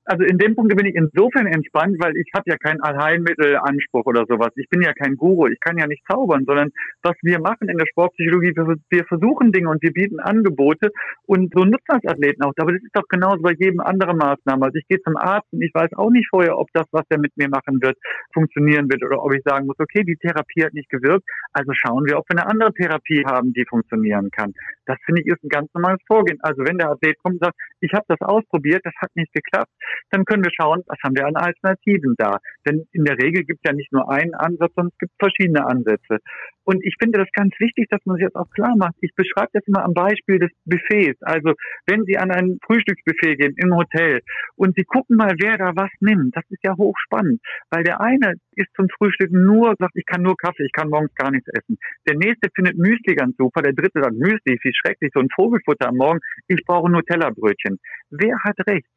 [0.08, 4.26] Also in dem Punkt bin ich insofern entspannt, weil ich habe ja keinen Allheilmittelanspruch oder
[4.28, 4.52] sowas.
[4.56, 6.72] Ich bin ja kein Guru, ich kann ja nicht zaubern, sondern
[7.04, 8.54] was wir machen in der Sportpsychologie,
[8.90, 10.92] wir, versuchen Dinge und wir bieten Angebote
[11.26, 12.54] und so nutzen das Athleten auch.
[12.58, 14.66] Aber das ist doch genauso bei jedem anderen Maßnahme.
[14.66, 17.20] Also ich gehe zum Arzt und ich weiß auch nicht vorher, ob das, was er
[17.20, 17.98] mit mir machen wird,
[18.34, 22.06] funktionieren wird oder ob ich sagen muss, okay, die Therapie hat nicht gewirkt, also schauen
[22.06, 24.54] wir, ob wir eine andere Therapie haben, die funktionieren kann.
[24.86, 26.40] Das finde ich ist ein ganz normales Vorgehen.
[26.42, 29.72] Also wenn der Athlet kommt und sagt, ich habe das ausprobiert, das hat nicht geklappt,
[30.12, 32.38] dann können wir schauen, was haben wir an Alternativen da.
[32.68, 35.66] Denn in der Regel gibt es ja nicht nur einen Ansatz, sondern es gibt verschiedene
[35.66, 36.20] Ansätze.
[36.68, 38.96] Und ich finde das ganz wichtig, dass man sich jetzt auch klar macht.
[39.00, 41.22] Ich beschreibe das immer am Beispiel des Buffets.
[41.22, 41.54] Also
[41.86, 44.20] wenn Sie an ein Frühstücksbuffet gehen im Hotel
[44.58, 47.40] und Sie gucken mal, wer da was nimmt, das ist ja hochspannend.
[47.70, 51.16] Weil der eine ist zum Frühstück nur, sagt, ich kann nur Kaffee, ich kann morgens
[51.16, 51.78] gar nichts essen.
[52.06, 55.88] Der nächste findet Müsli ganz super, der dritte sagt, Müsli, wie schrecklich, so ein Vogelfutter
[55.88, 56.20] am Morgen,
[56.50, 57.80] ich brauche Nutella-Brötchen.
[58.10, 58.88] Wer hat recht?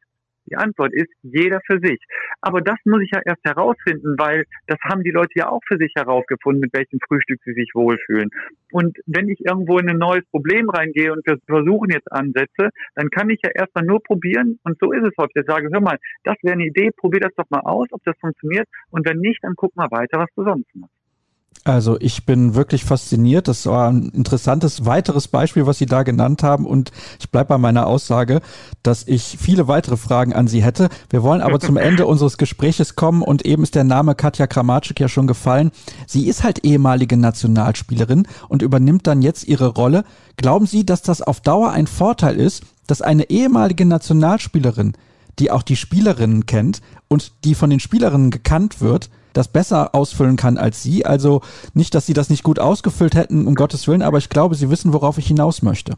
[0.51, 1.99] Die Antwort ist jeder für sich.
[2.41, 5.77] Aber das muss ich ja erst herausfinden, weil das haben die Leute ja auch für
[5.77, 8.31] sich herausgefunden, mit welchem Frühstück sie sich wohlfühlen.
[8.73, 13.11] Und wenn ich irgendwo in ein neues Problem reingehe und wir versuchen jetzt Ansätze, dann
[13.11, 14.59] kann ich ja erstmal nur probieren.
[14.65, 15.41] Und so ist es heute.
[15.41, 18.17] Ich sage, hör mal, das wäre eine Idee, probier das doch mal aus, ob das
[18.21, 18.69] funktioniert.
[18.91, 21.00] Und wenn nicht, dann guck mal weiter, was du sonst machst.
[21.65, 23.47] Also ich bin wirklich fasziniert.
[23.47, 26.65] Das war ein interessantes weiteres Beispiel, was Sie da genannt haben.
[26.65, 28.41] Und ich bleibe bei meiner Aussage,
[28.83, 30.89] dass ich viele weitere Fragen an Sie hätte.
[31.11, 35.01] Wir wollen aber zum Ende unseres Gespräches kommen und eben ist der Name Katja Kramatschik
[35.01, 35.71] ja schon gefallen.
[36.07, 40.05] Sie ist halt ehemalige Nationalspielerin und übernimmt dann jetzt ihre Rolle.
[40.37, 44.95] Glauben Sie, dass das auf Dauer ein Vorteil ist, dass eine ehemalige Nationalspielerin,
[45.39, 50.37] die auch die Spielerinnen kennt und die von den Spielerinnen gekannt wird, das besser ausfüllen
[50.37, 51.05] kann als Sie.
[51.07, 51.43] Also
[51.75, 54.71] nicht, dass Sie das nicht gut ausgefüllt hätten, um Gottes Willen, aber ich glaube, Sie
[54.71, 55.95] wissen, worauf ich hinaus möchte.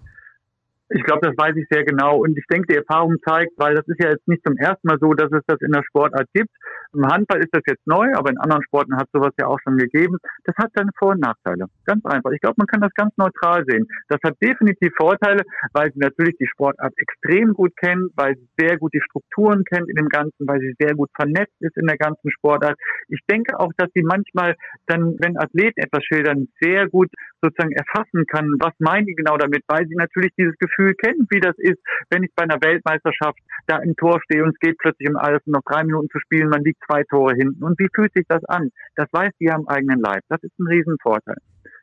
[0.95, 2.19] Ich glaube, das weiß ich sehr genau.
[2.19, 4.99] Und ich denke, die Erfahrung zeigt, weil das ist ja jetzt nicht zum ersten Mal
[5.01, 6.51] so, dass es das in der Sportart gibt.
[6.94, 9.77] Im Handball ist das jetzt neu, aber in anderen Sporten hat sowas ja auch schon
[9.77, 10.19] gegeben.
[10.44, 11.66] Das hat seine Vor- und Nachteile.
[11.86, 12.31] Ganz einfach.
[12.32, 13.86] Ich glaube, man kann das ganz neutral sehen.
[14.09, 15.43] Das hat definitiv Vorteile,
[15.73, 19.89] weil sie natürlich die Sportart extrem gut kennen, weil sie sehr gut die Strukturen kennt
[19.89, 22.77] in dem Ganzen, weil sie sehr gut vernetzt ist in der ganzen Sportart.
[23.09, 24.55] Ich denke auch, dass sie manchmal
[24.86, 27.09] dann, wenn Athleten etwas schildern, sehr gut
[27.40, 31.40] sozusagen erfassen kann, was meinen die genau damit, weil sie natürlich dieses Gefühl kennen, wie
[31.40, 35.09] das ist, wenn ich bei einer Weltmeisterschaft da im Tor stehe und es geht plötzlich
[35.09, 37.63] um alles, noch drei Minuten zu spielen, man liegt zwei Tore hinten.
[37.65, 38.71] Und wie fühlt sich das an?
[38.97, 40.23] Das weiß sie am eigenen Leib.
[40.29, 41.37] Das ist ein Riesenvorteil.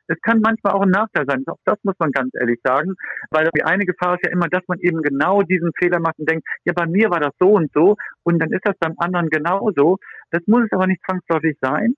[0.07, 1.43] Es kann manchmal auch ein Nachteil sein.
[1.45, 2.95] Auch das muss man ganz ehrlich sagen.
[3.29, 6.29] Weil die eine Gefahr ist ja immer, dass man eben genau diesen Fehler macht und
[6.29, 9.29] denkt, ja, bei mir war das so und so und dann ist das beim anderen
[9.29, 9.97] genauso.
[10.31, 11.93] Das muss es aber nicht zwangsläufig sein.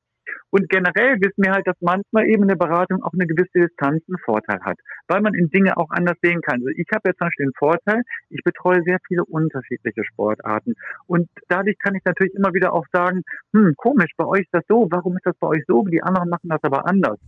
[0.52, 4.18] Und generell wissen wir halt, dass manchmal eben eine Beratung auch eine gewisse Distanz einen
[4.24, 6.60] Vorteil hat, weil man in Dinge auch anders sehen kann.
[6.60, 10.76] Also ich habe jetzt zum Beispiel den Vorteil, ich betreue sehr viele unterschiedliche Sportarten.
[11.08, 13.24] Und dadurch kann ich natürlich immer wieder auch sagen,
[13.54, 15.84] hm, komisch, bei euch ist das so, warum ist das bei euch so?
[15.86, 17.20] Die anderen machen das aber anders.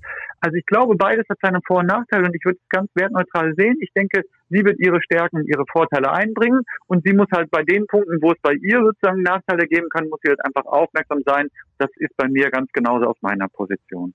[0.42, 3.54] Also ich glaube, beides hat seine Vor- und Nachteile und ich würde es ganz wertneutral
[3.56, 3.78] sehen.
[3.80, 7.64] Ich denke, sie wird ihre Stärken und ihre Vorteile einbringen und sie muss halt bei
[7.64, 11.22] den Punkten, wo es bei ihr sozusagen Nachteile geben kann, muss sie halt einfach aufmerksam
[11.26, 11.48] sein.
[11.78, 14.14] Das ist bei mir ganz genauso aus meiner Position.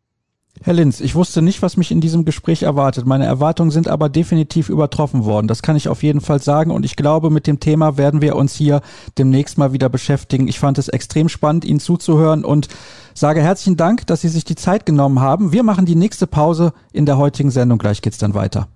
[0.63, 3.07] Herr Linz, ich wusste nicht, was mich in diesem Gespräch erwartet.
[3.07, 5.47] Meine Erwartungen sind aber definitiv übertroffen worden.
[5.47, 6.73] Das kann ich auf jeden Fall sagen.
[6.73, 8.81] Und ich glaube, mit dem Thema werden wir uns hier
[9.19, 10.49] demnächst mal wieder beschäftigen.
[10.49, 12.69] Ich fand es extrem spannend, Ihnen zuzuhören und
[13.15, 15.53] sage herzlichen Dank, dass Sie sich die Zeit genommen haben.
[15.53, 17.79] Wir machen die nächste Pause in der heutigen Sendung.
[17.79, 18.69] Gleich geht's dann weiter.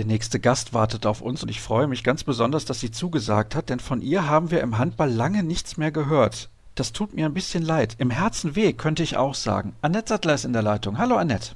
[0.00, 3.54] Der nächste Gast wartet auf uns und ich freue mich ganz besonders, dass sie zugesagt
[3.54, 6.48] hat, denn von ihr haben wir im Handball lange nichts mehr gehört.
[6.74, 7.96] Das tut mir ein bisschen leid.
[7.98, 9.74] Im Herzen weh, könnte ich auch sagen.
[9.82, 10.96] Annette Sattler ist in der Leitung.
[10.96, 11.50] Hallo Annette.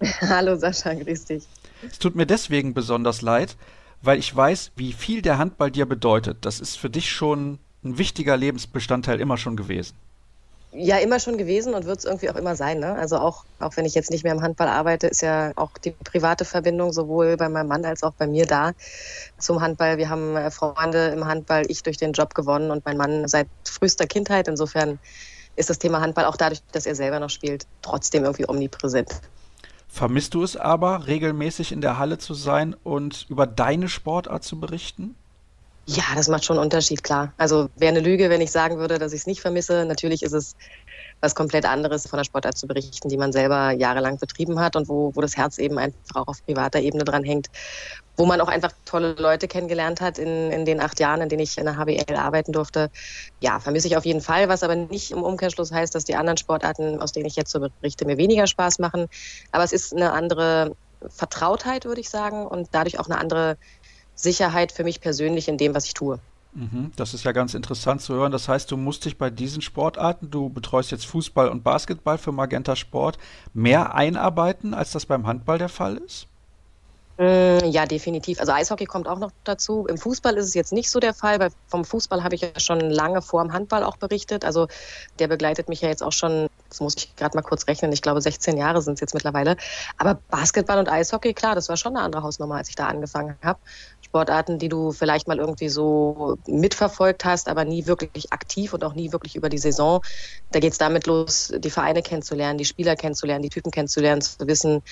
[0.22, 1.44] Hallo Sascha, grüß dich.
[1.86, 3.54] Es tut mir deswegen besonders leid,
[4.00, 6.38] weil ich weiß, wie viel der Handball dir bedeutet.
[6.46, 9.94] Das ist für dich schon ein wichtiger Lebensbestandteil immer schon gewesen.
[10.76, 12.80] Ja, immer schon gewesen und wird es irgendwie auch immer sein.
[12.80, 12.96] Ne?
[12.96, 15.92] Also auch, auch wenn ich jetzt nicht mehr im Handball arbeite, ist ja auch die
[15.92, 18.72] private Verbindung sowohl bei meinem Mann als auch bei mir da
[19.38, 19.98] zum Handball.
[19.98, 23.46] Wir haben äh, Freunde im Handball, ich durch den Job gewonnen und mein Mann seit
[23.64, 24.48] frühester Kindheit.
[24.48, 24.98] Insofern
[25.54, 29.20] ist das Thema Handball auch dadurch, dass er selber noch spielt, trotzdem irgendwie omnipräsent.
[29.86, 34.58] Vermisst du es aber, regelmäßig in der Halle zu sein und über deine Sportart zu
[34.58, 35.14] berichten?
[35.86, 37.34] Ja, das macht schon einen Unterschied, klar.
[37.36, 39.84] Also wäre eine Lüge, wenn ich sagen würde, dass ich es nicht vermisse.
[39.84, 40.54] Natürlich ist es
[41.20, 44.88] was komplett anderes von der Sportart zu berichten, die man selber jahrelang betrieben hat und
[44.88, 47.48] wo, wo das Herz eben einfach auch auf privater Ebene dran hängt.
[48.16, 51.42] Wo man auch einfach tolle Leute kennengelernt hat in, in den acht Jahren, in denen
[51.42, 52.88] ich in der HBL arbeiten durfte.
[53.40, 56.38] Ja, vermisse ich auf jeden Fall, was aber nicht im Umkehrschluss heißt, dass die anderen
[56.38, 59.06] Sportarten, aus denen ich jetzt so berichte, mir weniger Spaß machen.
[59.52, 60.76] Aber es ist eine andere
[61.08, 63.56] Vertrautheit, würde ich sagen, und dadurch auch eine andere
[64.14, 66.18] Sicherheit für mich persönlich in dem, was ich tue.
[66.54, 68.30] Mhm, das ist ja ganz interessant zu hören.
[68.30, 72.30] Das heißt, du musst dich bei diesen Sportarten, du betreust jetzt Fußball und Basketball für
[72.30, 73.18] Magenta Sport,
[73.52, 76.28] mehr einarbeiten, als das beim Handball der Fall ist?
[77.16, 78.40] Mm, ja, definitiv.
[78.40, 79.86] Also Eishockey kommt auch noch dazu.
[79.86, 82.58] Im Fußball ist es jetzt nicht so der Fall, weil vom Fußball habe ich ja
[82.58, 84.44] schon lange vor dem Handball auch berichtet.
[84.44, 84.66] Also
[85.20, 88.02] der begleitet mich ja jetzt auch schon, das muss ich gerade mal kurz rechnen, ich
[88.02, 89.56] glaube 16 Jahre sind es jetzt mittlerweile.
[89.96, 93.36] Aber Basketball und Eishockey, klar, das war schon eine andere Hausnummer, als ich da angefangen
[93.44, 93.60] habe.
[94.14, 98.94] Sportarten, die du vielleicht mal irgendwie so mitverfolgt hast, aber nie wirklich aktiv und auch
[98.94, 100.02] nie wirklich über die Saison.
[100.52, 104.46] Da geht es damit los, die Vereine kennenzulernen, die Spieler kennenzulernen, die Typen kennenzulernen, zu
[104.46, 104.82] wissen,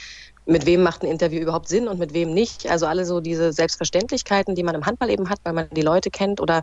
[0.45, 2.69] mit wem macht ein Interview überhaupt Sinn und mit wem nicht.
[2.69, 6.11] Also alle so diese Selbstverständlichkeiten, die man im Handball eben hat, weil man die Leute
[6.11, 6.63] kennt oder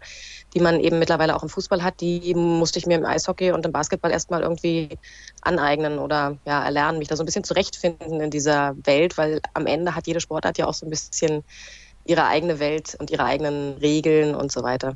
[0.53, 3.65] die man eben mittlerweile auch im Fußball hat, die musste ich mir im Eishockey und
[3.65, 4.97] im Basketball erstmal irgendwie
[5.41, 9.65] aneignen oder ja, erlernen, mich da so ein bisschen zurechtfinden in dieser Welt, weil am
[9.65, 11.45] Ende hat jede Sportart ja auch so ein bisschen
[12.05, 14.95] ihre eigene Welt und ihre eigenen Regeln und so weiter.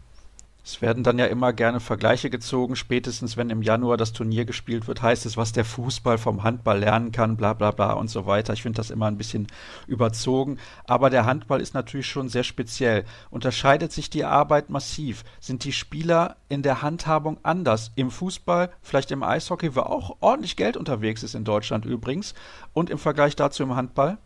[0.65, 4.88] Es werden dann ja immer gerne Vergleiche gezogen, spätestens wenn im Januar das Turnier gespielt
[4.88, 8.25] wird, heißt es, was der Fußball vom Handball lernen kann, bla bla bla und so
[8.27, 8.53] weiter.
[8.53, 9.47] Ich finde das immer ein bisschen
[9.88, 10.59] überzogen.
[10.85, 13.03] Aber der Handball ist natürlich schon sehr speziell.
[13.30, 15.25] Unterscheidet sich die Arbeit massiv?
[15.41, 17.91] Sind die Spieler in der Handhabung anders?
[17.95, 22.35] Im Fußball, vielleicht im Eishockey, wo auch ordentlich Geld unterwegs ist in Deutschland übrigens,
[22.71, 24.17] und im Vergleich dazu im Handball?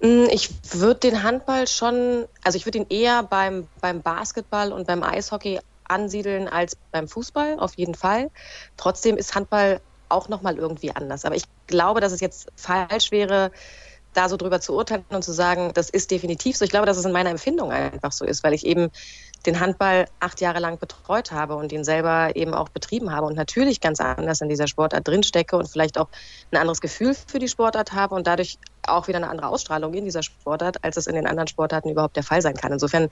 [0.00, 4.86] Mm, ich würde den Handball schon, also ich würde ihn eher beim, beim Basketball und
[4.86, 8.30] beim Eishockey ansiedeln als beim Fußball, auf jeden Fall.
[8.76, 11.24] Trotzdem ist Handball auch nochmal irgendwie anders.
[11.24, 13.50] Aber ich glaube, dass es jetzt falsch wäre,
[14.12, 16.64] da so drüber zu urteilen und zu sagen, das ist definitiv so.
[16.64, 18.90] Ich glaube, dass es in meiner Empfindung einfach so ist, weil ich eben
[19.46, 23.36] den Handball acht Jahre lang betreut habe und ihn selber eben auch betrieben habe und
[23.36, 26.08] natürlich ganz anders in dieser Sportart drinstecke und vielleicht auch
[26.52, 30.04] ein anderes Gefühl für die Sportart habe und dadurch auch wieder eine andere Ausstrahlung in
[30.04, 32.72] dieser Sportart, als es in den anderen Sportarten überhaupt der Fall sein kann.
[32.72, 33.08] Insofern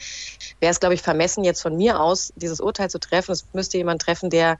[0.60, 3.32] wäre es, glaube ich, vermessen, jetzt von mir aus dieses Urteil zu treffen.
[3.32, 4.58] Es müsste jemand treffen, der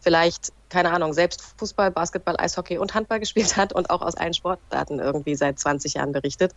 [0.00, 4.34] vielleicht, keine Ahnung, selbst Fußball, Basketball, Eishockey und Handball gespielt hat und auch aus allen
[4.34, 6.52] Sportarten irgendwie seit 20 Jahren berichtet,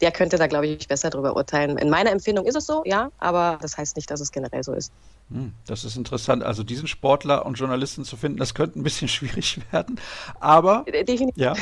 [0.00, 1.78] der könnte da, glaube ich, besser darüber urteilen.
[1.78, 4.72] In meiner Empfindung ist es so, ja, aber das heißt nicht, dass es generell so
[4.72, 4.92] ist.
[5.30, 6.42] Hm, das ist interessant.
[6.42, 10.00] Also diesen Sportler und Journalisten zu finden, das könnte ein bisschen schwierig werden.
[10.40, 11.36] Aber Definitiv.
[11.36, 11.54] ja,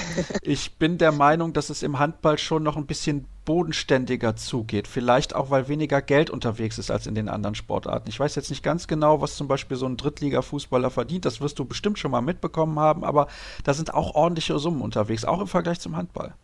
[0.42, 4.86] ich bin der Meinung, dass es im Handball schon noch ein bisschen bodenständiger zugeht.
[4.86, 8.10] Vielleicht auch, weil weniger Geld unterwegs ist als in den anderen Sportarten.
[8.10, 11.24] Ich weiß jetzt nicht ganz genau, was zum Beispiel so ein Drittliga-Fußballer verdient.
[11.24, 13.28] Das wirst du bestimmt schon mal mitbekommen haben, aber
[13.64, 16.34] da sind auch ordentliche Summen unterwegs, auch im Vergleich zum Handball.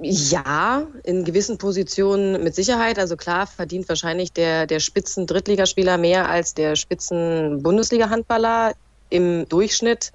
[0.00, 2.98] Ja, in gewissen Positionen mit Sicherheit.
[2.98, 8.72] Also klar verdient wahrscheinlich der, der Spitzen-Drittligaspieler mehr als der Spitzen-Bundesliga-Handballer
[9.10, 10.12] im Durchschnitt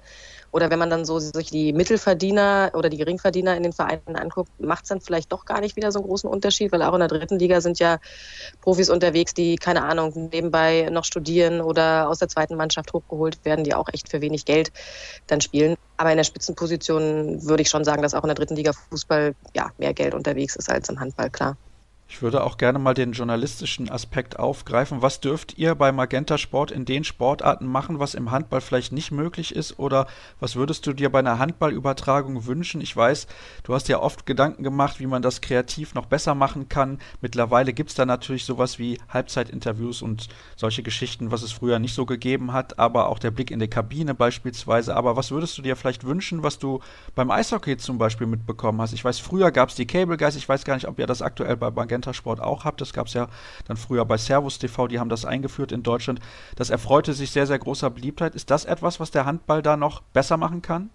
[0.54, 4.52] oder wenn man dann so sich die Mittelverdiener oder die Geringverdiener in den Vereinen anguckt,
[4.60, 7.00] macht es dann vielleicht doch gar nicht wieder so einen großen Unterschied, weil auch in
[7.00, 7.98] der dritten Liga sind ja
[8.60, 13.64] Profis unterwegs, die, keine Ahnung, nebenbei noch studieren oder aus der zweiten Mannschaft hochgeholt werden,
[13.64, 14.70] die auch echt für wenig Geld
[15.26, 15.74] dann spielen.
[15.96, 19.34] Aber in der Spitzenposition würde ich schon sagen, dass auch in der dritten Liga Fußball
[19.56, 21.56] ja mehr Geld unterwegs ist als im Handball, klar.
[22.06, 25.00] Ich würde auch gerne mal den journalistischen Aspekt aufgreifen.
[25.02, 29.10] Was dürft ihr bei Magenta Sport in den Sportarten machen, was im Handball vielleicht nicht
[29.10, 29.78] möglich ist?
[29.78, 30.06] Oder
[30.38, 32.82] was würdest du dir bei einer Handballübertragung wünschen?
[32.82, 33.26] Ich weiß,
[33.64, 36.98] du hast ja oft Gedanken gemacht, wie man das kreativ noch besser machen kann.
[37.20, 41.94] Mittlerweile gibt es da natürlich sowas wie Halbzeitinterviews und solche Geschichten, was es früher nicht
[41.94, 44.94] so gegeben hat, aber auch der Blick in die Kabine beispielsweise.
[44.94, 46.80] Aber was würdest du dir vielleicht wünschen, was du
[47.14, 48.92] beim Eishockey zum Beispiel mitbekommen hast?
[48.92, 51.22] Ich weiß, früher gab es die Cable Guys, ich weiß gar nicht, ob ihr das
[51.22, 52.80] aktuell bei Magenta Sport auch habt.
[52.80, 53.28] Das gab es ja
[53.66, 56.20] dann früher bei Servus TV, die haben das eingeführt in Deutschland.
[56.56, 58.34] Das erfreute sich sehr, sehr großer Beliebtheit.
[58.34, 60.90] Ist das etwas, was der Handball da noch besser machen kann?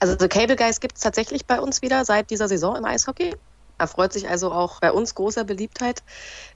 [0.00, 3.34] Also Cable Guys gibt es tatsächlich bei uns wieder seit dieser Saison im Eishockey.
[3.78, 6.02] erfreut sich also auch bei uns großer Beliebtheit.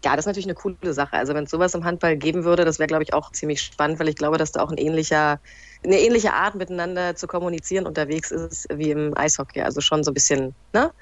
[0.04, 1.16] Ja, das ist natürlich eine coole Sache.
[1.16, 3.98] Also wenn es sowas im Handball geben würde, das wäre, glaube ich, auch ziemlich spannend,
[3.98, 5.40] weil ich glaube, dass da auch ein ähnlicher,
[5.84, 9.62] eine ähnliche Art miteinander zu kommunizieren unterwegs ist wie im Eishockey.
[9.62, 10.92] Also schon so ein bisschen, ne?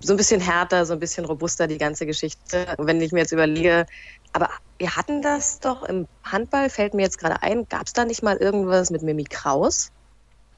[0.00, 2.66] So ein bisschen härter, so ein bisschen robuster die ganze Geschichte.
[2.78, 3.86] Und wenn ich mir jetzt überlege,
[4.32, 4.48] aber
[4.78, 8.22] wir hatten das doch im Handball, fällt mir jetzt gerade ein, gab es da nicht
[8.22, 9.90] mal irgendwas mit Mimi Kraus?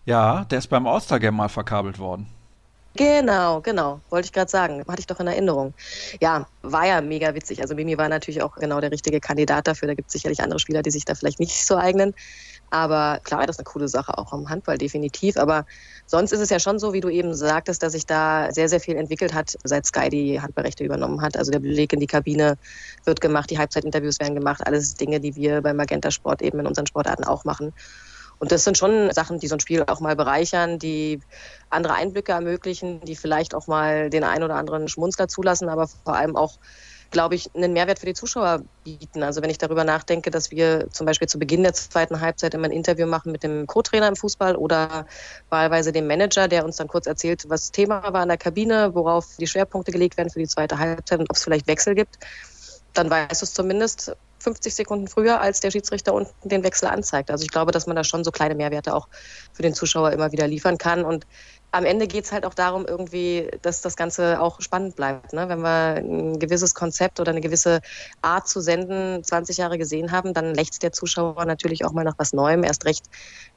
[0.05, 2.27] Ja, der ist beim All-Star-Game mal verkabelt worden.
[2.95, 4.01] Genau, genau.
[4.11, 4.85] Wollte ich gerade sagen.
[4.87, 5.73] Hatte ich doch in Erinnerung.
[6.21, 7.63] Ja, war ja mega witzig.
[7.63, 9.89] Also Mimi war natürlich auch genau der richtige Kandidat dafür.
[9.89, 12.15] Da gibt es sicherlich andere Spieler, die sich da vielleicht nicht so eignen.
[12.73, 15.37] Aber klar, das ist eine coole Sache, auch im Handball definitiv.
[15.37, 15.67] Aber
[16.07, 18.81] sonst ist es ja schon so, wie du eben sagtest, dass sich da sehr, sehr
[18.81, 21.37] viel entwickelt hat, seit Sky die Handballrechte übernommen hat.
[21.37, 22.57] Also der Beleg in die Kabine
[23.05, 24.67] wird gemacht, die Halbzeitinterviews werden gemacht.
[24.67, 27.75] Alles Dinge, die wir beim Magenta Sport eben in unseren Sportarten auch machen.
[28.39, 31.21] Und das sind schon Sachen, die so ein Spiel auch mal bereichern, die
[31.69, 36.17] andere Einblicke ermöglichen, die vielleicht auch mal den einen oder anderen Schmunzler zulassen, aber vor
[36.17, 36.59] allem auch
[37.13, 39.23] glaube ich, einen Mehrwert für die Zuschauer bieten.
[39.23, 42.65] Also wenn ich darüber nachdenke, dass wir zum Beispiel zu Beginn der zweiten Halbzeit immer
[42.65, 45.07] ein Interview machen mit dem Co-Trainer im Fußball oder
[45.51, 49.37] wahlweise dem Manager, der uns dann kurz erzählt, was Thema war in der Kabine, worauf
[49.39, 52.19] die Schwerpunkte gelegt werden für die zweite Halbzeit und ob es vielleicht Wechsel gibt,
[52.95, 57.31] dann weißt du es zumindest 50 Sekunden früher, als der Schiedsrichter unten den Wechsel anzeigt.
[57.31, 59.09] Also ich glaube, dass man da schon so kleine Mehrwerte auch
[59.53, 61.05] für den Zuschauer immer wieder liefern kann.
[61.05, 61.27] Und
[61.73, 65.33] am Ende geht es halt auch darum, irgendwie, dass das Ganze auch spannend bleibt.
[65.33, 65.49] Ne?
[65.49, 67.81] Wenn wir ein gewisses Konzept oder eine gewisse
[68.21, 72.15] Art zu senden 20 Jahre gesehen haben, dann lächzt der Zuschauer natürlich auch mal nach
[72.19, 72.63] was Neuem.
[72.63, 73.07] Erst recht,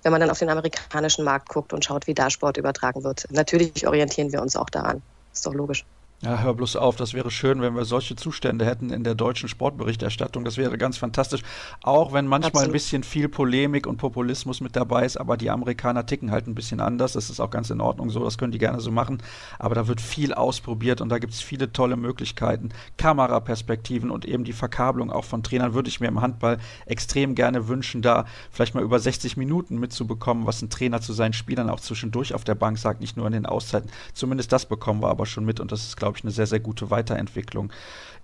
[0.02, 3.28] wenn man dann auf den amerikanischen Markt guckt und schaut, wie da Sport übertragen wird.
[3.32, 5.02] Natürlich orientieren wir uns auch daran.
[5.34, 5.86] Ist doch logisch.
[6.22, 9.50] Ja, hör bloß auf, das wäre schön, wenn wir solche Zustände hätten in der deutschen
[9.50, 10.46] Sportberichterstattung.
[10.46, 11.42] Das wäre ganz fantastisch.
[11.84, 12.70] Auch wenn manchmal Absolut.
[12.70, 16.56] ein bisschen viel Polemik und Populismus mit dabei ist, aber die Amerikaner ticken halt ein
[16.56, 17.14] bisschen anders.
[17.14, 19.22] Das ist auch ganz in Ordnung so, das können die gerne so machen.
[19.60, 22.70] Aber da wird viel ausprobiert und da gibt es viele tolle Möglichkeiten.
[22.98, 27.68] Kameraperspektiven und eben die Verkabelung auch von Trainern würde ich mir im Handball extrem gerne
[27.68, 31.82] wünschen, da vielleicht mal über 60 Minuten mitzubekommen, was ein Trainer zu seinen Spielern auch
[31.82, 33.92] zwischendurch auf der Bank sagt, nicht nur in den Auszeiten.
[34.14, 36.60] Zumindest das bekommen wir aber schon mit und das ist, glaube ich, eine sehr, sehr
[36.60, 37.74] gute Weiterentwicklung.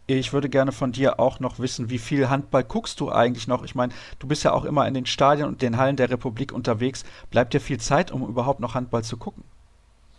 [0.05, 3.63] Ich würde gerne von dir auch noch wissen, wie viel Handball guckst du eigentlich noch?
[3.63, 6.51] Ich meine, du bist ja auch immer in den Stadien und den Hallen der Republik
[6.51, 7.03] unterwegs.
[7.31, 9.43] Bleibt dir viel Zeit, um überhaupt noch Handball zu gucken?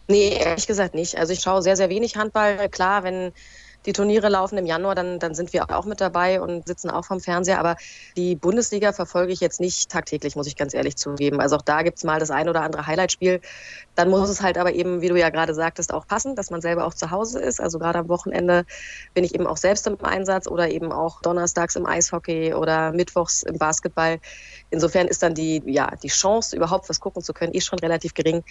[0.08, 1.16] Nee, ehrlich gesagt nicht.
[1.16, 2.68] Also ich schaue sehr, sehr wenig Handball.
[2.68, 3.32] Klar, wenn
[3.86, 7.04] die Turniere laufen im Januar, dann, dann sind wir auch mit dabei und sitzen auch
[7.04, 7.58] vom Fernseher.
[7.58, 7.76] Aber
[8.16, 11.40] die Bundesliga verfolge ich jetzt nicht tagtäglich, muss ich ganz ehrlich zugeben.
[11.40, 13.40] Also auch da gibt es mal das ein oder andere Highlightspiel.
[13.94, 16.60] Dann muss es halt aber eben, wie du ja gerade sagtest, auch passen, dass man
[16.60, 17.60] selber auch zu Hause ist.
[17.60, 18.64] Also gerade am Wochenende
[19.14, 23.42] bin ich eben auch selbst im Einsatz oder eben auch donnerstags im Eishockey oder mittwochs
[23.42, 24.18] im Basketball.
[24.70, 28.14] Insofern ist dann die, ja, die Chance, überhaupt was gucken zu können, eh schon relativ
[28.14, 28.44] gering.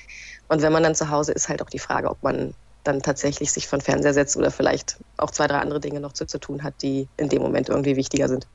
[0.48, 2.54] Und wenn man dann zu Hause ist, halt auch die Frage, ob man
[2.84, 6.26] dann tatsächlich sich von Fernseher setzt oder vielleicht auch zwei, drei andere Dinge noch zu,
[6.26, 8.48] zu tun hat, die in dem Moment irgendwie wichtiger sind.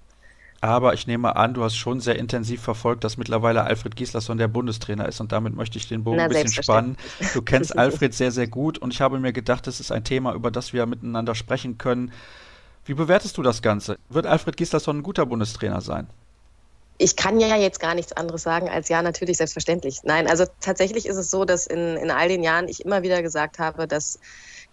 [0.61, 4.49] Aber ich nehme an, du hast schon sehr intensiv verfolgt, dass mittlerweile Alfred Gislason der
[4.49, 6.97] Bundestrainer ist und damit möchte ich den Bogen Na, ein bisschen spannen.
[7.35, 10.33] Du kennst Alfred sehr, sehr gut und ich habe mir gedacht, das ist ein Thema,
[10.33, 12.11] über das wir miteinander sprechen können.
[12.85, 13.99] Wie bewertest du das Ganze?
[14.09, 16.09] Wird Alfred Gislason ein guter Bundestrainer sein?
[16.99, 20.01] Ich kann ja jetzt gar nichts anderes sagen als ja, natürlich, selbstverständlich.
[20.05, 23.23] Nein, also tatsächlich ist es so, dass in, in all den Jahren ich immer wieder
[23.23, 24.19] gesagt habe, dass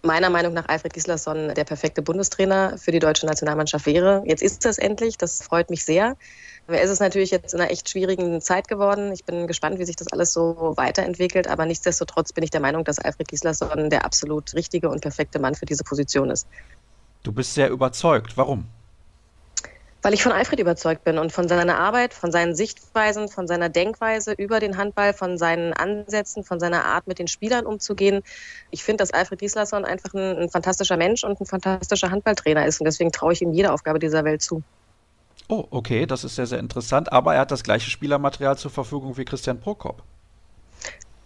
[0.02, 4.22] meiner Meinung nach Alfred Gislason der perfekte Bundestrainer für die deutsche Nationalmannschaft wäre.
[4.26, 6.16] Jetzt ist es endlich, das freut mich sehr.
[6.66, 9.12] Es ist natürlich jetzt in einer echt schwierigen Zeit geworden.
[9.12, 11.46] Ich bin gespannt, wie sich das alles so weiterentwickelt.
[11.46, 15.54] Aber nichtsdestotrotz bin ich der Meinung, dass Alfred Gislason der absolut richtige und perfekte Mann
[15.54, 16.46] für diese Position ist.
[17.22, 18.36] Du bist sehr überzeugt.
[18.36, 18.66] Warum?
[20.04, 23.70] Weil ich von Alfred überzeugt bin und von seiner Arbeit, von seinen Sichtweisen, von seiner
[23.70, 28.22] Denkweise über den Handball, von seinen Ansätzen, von seiner Art, mit den Spielern umzugehen.
[28.70, 32.80] Ich finde, dass Alfred Gislason einfach ein, ein fantastischer Mensch und ein fantastischer Handballtrainer ist
[32.80, 34.62] und deswegen traue ich ihm jede Aufgabe dieser Welt zu.
[35.48, 37.10] Oh, okay, das ist sehr, sehr interessant.
[37.10, 40.02] Aber er hat das gleiche Spielermaterial zur Verfügung wie Christian Prokop.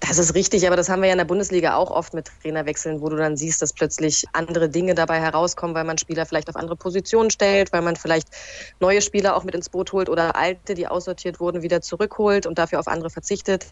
[0.00, 3.00] Das ist richtig, aber das haben wir ja in der Bundesliga auch oft mit Trainerwechseln,
[3.00, 6.54] wo du dann siehst, dass plötzlich andere Dinge dabei herauskommen, weil man Spieler vielleicht auf
[6.54, 8.28] andere Positionen stellt, weil man vielleicht
[8.78, 12.58] neue Spieler auch mit ins Boot holt oder alte, die aussortiert wurden, wieder zurückholt und
[12.58, 13.66] dafür auf andere verzichtet.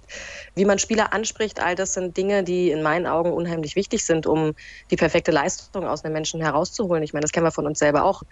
[0.56, 4.26] Wie man Spieler anspricht, all das sind Dinge, die in meinen Augen unheimlich wichtig sind,
[4.26, 4.54] um
[4.90, 7.04] die perfekte Leistung aus einem Menschen herauszuholen.
[7.04, 8.24] Ich meine, das kennen wir von uns selber auch.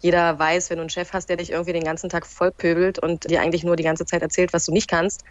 [0.00, 3.28] Jeder weiß, wenn du einen Chef hast, der dich irgendwie den ganzen Tag vollpöbelt und
[3.28, 5.22] dir eigentlich nur die ganze Zeit erzählt, was du nicht kannst,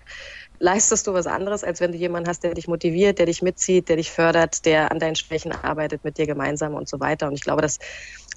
[0.62, 3.90] leistest du was anderes, als wenn du jemanden hast, der dich motiviert, der dich mitzieht,
[3.90, 7.28] der dich fördert, der an deinen Schwächen arbeitet, mit dir gemeinsam und so weiter.
[7.28, 7.80] Und ich glaube, dass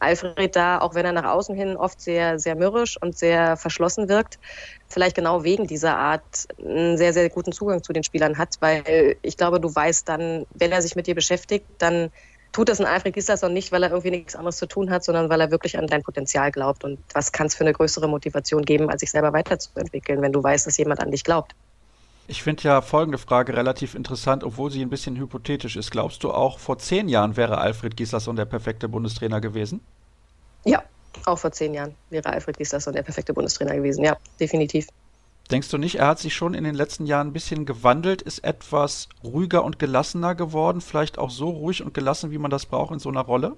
[0.01, 4.09] Alfred da, auch wenn er nach außen hin oft sehr, sehr mürrisch und sehr verschlossen
[4.09, 4.39] wirkt,
[4.89, 9.17] vielleicht genau wegen dieser Art einen sehr, sehr guten Zugang zu den Spielern hat, weil
[9.21, 12.11] ich glaube, du weißt dann, wenn er sich mit dir beschäftigt, dann
[12.53, 15.29] tut das ein Alfred Gislason nicht, weil er irgendwie nichts anderes zu tun hat, sondern
[15.29, 16.85] weil er wirklich an dein Potenzial glaubt.
[16.85, 20.43] Und was kann es für eine größere Motivation geben, als sich selber weiterzuentwickeln, wenn du
[20.43, 21.55] weißt, dass jemand an dich glaubt?
[22.27, 25.91] Ich finde ja folgende Frage relativ interessant, obwohl sie ein bisschen hypothetisch ist.
[25.91, 29.81] Glaubst du auch, vor zehn Jahren wäre Alfred Gislason der perfekte Bundestrainer gewesen?
[30.65, 30.83] Ja,
[31.27, 34.05] auch vor zehn Jahren wäre Alfred Gislason der perfekte Bundestrainer gewesen.
[34.05, 34.87] Ja, definitiv.
[35.51, 38.39] Denkst du nicht, er hat sich schon in den letzten Jahren ein bisschen gewandelt, ist
[38.39, 42.95] etwas ruhiger und gelassener geworden, vielleicht auch so ruhig und gelassen, wie man das braucht
[42.95, 43.55] in so einer Rolle?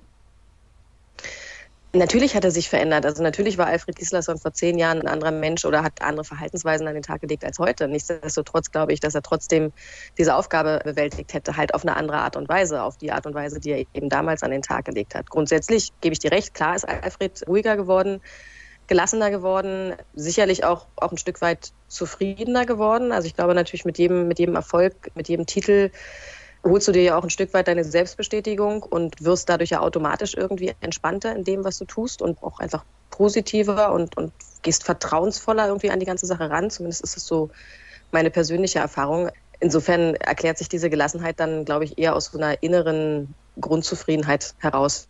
[1.97, 3.06] Natürlich hat er sich verändert.
[3.06, 6.86] Also natürlich war Alfred Gislason vor zehn Jahren ein anderer Mensch oder hat andere Verhaltensweisen
[6.86, 7.89] an den Tag gelegt als heute.
[7.89, 9.73] Nichtsdestotrotz glaube ich, dass er trotzdem
[10.18, 13.35] diese Aufgabe bewältigt hätte, halt auf eine andere Art und Weise, auf die Art und
[13.35, 15.31] Weise, die er eben damals an den Tag gelegt hat.
[15.31, 18.20] Grundsätzlich gebe ich dir recht, klar ist Alfred ruhiger geworden,
[18.86, 23.12] gelassener geworden, sicherlich auch, auch ein Stück weit zufriedener geworden.
[23.12, 25.90] Also ich glaube natürlich mit jedem, mit jedem Erfolg, mit jedem Titel
[26.64, 30.34] holst du dir ja auch ein Stück weit deine Selbstbestätigung und wirst dadurch ja automatisch
[30.34, 35.66] irgendwie entspannter in dem, was du tust und auch einfach positiver und, und gehst vertrauensvoller
[35.66, 36.70] irgendwie an die ganze Sache ran.
[36.70, 37.50] Zumindest ist es so
[38.10, 39.30] meine persönliche Erfahrung.
[39.60, 45.08] Insofern erklärt sich diese Gelassenheit dann, glaube ich, eher aus so einer inneren Grundzufriedenheit heraus.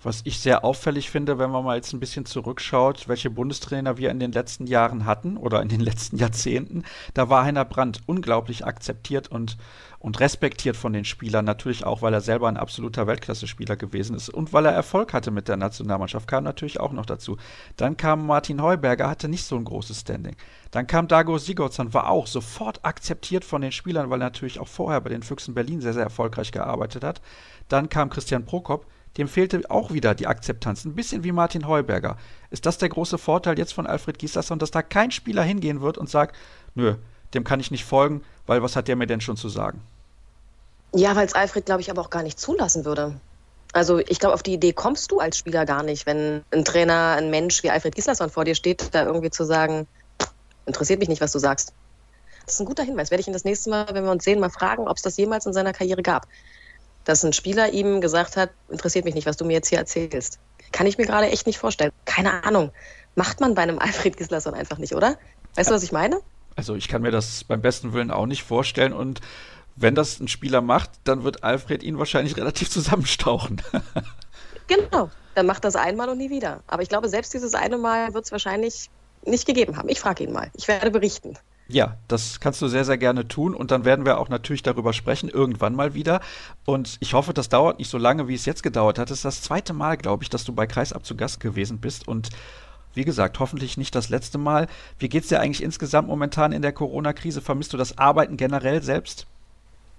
[0.00, 4.12] Was ich sehr auffällig finde, wenn man mal jetzt ein bisschen zurückschaut, welche Bundestrainer wir
[4.12, 6.84] in den letzten Jahren hatten oder in den letzten Jahrzehnten,
[7.14, 9.56] da war Heiner Brandt unglaublich akzeptiert und,
[9.98, 11.44] und respektiert von den Spielern.
[11.44, 15.32] Natürlich auch, weil er selber ein absoluter Weltklasse-Spieler gewesen ist und weil er Erfolg hatte
[15.32, 17.36] mit der Nationalmannschaft, kam natürlich auch noch dazu.
[17.76, 20.36] Dann kam Martin Heuberger, hatte nicht so ein großes Standing.
[20.70, 24.68] Dann kam Dago Sigurdsson, war auch sofort akzeptiert von den Spielern, weil er natürlich auch
[24.68, 27.20] vorher bei den Füchsen Berlin sehr, sehr erfolgreich gearbeitet hat.
[27.66, 28.86] Dann kam Christian Prokop,
[29.18, 30.84] dem fehlte auch wieder die Akzeptanz.
[30.84, 32.16] Ein bisschen wie Martin Heuberger.
[32.50, 35.98] Ist das der große Vorteil jetzt von Alfred Gislason, dass da kein Spieler hingehen wird
[35.98, 36.36] und sagt,
[36.74, 36.94] nö,
[37.34, 39.82] dem kann ich nicht folgen, weil was hat der mir denn schon zu sagen?
[40.94, 43.20] Ja, weil es Alfred, glaube ich, aber auch gar nicht zulassen würde.
[43.72, 47.16] Also ich glaube, auf die Idee kommst du als Spieler gar nicht, wenn ein Trainer,
[47.18, 49.86] ein Mensch wie Alfred Gislason vor dir steht, da irgendwie zu sagen,
[50.64, 51.74] interessiert mich nicht, was du sagst.
[52.46, 53.10] Das ist ein guter Hinweis.
[53.10, 55.18] Werde ich ihn das nächste Mal, wenn wir uns sehen, mal fragen, ob es das
[55.18, 56.26] jemals in seiner Karriere gab
[57.08, 60.38] dass ein Spieler ihm gesagt hat, interessiert mich nicht, was du mir jetzt hier erzählst.
[60.72, 61.90] Kann ich mir gerade echt nicht vorstellen.
[62.04, 62.70] Keine Ahnung.
[63.14, 65.16] Macht man bei einem Alfred Gislason einfach nicht, oder?
[65.54, 66.20] Weißt du, was ich meine?
[66.54, 69.22] Also ich kann mir das beim besten Willen auch nicht vorstellen und
[69.74, 73.62] wenn das ein Spieler macht, dann wird Alfred ihn wahrscheinlich relativ zusammenstauchen.
[74.66, 76.62] genau, dann macht das einmal und nie wieder.
[76.66, 78.90] Aber ich glaube, selbst dieses eine Mal wird es wahrscheinlich
[79.24, 79.88] nicht gegeben haben.
[79.88, 80.50] Ich frage ihn mal.
[80.52, 81.38] Ich werde berichten.
[81.70, 84.94] Ja, das kannst du sehr, sehr gerne tun und dann werden wir auch natürlich darüber
[84.94, 86.20] sprechen, irgendwann mal wieder.
[86.64, 89.10] Und ich hoffe, das dauert nicht so lange, wie es jetzt gedauert hat.
[89.10, 92.08] Es ist das zweite Mal, glaube ich, dass du bei Kreisab zu Gast gewesen bist
[92.08, 92.30] und
[92.94, 94.66] wie gesagt, hoffentlich nicht das letzte Mal.
[94.98, 97.42] Wie geht es dir eigentlich insgesamt momentan in der Corona-Krise?
[97.42, 99.26] Vermisst du das Arbeiten generell selbst?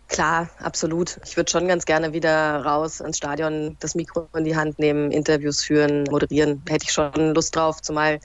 [0.10, 1.20] Klar, absolut.
[1.24, 5.12] Ich würde schon ganz gerne wieder raus ins Stadion, das Mikro in die Hand nehmen,
[5.12, 6.64] Interviews führen, moderieren.
[6.68, 8.20] Hätte ich schon Lust drauf, zumal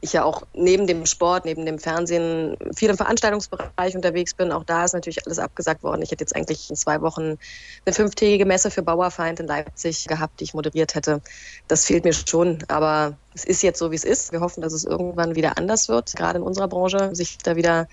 [0.00, 4.52] ich ja auch neben dem Sport, neben dem Fernsehen viel im Veranstaltungsbereich unterwegs bin.
[4.52, 6.02] Auch da ist natürlich alles abgesagt worden.
[6.02, 7.38] Ich hätte jetzt eigentlich in zwei Wochen
[7.84, 11.20] eine fünftägige Messe für Bauerfeind in Leipzig gehabt, die ich moderiert hätte.
[11.68, 12.58] Das fehlt mir schon.
[12.68, 14.32] Aber es ist jetzt so, wie es ist.
[14.32, 17.86] Wir hoffen, dass es irgendwann wieder anders wird, gerade in unserer Branche, sich da wieder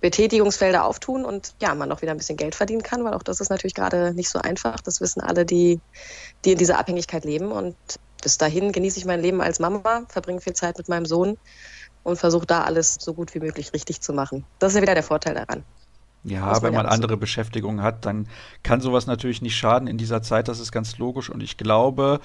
[0.00, 3.40] Betätigungsfelder auftun und ja, man auch wieder ein bisschen Geld verdienen kann, weil auch das
[3.40, 4.80] ist natürlich gerade nicht so einfach.
[4.80, 5.80] Das wissen alle, die,
[6.44, 7.50] die in dieser Abhängigkeit leben.
[7.50, 7.74] Und
[8.22, 11.36] bis dahin genieße ich mein Leben als Mama, verbringe viel Zeit mit meinem Sohn
[12.02, 14.44] und versuche da alles so gut wie möglich richtig zu machen.
[14.58, 15.64] Das ist ja wieder der Vorteil daran.
[16.24, 18.28] Ja, wenn man andere Beschäftigungen hat, dann
[18.62, 22.20] kann sowas natürlich nicht schaden in dieser Zeit, das ist ganz logisch und ich glaube,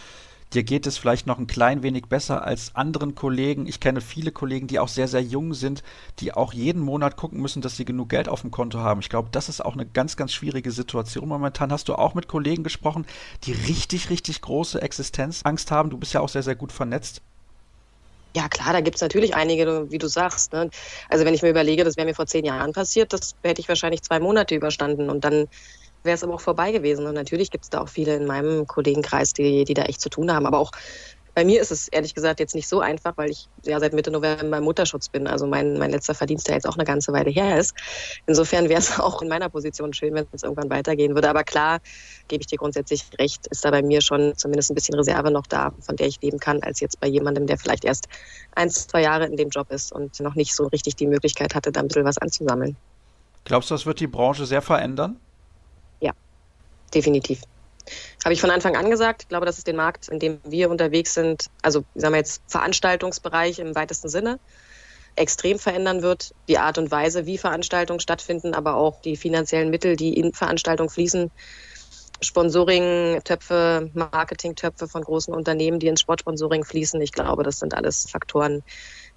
[0.53, 3.65] dir geht es vielleicht noch ein klein wenig besser als anderen Kollegen.
[3.67, 5.83] Ich kenne viele Kollegen, die auch sehr, sehr jung sind,
[6.19, 8.99] die auch jeden Monat gucken müssen, dass sie genug Geld auf dem Konto haben.
[8.99, 11.71] Ich glaube, das ist auch eine ganz, ganz schwierige Situation momentan.
[11.71, 13.05] Hast du auch mit Kollegen gesprochen,
[13.43, 15.89] die richtig, richtig große Existenzangst haben?
[15.89, 17.21] Du bist ja auch sehr, sehr gut vernetzt.
[18.35, 20.53] Ja, klar, da gibt es natürlich einige, wie du sagst.
[20.53, 20.69] Ne?
[21.09, 23.69] Also wenn ich mir überlege, das wäre mir vor zehn Jahren passiert, das hätte ich
[23.69, 25.47] wahrscheinlich zwei Monate überstanden und dann
[26.03, 27.05] wäre es aber auch vorbei gewesen.
[27.05, 30.09] Und natürlich gibt es da auch viele in meinem Kollegenkreis, die, die da echt zu
[30.09, 30.45] tun haben.
[30.45, 30.71] Aber auch
[31.35, 34.11] bei mir ist es ehrlich gesagt jetzt nicht so einfach, weil ich ja seit Mitte
[34.11, 35.25] November im Mutterschutz bin.
[35.25, 37.73] Also mein, mein letzter Verdienst, der jetzt auch eine ganze Weile her ist.
[38.27, 41.29] Insofern wäre es auch in meiner Position schön, wenn es irgendwann weitergehen würde.
[41.29, 41.79] Aber klar,
[42.27, 45.47] gebe ich dir grundsätzlich recht, ist da bei mir schon zumindest ein bisschen Reserve noch
[45.47, 48.07] da, von der ich leben kann, als jetzt bei jemandem, der vielleicht erst
[48.55, 51.71] ein, zwei Jahre in dem Job ist und noch nicht so richtig die Möglichkeit hatte,
[51.71, 52.75] da ein bisschen was anzusammeln.
[53.45, 55.19] Glaubst du, das wird die Branche sehr verändern?
[56.93, 57.41] Definitiv.
[58.23, 59.23] Habe ich von Anfang an gesagt.
[59.23, 62.41] Ich glaube, dass es den Markt, in dem wir unterwegs sind, also sagen wir jetzt
[62.47, 64.39] Veranstaltungsbereich im weitesten Sinne,
[65.15, 66.33] extrem verändern wird.
[66.47, 70.89] Die Art und Weise, wie Veranstaltungen stattfinden, aber auch die finanziellen Mittel, die in Veranstaltungen
[70.89, 71.31] fließen.
[72.21, 77.01] Sponsoring-Töpfe, Marketing-Töpfe von großen Unternehmen, die ins Sportsponsoring fließen.
[77.01, 78.63] Ich glaube, das sind alles Faktoren,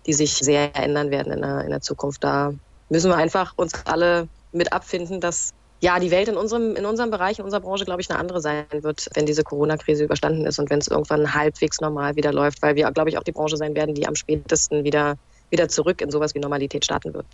[0.07, 2.24] die sich sehr ändern werden in der, in der Zukunft.
[2.24, 2.53] Da
[2.89, 7.11] müssen wir einfach uns alle mit abfinden, dass ja, die Welt in unserem, in unserem
[7.11, 10.59] Bereich, in unserer Branche, glaube ich, eine andere sein wird, wenn diese Corona-Krise überstanden ist
[10.59, 13.57] und wenn es irgendwann halbwegs normal wieder läuft, weil wir, glaube ich, auch die Branche
[13.57, 15.16] sein werden, die am spätesten wieder,
[15.51, 17.27] wieder zurück in sowas wie Normalität starten wird.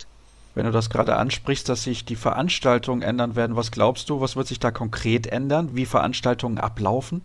[0.55, 4.35] Wenn du das gerade ansprichst, dass sich die Veranstaltungen ändern werden, was glaubst du, was
[4.35, 7.23] wird sich da konkret ändern, wie Veranstaltungen ablaufen?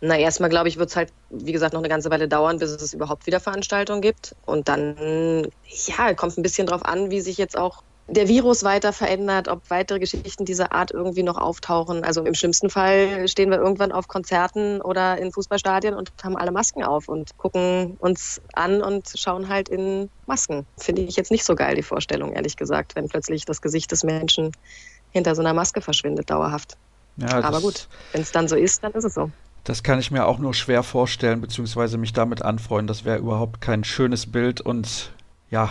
[0.00, 2.70] Na, erstmal glaube ich, wird es halt, wie gesagt, noch eine ganze Weile dauern, bis
[2.70, 4.36] es überhaupt wieder Veranstaltungen gibt.
[4.46, 8.92] Und dann, ja, kommt ein bisschen drauf an, wie sich jetzt auch der Virus weiter
[8.94, 12.04] verändert, ob weitere Geschichten dieser Art irgendwie noch auftauchen.
[12.04, 16.50] Also im schlimmsten Fall stehen wir irgendwann auf Konzerten oder in Fußballstadien und haben alle
[16.50, 20.66] Masken auf und gucken uns an und schauen halt in Masken.
[20.78, 24.04] Finde ich jetzt nicht so geil, die Vorstellung, ehrlich gesagt, wenn plötzlich das Gesicht des
[24.04, 24.52] Menschen
[25.10, 26.78] hinter so einer Maske verschwindet, dauerhaft.
[27.18, 29.30] Ja, Aber gut, wenn es dann so ist, dann ist es so.
[29.64, 32.86] Das kann ich mir auch nur schwer vorstellen, beziehungsweise mich damit anfreuen.
[32.86, 35.12] Das wäre überhaupt kein schönes Bild und
[35.50, 35.70] ja,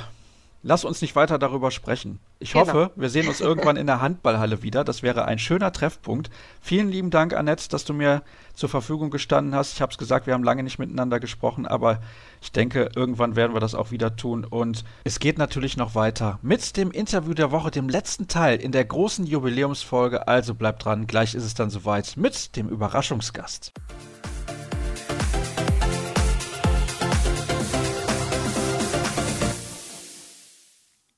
[0.64, 2.20] lass uns nicht weiter darüber sprechen.
[2.40, 2.68] Ich genau.
[2.68, 4.84] hoffe, wir sehen uns irgendwann in der Handballhalle wieder.
[4.84, 6.30] Das wäre ein schöner Treffpunkt.
[6.62, 8.24] Vielen lieben Dank, Annette, dass du mir
[8.54, 9.74] zur Verfügung gestanden hast.
[9.74, 12.00] Ich habe es gesagt, wir haben lange nicht miteinander gesprochen, aber
[12.42, 14.46] ich denke, irgendwann werden wir das auch wieder tun.
[14.46, 18.72] Und es geht natürlich noch weiter mit dem Interview der Woche, dem letzten Teil in
[18.72, 20.28] der großen Jubiläumsfolge.
[20.28, 23.74] Also bleibt dran, gleich ist es dann soweit mit dem Überraschungsgast.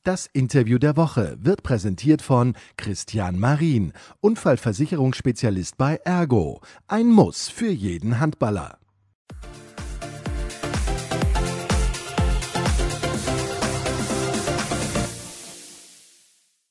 [0.10, 6.62] Das Interview der Woche wird präsentiert von Christian Marin, Unfallversicherungsspezialist bei Ergo.
[6.88, 8.80] Ein Muss für jeden Handballer.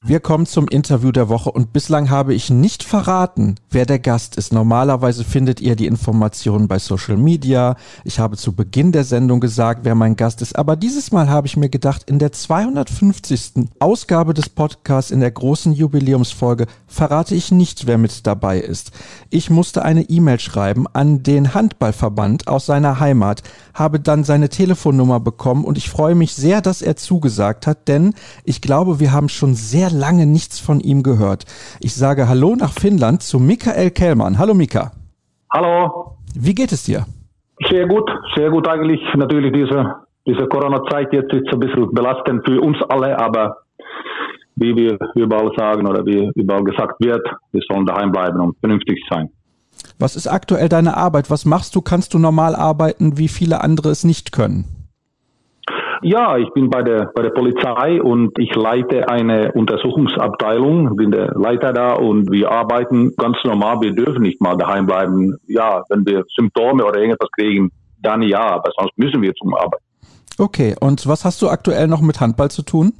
[0.09, 4.39] Wir kommen zum Interview der Woche und bislang habe ich nicht verraten, wer der Gast
[4.39, 4.55] ist.
[4.55, 7.77] Normalerweise findet ihr die Informationen bei Social Media.
[8.05, 10.57] Ich habe zu Beginn der Sendung gesagt, wer mein Gast ist.
[10.57, 13.69] Aber dieses Mal habe ich mir gedacht, in der 250.
[13.81, 18.93] Ausgabe des Podcasts, in der großen Jubiläumsfolge, verrate ich nicht, wer mit dabei ist.
[19.29, 23.43] Ich musste eine E-Mail schreiben an den Handballverband aus seiner Heimat,
[23.75, 28.15] habe dann seine Telefonnummer bekommen und ich freue mich sehr, dass er zugesagt hat, denn
[28.45, 31.45] ich glaube, wir haben schon sehr lange nichts von ihm gehört.
[31.81, 34.39] Ich sage Hallo nach Finnland zu Michael Kellmann.
[34.39, 34.93] Hallo Mika.
[35.53, 36.17] Hallo.
[36.35, 37.07] Wie geht es dir?
[37.69, 39.01] Sehr gut, sehr gut eigentlich.
[39.17, 39.95] Natürlich diese,
[40.27, 43.57] diese Corona-Zeit jetzt ist ein bisschen belastend für uns alle, aber
[44.57, 49.01] wie wir überall sagen oder wie überall gesagt wird, wir sollen daheim bleiben und vernünftig
[49.11, 49.31] sein.
[49.99, 51.31] Was ist aktuell deine Arbeit?
[51.31, 51.81] Was machst du?
[51.81, 54.78] Kannst du normal arbeiten, wie viele andere es nicht können?
[56.03, 61.33] Ja, ich bin bei der, bei der Polizei und ich leite eine Untersuchungsabteilung, bin der
[61.35, 63.81] Leiter da und wir arbeiten ganz normal.
[63.81, 65.37] Wir dürfen nicht mal daheim bleiben.
[65.47, 67.71] Ja, wenn wir Symptome oder irgendwas kriegen,
[68.01, 69.85] dann ja, aber sonst müssen wir zum Arbeiten.
[70.39, 72.93] Okay, und was hast du aktuell noch mit Handball zu tun?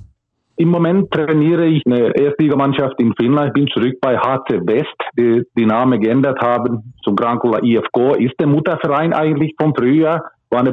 [0.57, 3.49] Im Moment trainiere ich eine Erstligamannschaft in Finnland.
[3.49, 8.17] Ich bin zurück bei HC West, die die Name geändert haben zum Grankula IFK.
[8.19, 10.73] Ist der Mutterverein eigentlich vom Frühjahr, war eine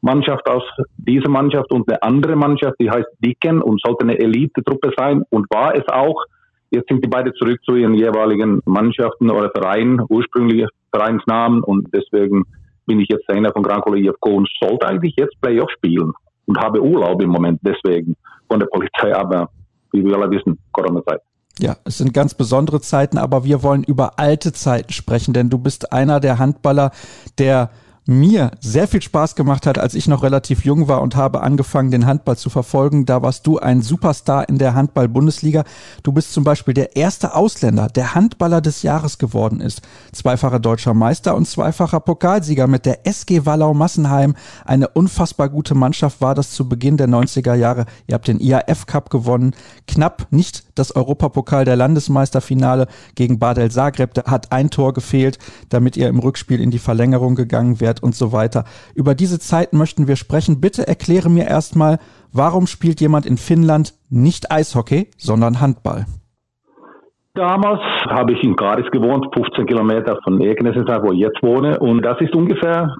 [0.00, 0.62] Profimannschaft aus
[0.96, 5.46] dieser Mannschaft und eine andere Mannschaft, die heißt Dicken und sollte eine Elite-Truppe sein und
[5.50, 6.24] war es auch.
[6.70, 12.44] Jetzt sind die beide zurück zu ihren jeweiligen Mannschaften oder Vereinen, ursprüngliche Vereinsnamen und deswegen
[12.86, 16.12] bin ich jetzt Trainer von Grankula IFK und sollte eigentlich jetzt Playoff spielen
[16.46, 18.16] und habe Urlaub im Moment deswegen
[18.48, 19.48] von der Polizei, aber
[19.92, 21.20] wie wir alle wissen, Corona-Zeit.
[21.58, 25.58] Ja, es sind ganz besondere Zeiten, aber wir wollen über alte Zeiten sprechen, denn du
[25.58, 26.90] bist einer der Handballer,
[27.38, 27.70] der
[28.06, 31.90] mir sehr viel Spaß gemacht hat, als ich noch relativ jung war und habe angefangen,
[31.90, 33.04] den Handball zu verfolgen.
[33.04, 35.64] Da warst du ein Superstar in der Handball-Bundesliga.
[36.02, 39.82] Du bist zum Beispiel der erste Ausländer, der Handballer des Jahres geworden ist.
[40.12, 44.36] Zweifacher deutscher Meister und zweifacher Pokalsieger mit der SG Wallau Massenheim.
[44.64, 47.86] Eine unfassbar gute Mannschaft war das zu Beginn der 90er Jahre.
[48.06, 49.54] Ihr habt den IAF Cup gewonnen.
[49.88, 54.14] Knapp nicht das Europapokal der Landesmeisterfinale gegen Badel Zagreb.
[54.14, 55.38] Da hat ein Tor gefehlt,
[55.68, 58.64] damit ihr im Rückspiel in die Verlängerung gegangen wärt und so weiter.
[58.94, 60.60] Über diese Zeit möchten wir sprechen.
[60.60, 61.98] Bitte erkläre mir erstmal,
[62.32, 66.06] warum spielt jemand in Finnland nicht Eishockey, sondern Handball?
[67.34, 71.78] Damals habe ich in Karis gewohnt, 15 Kilometer von Ekenes, wo ich jetzt wohne.
[71.78, 72.96] Und das ist ungefähr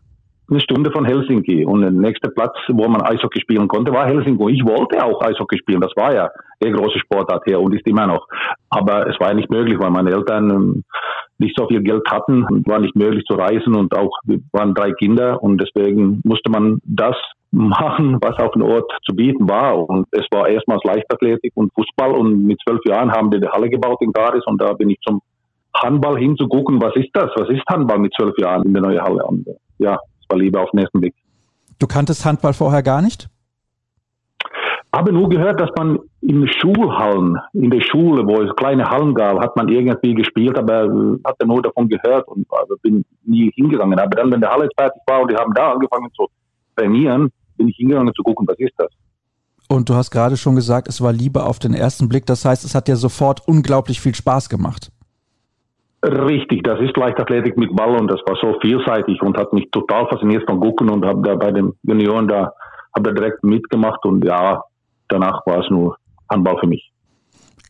[0.48, 1.64] eine Stunde von Helsinki.
[1.64, 4.52] Und der nächste Platz, wo man Eishockey spielen konnte, war Helsinki.
[4.52, 5.80] Ich wollte auch Eishockey spielen.
[5.80, 6.28] Das war ja
[6.62, 8.26] der große Sportart hier und ist immer noch.
[8.70, 10.84] Aber es war ja nicht möglich, weil meine Eltern ähm,
[11.38, 14.92] nicht so viel Geld hatten, war nicht möglich zu reisen und auch wir waren drei
[14.92, 17.16] Kinder und deswegen musste man das
[17.50, 19.88] machen, was auf dem Ort zu bieten war.
[19.88, 23.68] Und es war erstmals Leichtathletik und Fußball und mit zwölf Jahren haben wir die Halle
[23.68, 25.20] gebaut in Garis und da bin ich zum
[25.76, 27.30] Handball hinzugucken, was ist das?
[27.36, 29.24] Was ist Handball mit zwölf Jahren in der neuen Halle?
[29.24, 29.46] Und
[29.78, 29.98] ja,
[30.34, 31.14] lieber auf den ersten Blick.
[31.78, 33.28] Du kanntest Handball vorher gar nicht?
[34.96, 39.38] habe nur gehört, dass man in Schulhallen, in der Schule, wo es kleine Hallen gab,
[39.40, 43.98] hat man irgendwie gespielt, aber äh, hatte nur davon gehört und also bin nie hingegangen.
[43.98, 46.26] Aber dann, wenn der Halle fertig war und die haben da angefangen zu
[46.76, 48.88] trainieren, bin ich hingegangen zu gucken, was ist das.
[49.68, 52.24] Und du hast gerade schon gesagt, es war Liebe auf den ersten Blick.
[52.26, 54.92] Das heißt, es hat dir sofort unglaublich viel Spaß gemacht.
[56.04, 60.06] Richtig, das ist Leichtathletik mit Ball und das war so vielseitig und hat mich total
[60.08, 62.52] fasziniert von gucken und habe da bei den Junioren da,
[62.94, 64.62] habe da direkt mitgemacht und ja,
[65.08, 65.96] danach war es nur
[66.30, 66.92] Handball für mich.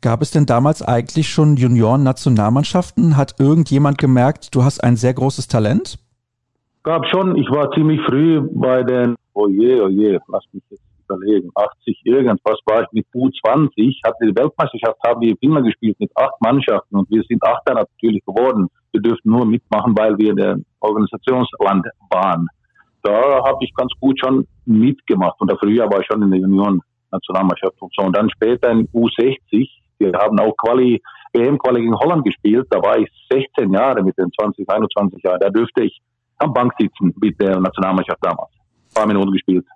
[0.03, 3.17] Gab es denn damals eigentlich schon Junioren-Nationalmannschaften?
[3.17, 5.99] Hat irgendjemand gemerkt, du hast ein sehr großes Talent?
[6.83, 7.37] Gab schon.
[7.37, 12.01] Ich war ziemlich früh bei den, oh je, oh je, lass mich jetzt überlegen, 80
[12.05, 16.35] irgendwas war ich mit U20, hatte die Weltmeisterschaft, haben wir in Finnland gespielt mit acht
[16.41, 18.69] Mannschaften und wir sind Achter natürlich geworden.
[18.93, 22.47] Wir dürften nur mitmachen, weil wir der Organisationsland waren.
[23.03, 26.41] Da habe ich ganz gut schon mitgemacht und da früher war ich schon in der
[26.41, 26.81] Union
[27.11, 28.05] Nationalmannschaft und so.
[28.07, 29.69] Und dann später in U60,
[29.99, 31.01] wir haben auch Quali,
[31.33, 35.41] WM-Quali gegen Holland gespielt, da war ich 16 Jahre mit den 20, 21 Jahren.
[35.41, 36.01] Da dürfte ich
[36.39, 38.51] am Bank sitzen mit der Nationalmannschaft damals.
[38.53, 39.67] Ein paar Minuten gespielt.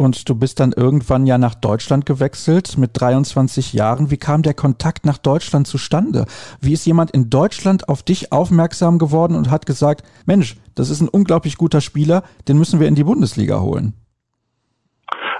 [0.00, 4.10] Und du bist dann irgendwann ja nach Deutschland gewechselt mit 23 Jahren.
[4.10, 6.24] Wie kam der Kontakt nach Deutschland zustande?
[6.58, 11.02] Wie ist jemand in Deutschland auf dich aufmerksam geworden und hat gesagt, Mensch, das ist
[11.02, 13.92] ein unglaublich guter Spieler, den müssen wir in die Bundesliga holen?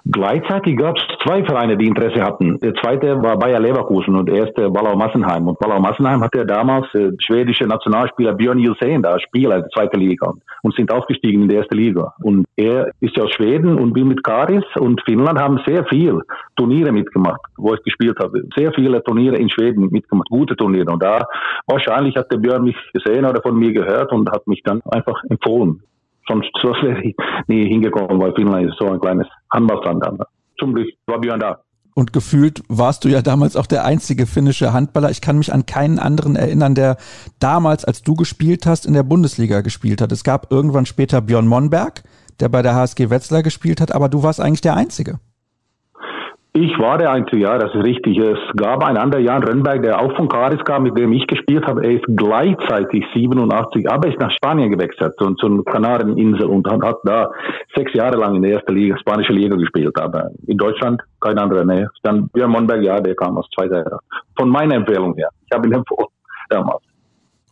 [0.05, 2.59] Gleichzeitig gab es zwei Vereine, die Interesse hatten.
[2.61, 5.49] Der zweite war Bayer Leverkusen und der erste Wallau Massenheim.
[5.49, 10.33] Und Wallau Massenheim hatte damals äh, schwedische Nationalspieler Björn Julsen da, Spieler der zweiten Liga
[10.63, 12.15] und sind aufgestiegen in die erste Liga.
[12.23, 16.21] Und er ist ja aus Schweden und will mit Karis und Finnland haben sehr viel
[16.57, 18.43] Turniere mitgemacht, wo ich gespielt habe.
[18.57, 20.91] Sehr viele Turniere in Schweden mitgemacht, gute Turniere.
[20.91, 21.27] Und da
[21.67, 25.23] wahrscheinlich hat der Björn mich gesehen oder von mir gehört und hat mich dann einfach
[25.29, 25.83] empfohlen
[26.31, 27.17] sonst so wäre ich
[27.49, 30.23] nie hingekommen, weil Finnland ist so ein kleines Handballland.
[30.59, 31.61] Zum Glück war Björn da.
[31.95, 35.11] Und gefühlt warst du ja damals auch der einzige finnische Handballer.
[35.11, 36.97] Ich kann mich an keinen anderen erinnern, der
[37.41, 40.13] damals, als du gespielt hast, in der Bundesliga gespielt hat.
[40.13, 42.05] Es gab irgendwann später Björn Monberg,
[42.39, 45.19] der bei der HSG Wetzlar gespielt hat, aber du warst eigentlich der Einzige.
[46.53, 48.19] Ich war der Einzige, ja, das ist richtig.
[48.19, 51.65] Es gab einen anderen Jan Rönnberg, der auch von Karis kam, mit dem ich gespielt
[51.65, 51.85] habe.
[51.85, 57.31] Er ist gleichzeitig 87, aber ist nach Spanien gewechselt und zur Kanareninsel und hat da
[57.77, 59.97] sechs Jahre lang in der ersten Liga, spanische Liga gespielt.
[60.01, 61.89] Aber in Deutschland kein anderer, ne.
[62.03, 64.01] Dann Björn Monberg, ja, der kam aus zweiter.
[64.37, 65.29] Von meiner Empfehlung her.
[65.47, 66.09] Ich habe ihn empfohlen
[66.49, 66.83] damals.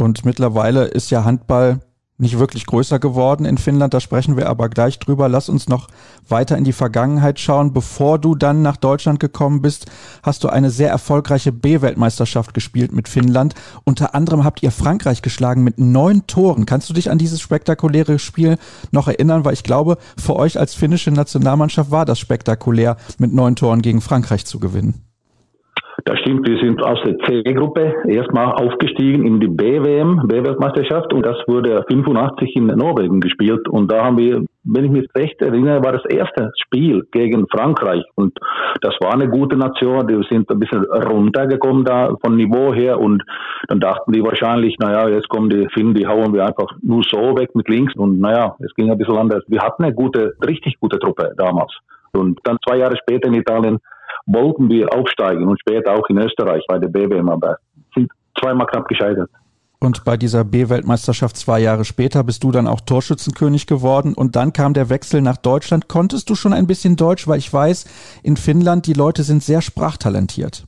[0.01, 1.79] Und mittlerweile ist ja Handball
[2.19, 5.29] nicht wirklich größer geworden in Finnland, da sprechen wir aber gleich drüber.
[5.29, 5.87] Lass uns noch
[6.29, 7.73] weiter in die Vergangenheit schauen.
[7.73, 9.87] Bevor du dann nach Deutschland gekommen bist,
[10.25, 13.55] hast du eine sehr erfolgreiche B-Weltmeisterschaft gespielt mit Finnland.
[13.85, 16.67] Unter anderem habt ihr Frankreich geschlagen mit neun Toren.
[16.67, 18.59] Kannst du dich an dieses spektakuläre Spiel
[18.91, 19.45] noch erinnern?
[19.45, 24.01] Weil ich glaube, für euch als finnische Nationalmannschaft war das spektakulär, mit neun Toren gegen
[24.01, 25.08] Frankreich zu gewinnen.
[26.09, 31.37] Das stimmt, wir sind aus der C-Gruppe erstmal aufgestiegen in die B-WM, B-Weltmeisterschaft und das
[31.47, 33.69] wurde 85 in Norwegen gespielt.
[33.69, 38.03] Und da haben wir, wenn ich mich recht erinnere, war das erste Spiel gegen Frankreich.
[38.15, 38.33] Und
[38.81, 42.99] das war eine gute Nation, die sind ein bisschen runtergekommen da von Niveau her.
[42.99, 43.23] Und
[43.69, 47.37] dann dachten die wahrscheinlich, naja, jetzt kommen die Finnen, die hauen wir einfach nur so
[47.37, 47.95] weg mit links.
[47.97, 49.45] Und naja, es ging ein bisschen anders.
[49.49, 51.77] Wir hatten eine gute, richtig gute Truppe damals.
[52.13, 53.79] Und dann zwei Jahre später in Italien
[54.29, 57.57] wollten wir aufsteigen und später auch in Österreich bei der BWM, aber
[57.95, 59.31] sind zweimal knapp gescheitert.
[59.81, 64.53] Und bei dieser B-Weltmeisterschaft zwei Jahre später bist du dann auch Torschützenkönig geworden und dann
[64.53, 65.89] kam der Wechsel nach Deutschland.
[65.89, 69.63] Konntest du schon ein bisschen Deutsch, weil ich weiß, in Finnland die Leute sind sehr
[69.63, 70.65] sprachtalentiert.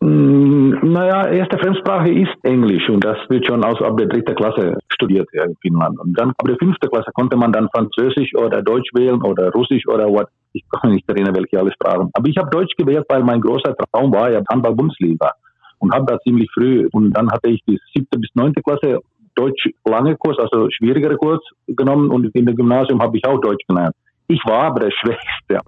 [0.00, 4.76] Mm, naja, erste Fremdsprache ist Englisch und das wird schon aus ab der dritten Klasse
[4.92, 5.98] studiert in Finnland.
[5.98, 9.86] Und dann ab der fünften Klasse konnte man dann Französisch oder Deutsch wählen oder Russisch
[9.88, 10.26] oder was.
[10.52, 12.10] Ich kann mich nicht erinnern, welche alle Sprachen.
[12.12, 15.32] Aber ich habe Deutsch gewählt, weil mein großer Traum war ja Handball-Bundesliga
[15.78, 18.98] und habe da ziemlich früh und dann hatte ich die siebte bis neunte Klasse
[19.34, 23.64] Deutsch lange Kurs, also schwierigere Kurs genommen und in dem Gymnasium habe ich auch Deutsch
[23.66, 23.94] gelernt.
[24.28, 25.64] Ich war aber der Schwächste,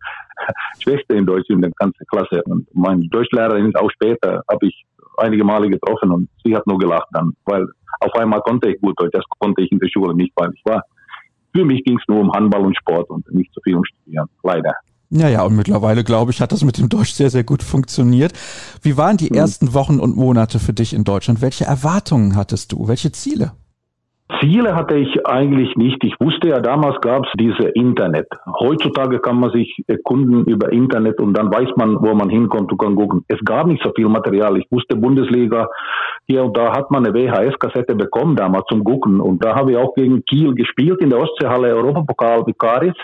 [0.78, 2.42] Schwächste in Deutsch in der ganzen Klasse.
[2.44, 4.84] Und mein Deutschlehrerin auch später habe ich
[5.16, 7.66] einige Male getroffen und sie hat nur gelacht dann, weil
[8.00, 10.62] auf einmal konnte ich gut Deutsch, das konnte ich in der Schule nicht, weil ich
[10.64, 10.82] war.
[11.56, 14.28] Für mich ging es nur um Handball und Sport und nicht so viel um Studieren,
[14.42, 14.72] leider.
[15.10, 18.32] Ja, ja, und mittlerweile, glaube ich, hat das mit dem Deutsch sehr, sehr gut funktioniert.
[18.82, 19.36] Wie waren die hm.
[19.36, 21.40] ersten Wochen und Monate für dich in Deutschland?
[21.40, 22.88] Welche Erwartungen hattest du?
[22.88, 23.52] Welche Ziele?
[24.40, 26.02] Ziele hatte ich eigentlich nicht.
[26.04, 28.26] Ich wusste ja, damals gab es diese Internet.
[28.60, 32.78] Heutzutage kann man sich erkunden über Internet und dann weiß man, wo man hinkommt und
[32.78, 33.24] kann gucken.
[33.28, 34.56] Es gab nicht so viel Material.
[34.58, 35.68] Ich wusste Bundesliga,
[36.26, 39.20] hier und da hat man eine WHS-Kassette bekommen damals zum Gucken.
[39.20, 42.94] Und da habe ich auch gegen Kiel gespielt in der Ostseehalle Europapokal mit Karis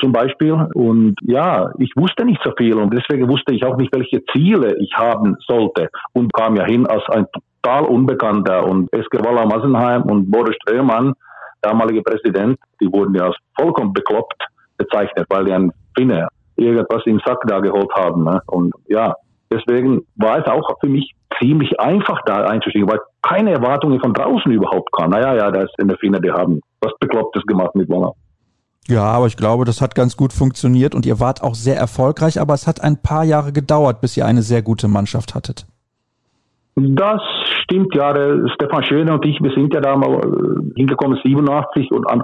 [0.00, 0.52] zum Beispiel.
[0.74, 4.76] Und ja, ich wusste nicht so viel und deswegen wusste ich auch nicht, welche Ziele
[4.78, 7.26] ich haben sollte und kam ja hin als ein
[7.66, 8.64] total Unbekannter.
[8.64, 11.14] Und SG Wallau Massenheim und Boris Strömann,
[11.62, 14.42] damaliger Präsident, die wurden ja als vollkommen bekloppt
[14.76, 18.24] bezeichnet, weil die einen Finne irgendwas im Sack da geholt haben.
[18.24, 18.40] Ne?
[18.46, 19.14] Und ja,
[19.52, 24.50] deswegen war es auch für mich ziemlich einfach da einzusteigen, weil keine Erwartungen von draußen
[24.50, 25.10] überhaupt kamen.
[25.10, 28.14] Naja, ja, da ist in der Finne, die haben was Beklopptes gemacht mit Wallau.
[28.88, 32.40] Ja, aber ich glaube, das hat ganz gut funktioniert und ihr wart auch sehr erfolgreich,
[32.40, 35.66] aber es hat ein paar Jahre gedauert, bis ihr eine sehr gute Mannschaft hattet.
[36.76, 37.22] Das
[37.62, 38.12] stimmt, ja.
[38.54, 42.22] Stefan Schöne und ich, wir sind ja da mal äh, hingekommen, 87 und an,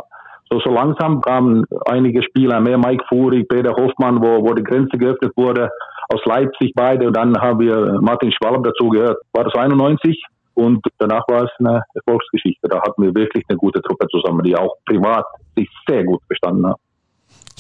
[0.51, 4.99] so, so langsam kamen einige Spieler mehr, Mike Fury, Peter Hoffmann, wo, wo die Grenze
[4.99, 5.71] geöffnet wurde,
[6.13, 9.19] aus Leipzig beide und dann haben wir Martin Schwalb dazu gehört.
[9.33, 10.23] War das 91?
[10.55, 12.69] Und danach war es eine Erfolgsgeschichte.
[12.69, 15.25] Da hatten wir wirklich eine gute Truppe zusammen, die auch privat
[15.57, 16.77] sich sehr gut verstanden hat.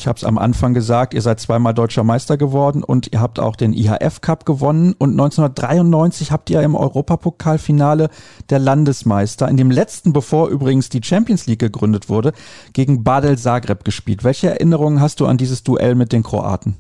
[0.02, 3.38] Ich habe es am Anfang gesagt, ihr seid zweimal deutscher Meister geworden und ihr habt
[3.38, 8.10] auch den IHF Cup gewonnen und 1993 habt ihr im Europapokalfinale
[8.50, 12.32] der Landesmeister, in dem letzten, bevor übrigens die Champions League gegründet wurde,
[12.72, 14.24] gegen Badel Zagreb gespielt.
[14.24, 16.78] Welche Erinnerungen hast du an dieses Duell mit den Kroaten?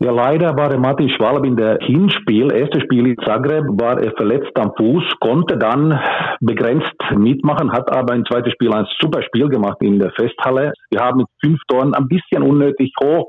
[0.00, 4.50] Ja, leider war Martin Schwalb in der Hinspiel, erstes Spiel in Zagreb, war er verletzt
[4.56, 6.00] am Fuß, konnte dann
[6.40, 10.72] begrenzt mitmachen, hat aber ein zweites Spiel ein super Spiel gemacht in der Festhalle.
[10.90, 13.28] Wir haben mit fünf Toren ein bisschen unnötig hoch.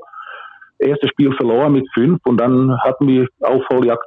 [0.80, 4.04] Erstes Spiel verloren mit fünf und dann hatten wir Aufholjagd,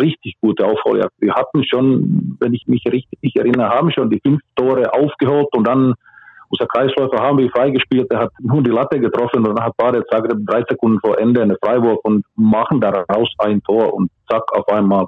[0.00, 1.12] richtig gute Aufholjagd.
[1.18, 5.66] Wir hatten schon, wenn ich mich richtig erinnere, haben schon die fünf Tore aufgeholt und
[5.66, 5.94] dann
[6.48, 10.06] unser Kreisläufer haben wir freigespielt, er hat nur die Latte getroffen und dann hat Badet
[10.10, 14.68] Zagreb drei Sekunden vor Ende eine Freiwurf und machen daraus ein Tor und zack, auf
[14.68, 15.06] einmal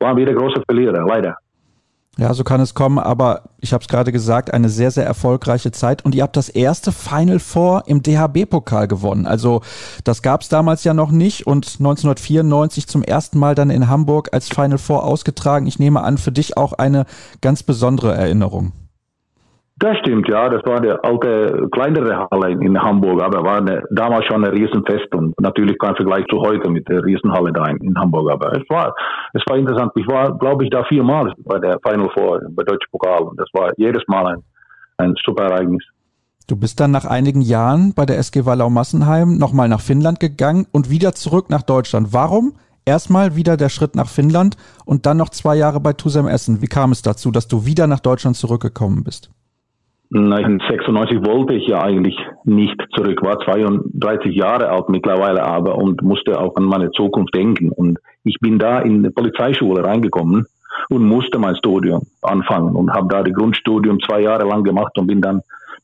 [0.00, 1.36] waren wir der große Verlierer, leider.
[2.16, 5.72] Ja, so kann es kommen, aber ich habe es gerade gesagt, eine sehr, sehr erfolgreiche
[5.72, 9.26] Zeit und ihr habt das erste Final Four im DHB-Pokal gewonnen.
[9.26, 9.62] Also
[10.04, 14.28] das gab es damals ja noch nicht und 1994 zum ersten Mal dann in Hamburg
[14.32, 15.66] als Final Four ausgetragen.
[15.66, 17.04] Ich nehme an, für dich auch eine
[17.40, 18.72] ganz besondere Erinnerung.
[19.76, 20.48] Das stimmt, ja.
[20.48, 25.12] Das war eine alte, kleinere Halle in Hamburg, aber war eine, damals schon ein Riesenfest
[25.14, 28.30] und natürlich kein Vergleich zu heute mit der Riesenhalle da in, in Hamburg.
[28.30, 28.94] Aber es war,
[29.32, 29.90] es war interessant.
[29.96, 33.48] Ich war, glaube ich, da viermal bei der Final Four, bei Deutsche Pokal und das
[33.52, 34.42] war jedes Mal ein,
[34.98, 35.84] ein super Ereignis.
[36.46, 40.66] Du bist dann nach einigen Jahren bei der SG Wallau Massenheim nochmal nach Finnland gegangen
[40.70, 42.12] und wieder zurück nach Deutschland.
[42.12, 42.54] Warum?
[42.84, 46.60] Erstmal wieder der Schritt nach Finnland und dann noch zwei Jahre bei Tusem Essen.
[46.60, 49.30] Wie kam es dazu, dass du wieder nach Deutschland zurückgekommen bist?
[50.12, 56.38] 1996 wollte ich ja eigentlich nicht zurück, war 32 Jahre alt mittlerweile aber und musste
[56.40, 57.70] auch an meine Zukunft denken.
[57.70, 60.46] Und ich bin da in die Polizeischule reingekommen
[60.90, 65.06] und musste mein Studium anfangen und habe da die Grundstudium zwei Jahre lang gemacht und
[65.06, 65.40] bin dann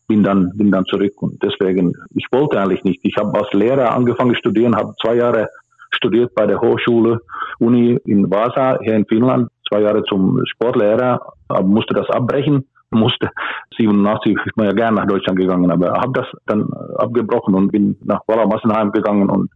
[0.07, 3.01] bin dann bin dann zurück und deswegen ich wollte eigentlich nicht.
[3.05, 5.49] Ich habe als Lehrer angefangen zu studieren, habe zwei Jahre
[5.93, 7.21] studiert bei der Hochschule
[7.59, 11.21] Uni in Vasa hier in Finnland, zwei Jahre zum Sportlehrer,
[11.63, 13.31] musste das abbrechen musste.
[13.77, 17.97] 87 ist man ja gern nach Deutschland gegangen, aber habe das dann abgebrochen und bin
[18.05, 19.51] nach Wallau Massenheim gegangen und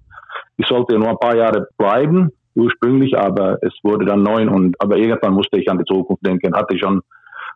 [0.56, 4.97] ich sollte nur ein paar Jahre bleiben ursprünglich, aber es wurde dann neun und aber
[4.97, 7.01] irgendwann musste ich an die Zukunft denken, hatte schon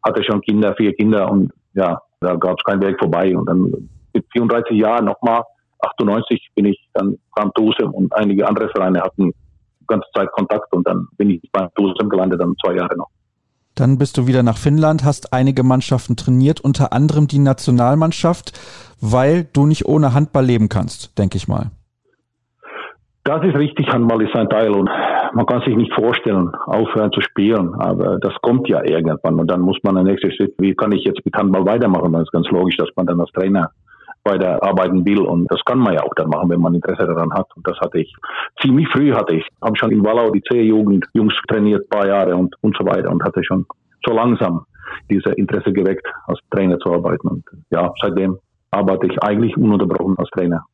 [0.04, 3.88] hatte schon Kinder, vier Kinder und ja, da gab es keinen Weg vorbei und dann
[4.12, 5.42] mit 34 Jahren nochmal
[5.80, 9.32] 98 bin ich dann kam Tusem und einige andere Vereine hatten
[9.88, 13.08] ganze Zeit Kontakt und dann bin ich bei Tusem gelandet, dann zwei Jahre noch.
[13.78, 18.58] Dann bist du wieder nach Finnland, hast einige Mannschaften trainiert, unter anderem die Nationalmannschaft,
[19.00, 21.70] weil du nicht ohne Handball leben kannst, denke ich mal.
[23.22, 24.90] Das ist richtig, Handball ist ein Teil und
[25.32, 29.60] man kann sich nicht vorstellen, aufhören zu spielen, aber das kommt ja irgendwann und dann
[29.60, 32.12] muss man den nächsten Schritt, wie kann ich jetzt mit Handball weitermachen?
[32.12, 33.70] Das ist ganz logisch, dass man dann als Trainer
[34.28, 37.46] weiterarbeiten will und das kann man ja auch dann machen, wenn man Interesse daran hat
[37.56, 38.14] und das hatte ich
[38.60, 42.54] ziemlich früh hatte ich, habe schon in Wallau die C-Jugend Jungs trainiert, paar Jahre und
[42.60, 43.66] und so weiter und hatte schon
[44.06, 44.64] so langsam
[45.10, 48.38] diese Interesse geweckt, als Trainer zu arbeiten und ja, seitdem
[48.70, 50.64] arbeite ich eigentlich ununterbrochen als Trainer.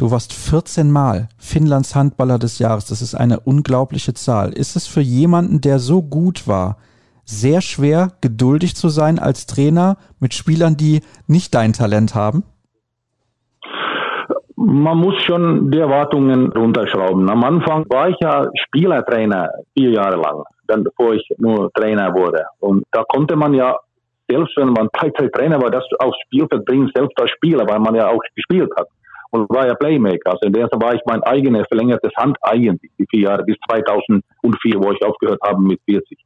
[0.00, 2.86] Du warst 14 Mal Finnlands Handballer des Jahres.
[2.86, 4.54] Das ist eine unglaubliche Zahl.
[4.54, 6.78] Ist es für jemanden, der so gut war,
[7.26, 12.44] sehr schwer, geduldig zu sein als Trainer mit Spielern, die nicht dein Talent haben?
[14.62, 17.28] Man muss schon die Erwartungen runterschrauben.
[17.30, 22.44] Am Anfang war ich ja Spielertrainer vier Jahre lang, dann bevor ich nur Trainer wurde.
[22.60, 23.76] Und da konnte man ja
[24.30, 28.08] selbst wenn man Teilzeit-Trainer war, das aufs Spielfeld bringen, selbst als Spieler, weil man ja
[28.08, 28.86] auch gespielt hat.
[29.32, 30.32] Und war ja Playmaker.
[30.32, 34.22] Also in der war ich mein eigenes verlängertes Hand eigentlich, die vier Jahre bis 2004,
[34.76, 36.18] wo ich aufgehört habe mit 40.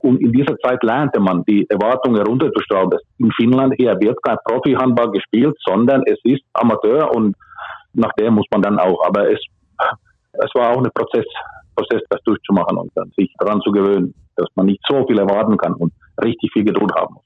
[0.00, 2.98] Und in dieser Zeit lernte man die Erwartungen herunterzuschrauben.
[3.18, 7.36] In Finnland hier wird kein Profi-Handball gespielt, sondern es ist Amateur und
[7.94, 9.04] nach dem muss man dann auch.
[9.06, 9.40] Aber es,
[10.32, 11.26] es war auch ein Prozess,
[11.76, 15.56] Prozess, das durchzumachen und dann sich daran zu gewöhnen, dass man nicht so viel erwarten
[15.56, 15.92] kann und
[16.22, 17.24] richtig viel Geduld haben muss.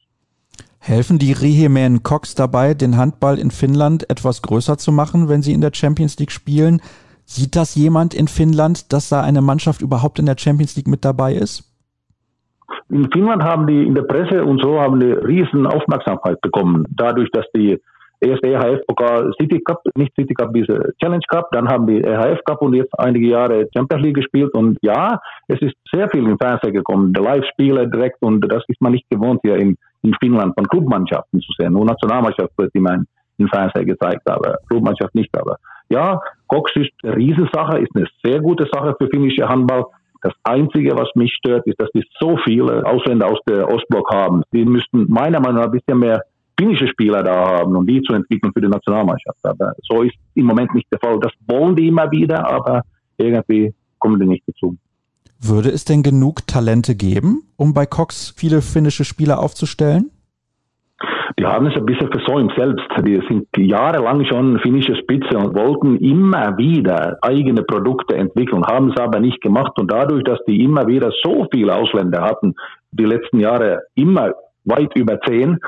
[0.78, 5.52] Helfen die Rihimäen Cox dabei, den Handball in Finnland etwas größer zu machen, wenn sie
[5.52, 6.80] in der Champions League spielen?
[7.24, 11.04] Sieht das jemand in Finnland, dass da eine Mannschaft überhaupt in der Champions League mit
[11.04, 11.72] dabei ist?
[12.88, 17.28] In Finnland haben die in der Presse und so haben die riesen Aufmerksamkeit bekommen, dadurch,
[17.32, 17.80] dass die
[18.28, 22.62] erste EHF-Pokal City Cup, nicht City Cup, diese Challenge Cup, dann haben die EHF Cup
[22.62, 26.72] und jetzt einige Jahre Champions League gespielt und ja, es ist sehr viel im Fernsehen
[26.72, 31.40] gekommen, Live-Spiele direkt und das ist man nicht gewohnt hier in, in Finnland von Clubmannschaften
[31.40, 31.72] zu sehen.
[31.72, 32.98] Nur Nationalmannschaft wird immer
[33.38, 35.30] im Fernsehen gezeigt, aber Clubmannschaft nicht.
[35.38, 35.58] Aber
[35.88, 39.86] ja, Cox ist eine Riesensache, ist eine sehr gute Sache für finnische Handball.
[40.22, 44.42] Das Einzige, was mich stört, ist, dass die so viele Ausländer aus der Ostblock haben.
[44.52, 46.22] Die müssten meiner Meinung nach ein bisschen mehr
[46.58, 49.38] finnische Spieler da haben und die zu entwickeln für die Nationalmannschaft.
[49.42, 51.18] Aber so ist im Moment nicht der Fall.
[51.20, 52.82] Das wollen die immer wieder, aber
[53.18, 54.76] irgendwie kommen die nicht dazu.
[55.40, 60.10] Würde es denn genug Talente geben, um bei Cox viele finnische Spieler aufzustellen?
[61.38, 62.86] Die haben es ein bisschen versäumt selbst.
[63.04, 68.98] Die sind jahrelang schon finnische Spitze und wollten immer wieder eigene Produkte entwickeln, haben es
[68.98, 69.78] aber nicht gemacht.
[69.78, 72.54] Und dadurch, dass die immer wieder so viele Ausländer hatten,
[72.92, 74.32] die letzten Jahre immer
[74.66, 75.58] weit über zehn.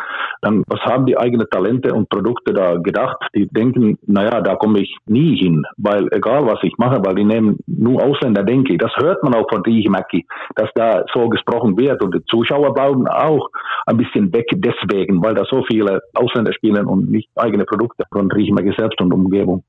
[0.43, 3.17] Dann, was haben die eigenen Talente und Produkte da gedacht?
[3.35, 7.25] Die denken, naja, da komme ich nie hin, weil egal was ich mache, weil die
[7.25, 8.79] nehmen nur Ausländer, denke ich.
[8.79, 13.09] Das hört man auch von Riechmacki, dass da so gesprochen wird und die Zuschauer bleiben
[13.09, 13.49] auch
[13.87, 18.31] ein bisschen weg deswegen, weil da so viele Ausländer spielen und nicht eigene Produkte von
[18.31, 19.65] Riechmacki selbst und Umgebung.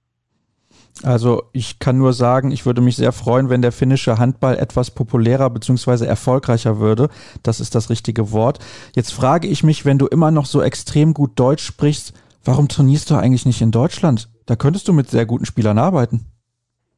[1.03, 4.91] Also ich kann nur sagen, ich würde mich sehr freuen, wenn der finnische Handball etwas
[4.91, 6.06] populärer bzw.
[6.06, 7.07] erfolgreicher würde.
[7.44, 8.60] Das ist das richtige Wort.
[8.95, 12.14] Jetzt frage ich mich, wenn du immer noch so extrem gut Deutsch sprichst,
[12.44, 14.30] warum trainierst du eigentlich nicht in Deutschland?
[14.45, 16.26] Da könntest du mit sehr guten Spielern arbeiten.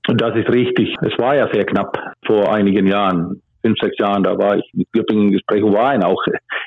[0.07, 0.95] Das ist richtig.
[1.01, 1.95] Es war ja sehr knapp
[2.25, 3.41] vor einigen Jahren.
[3.63, 6.23] Fünf, sechs Jahren, da war ich mit Göppingen Gespräch und war auch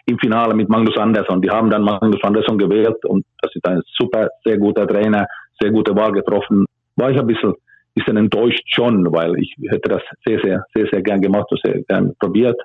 [0.07, 1.43] im Finale mit Magnus Andersson.
[1.43, 5.27] Die haben dann Magnus Andersson gewählt und das ist ein super, sehr guter Trainer,
[5.61, 7.55] sehr gute Wahl getroffen war ich ein bisschen,
[7.95, 11.83] bisschen enttäuscht schon, weil ich hätte das sehr, sehr, sehr, sehr gern gemacht und sehr
[11.83, 12.61] gern probiert.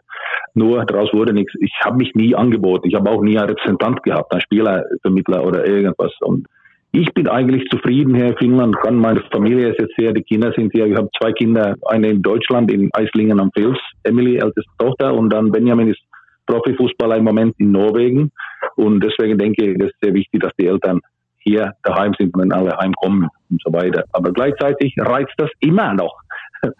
[0.53, 1.53] Nur daraus wurde nichts.
[1.60, 2.88] Ich habe mich nie angeboten.
[2.88, 6.14] Ich habe auch nie einen Repräsentant gehabt, einen Spielervermittler oder irgendwas.
[6.22, 6.47] Und
[6.91, 8.76] ich bin eigentlich zufrieden hier in Finnland.
[8.81, 10.88] Kann meine Familie ist jetzt hier, die Kinder sind hier.
[10.88, 15.30] Ich habe zwei Kinder, eine in Deutschland, in Eislingen am Fels, Emily, älteste Tochter, und
[15.30, 16.01] dann Benjamin ist
[16.47, 18.31] Profifußballer im Moment in Norwegen.
[18.76, 20.99] Und deswegen denke ich, es ist sehr wichtig, dass die Eltern
[21.38, 24.03] hier daheim sind, wenn alle heimkommen und so weiter.
[24.11, 26.15] Aber gleichzeitig reizt das immer noch,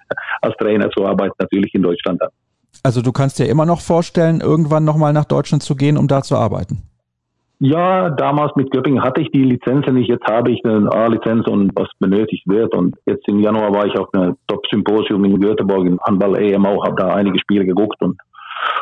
[0.42, 2.30] als Trainer zu arbeiten, natürlich in Deutschland an.
[2.84, 6.22] Also du kannst dir immer noch vorstellen, irgendwann nochmal nach Deutschland zu gehen, um da
[6.22, 6.84] zu arbeiten?
[7.62, 10.08] Ja, damals mit Göppingen hatte ich die Lizenzen nicht.
[10.08, 12.74] Jetzt habe ich eine A-Lizenz und was benötigt wird.
[12.74, 16.96] Und jetzt im Januar war ich auf einem Top-Symposium in Göteborg in Handball-EM auch, habe
[16.96, 18.18] da einige Spiele geguckt und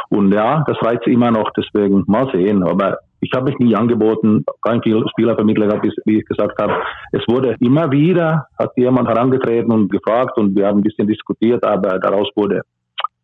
[0.10, 2.64] und ja, das reizt immer noch, deswegen mal sehen.
[2.64, 6.74] Aber ich habe mich nie angeboten, kein Spielervermittler gehabt, wie ich gesagt habe.
[7.12, 11.64] Es wurde immer wieder, hat jemand herangetreten und gefragt und wir haben ein bisschen diskutiert,
[11.64, 12.62] aber daraus wurde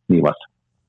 [0.08, 0.36] nie was.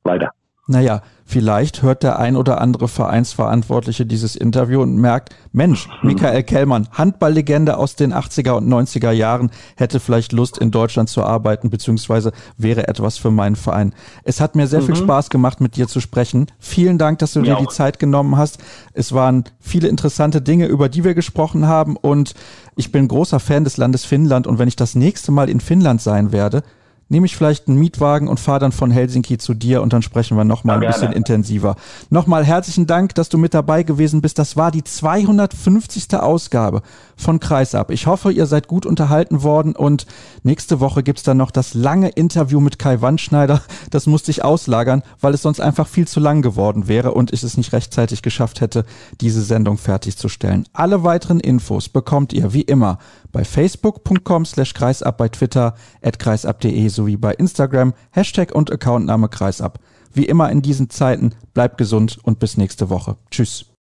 [0.04, 0.30] Leider.
[0.66, 6.88] Naja, vielleicht hört der ein oder andere Vereinsverantwortliche dieses Interview und merkt, Mensch, Michael Kellmann,
[6.90, 12.32] Handballlegende aus den 80er und 90er Jahren, hätte vielleicht Lust, in Deutschland zu arbeiten, beziehungsweise
[12.56, 13.94] wäre etwas für meinen Verein.
[14.22, 14.86] Es hat mir sehr mhm.
[14.86, 16.46] viel Spaß gemacht, mit dir zu sprechen.
[16.58, 17.66] Vielen Dank, dass du mir dir auch.
[17.66, 18.58] die Zeit genommen hast.
[18.94, 22.34] Es waren viele interessante Dinge, über die wir gesprochen haben und
[22.74, 26.00] ich bin großer Fan des Landes Finnland und wenn ich das nächste Mal in Finnland
[26.00, 26.62] sein werde,
[27.08, 30.36] nehme ich vielleicht einen Mietwagen und fahre dann von Helsinki zu dir und dann sprechen
[30.36, 31.76] wir nochmal ja, ein bisschen intensiver.
[32.10, 34.38] Nochmal herzlichen Dank, dass du mit dabei gewesen bist.
[34.38, 36.14] Das war die 250.
[36.14, 36.82] Ausgabe
[37.16, 37.90] von Kreisab.
[37.90, 40.06] Ich hoffe, ihr seid gut unterhalten worden und
[40.42, 43.62] nächste Woche gibt's dann noch das lange Interview mit Kai Wandschneider.
[43.90, 47.42] Das musste ich auslagern, weil es sonst einfach viel zu lang geworden wäre und ich
[47.42, 48.84] es nicht rechtzeitig geschafft hätte,
[49.20, 50.66] diese Sendung fertigzustellen.
[50.72, 52.98] Alle weiteren Infos bekommt ihr wie immer
[53.34, 59.80] bei facebook.com slash kreisab, bei Twitter at kreisab.de sowie bei Instagram Hashtag und Accountname kreisab.
[60.12, 63.16] Wie immer in diesen Zeiten, bleibt gesund und bis nächste Woche.
[63.30, 63.73] Tschüss.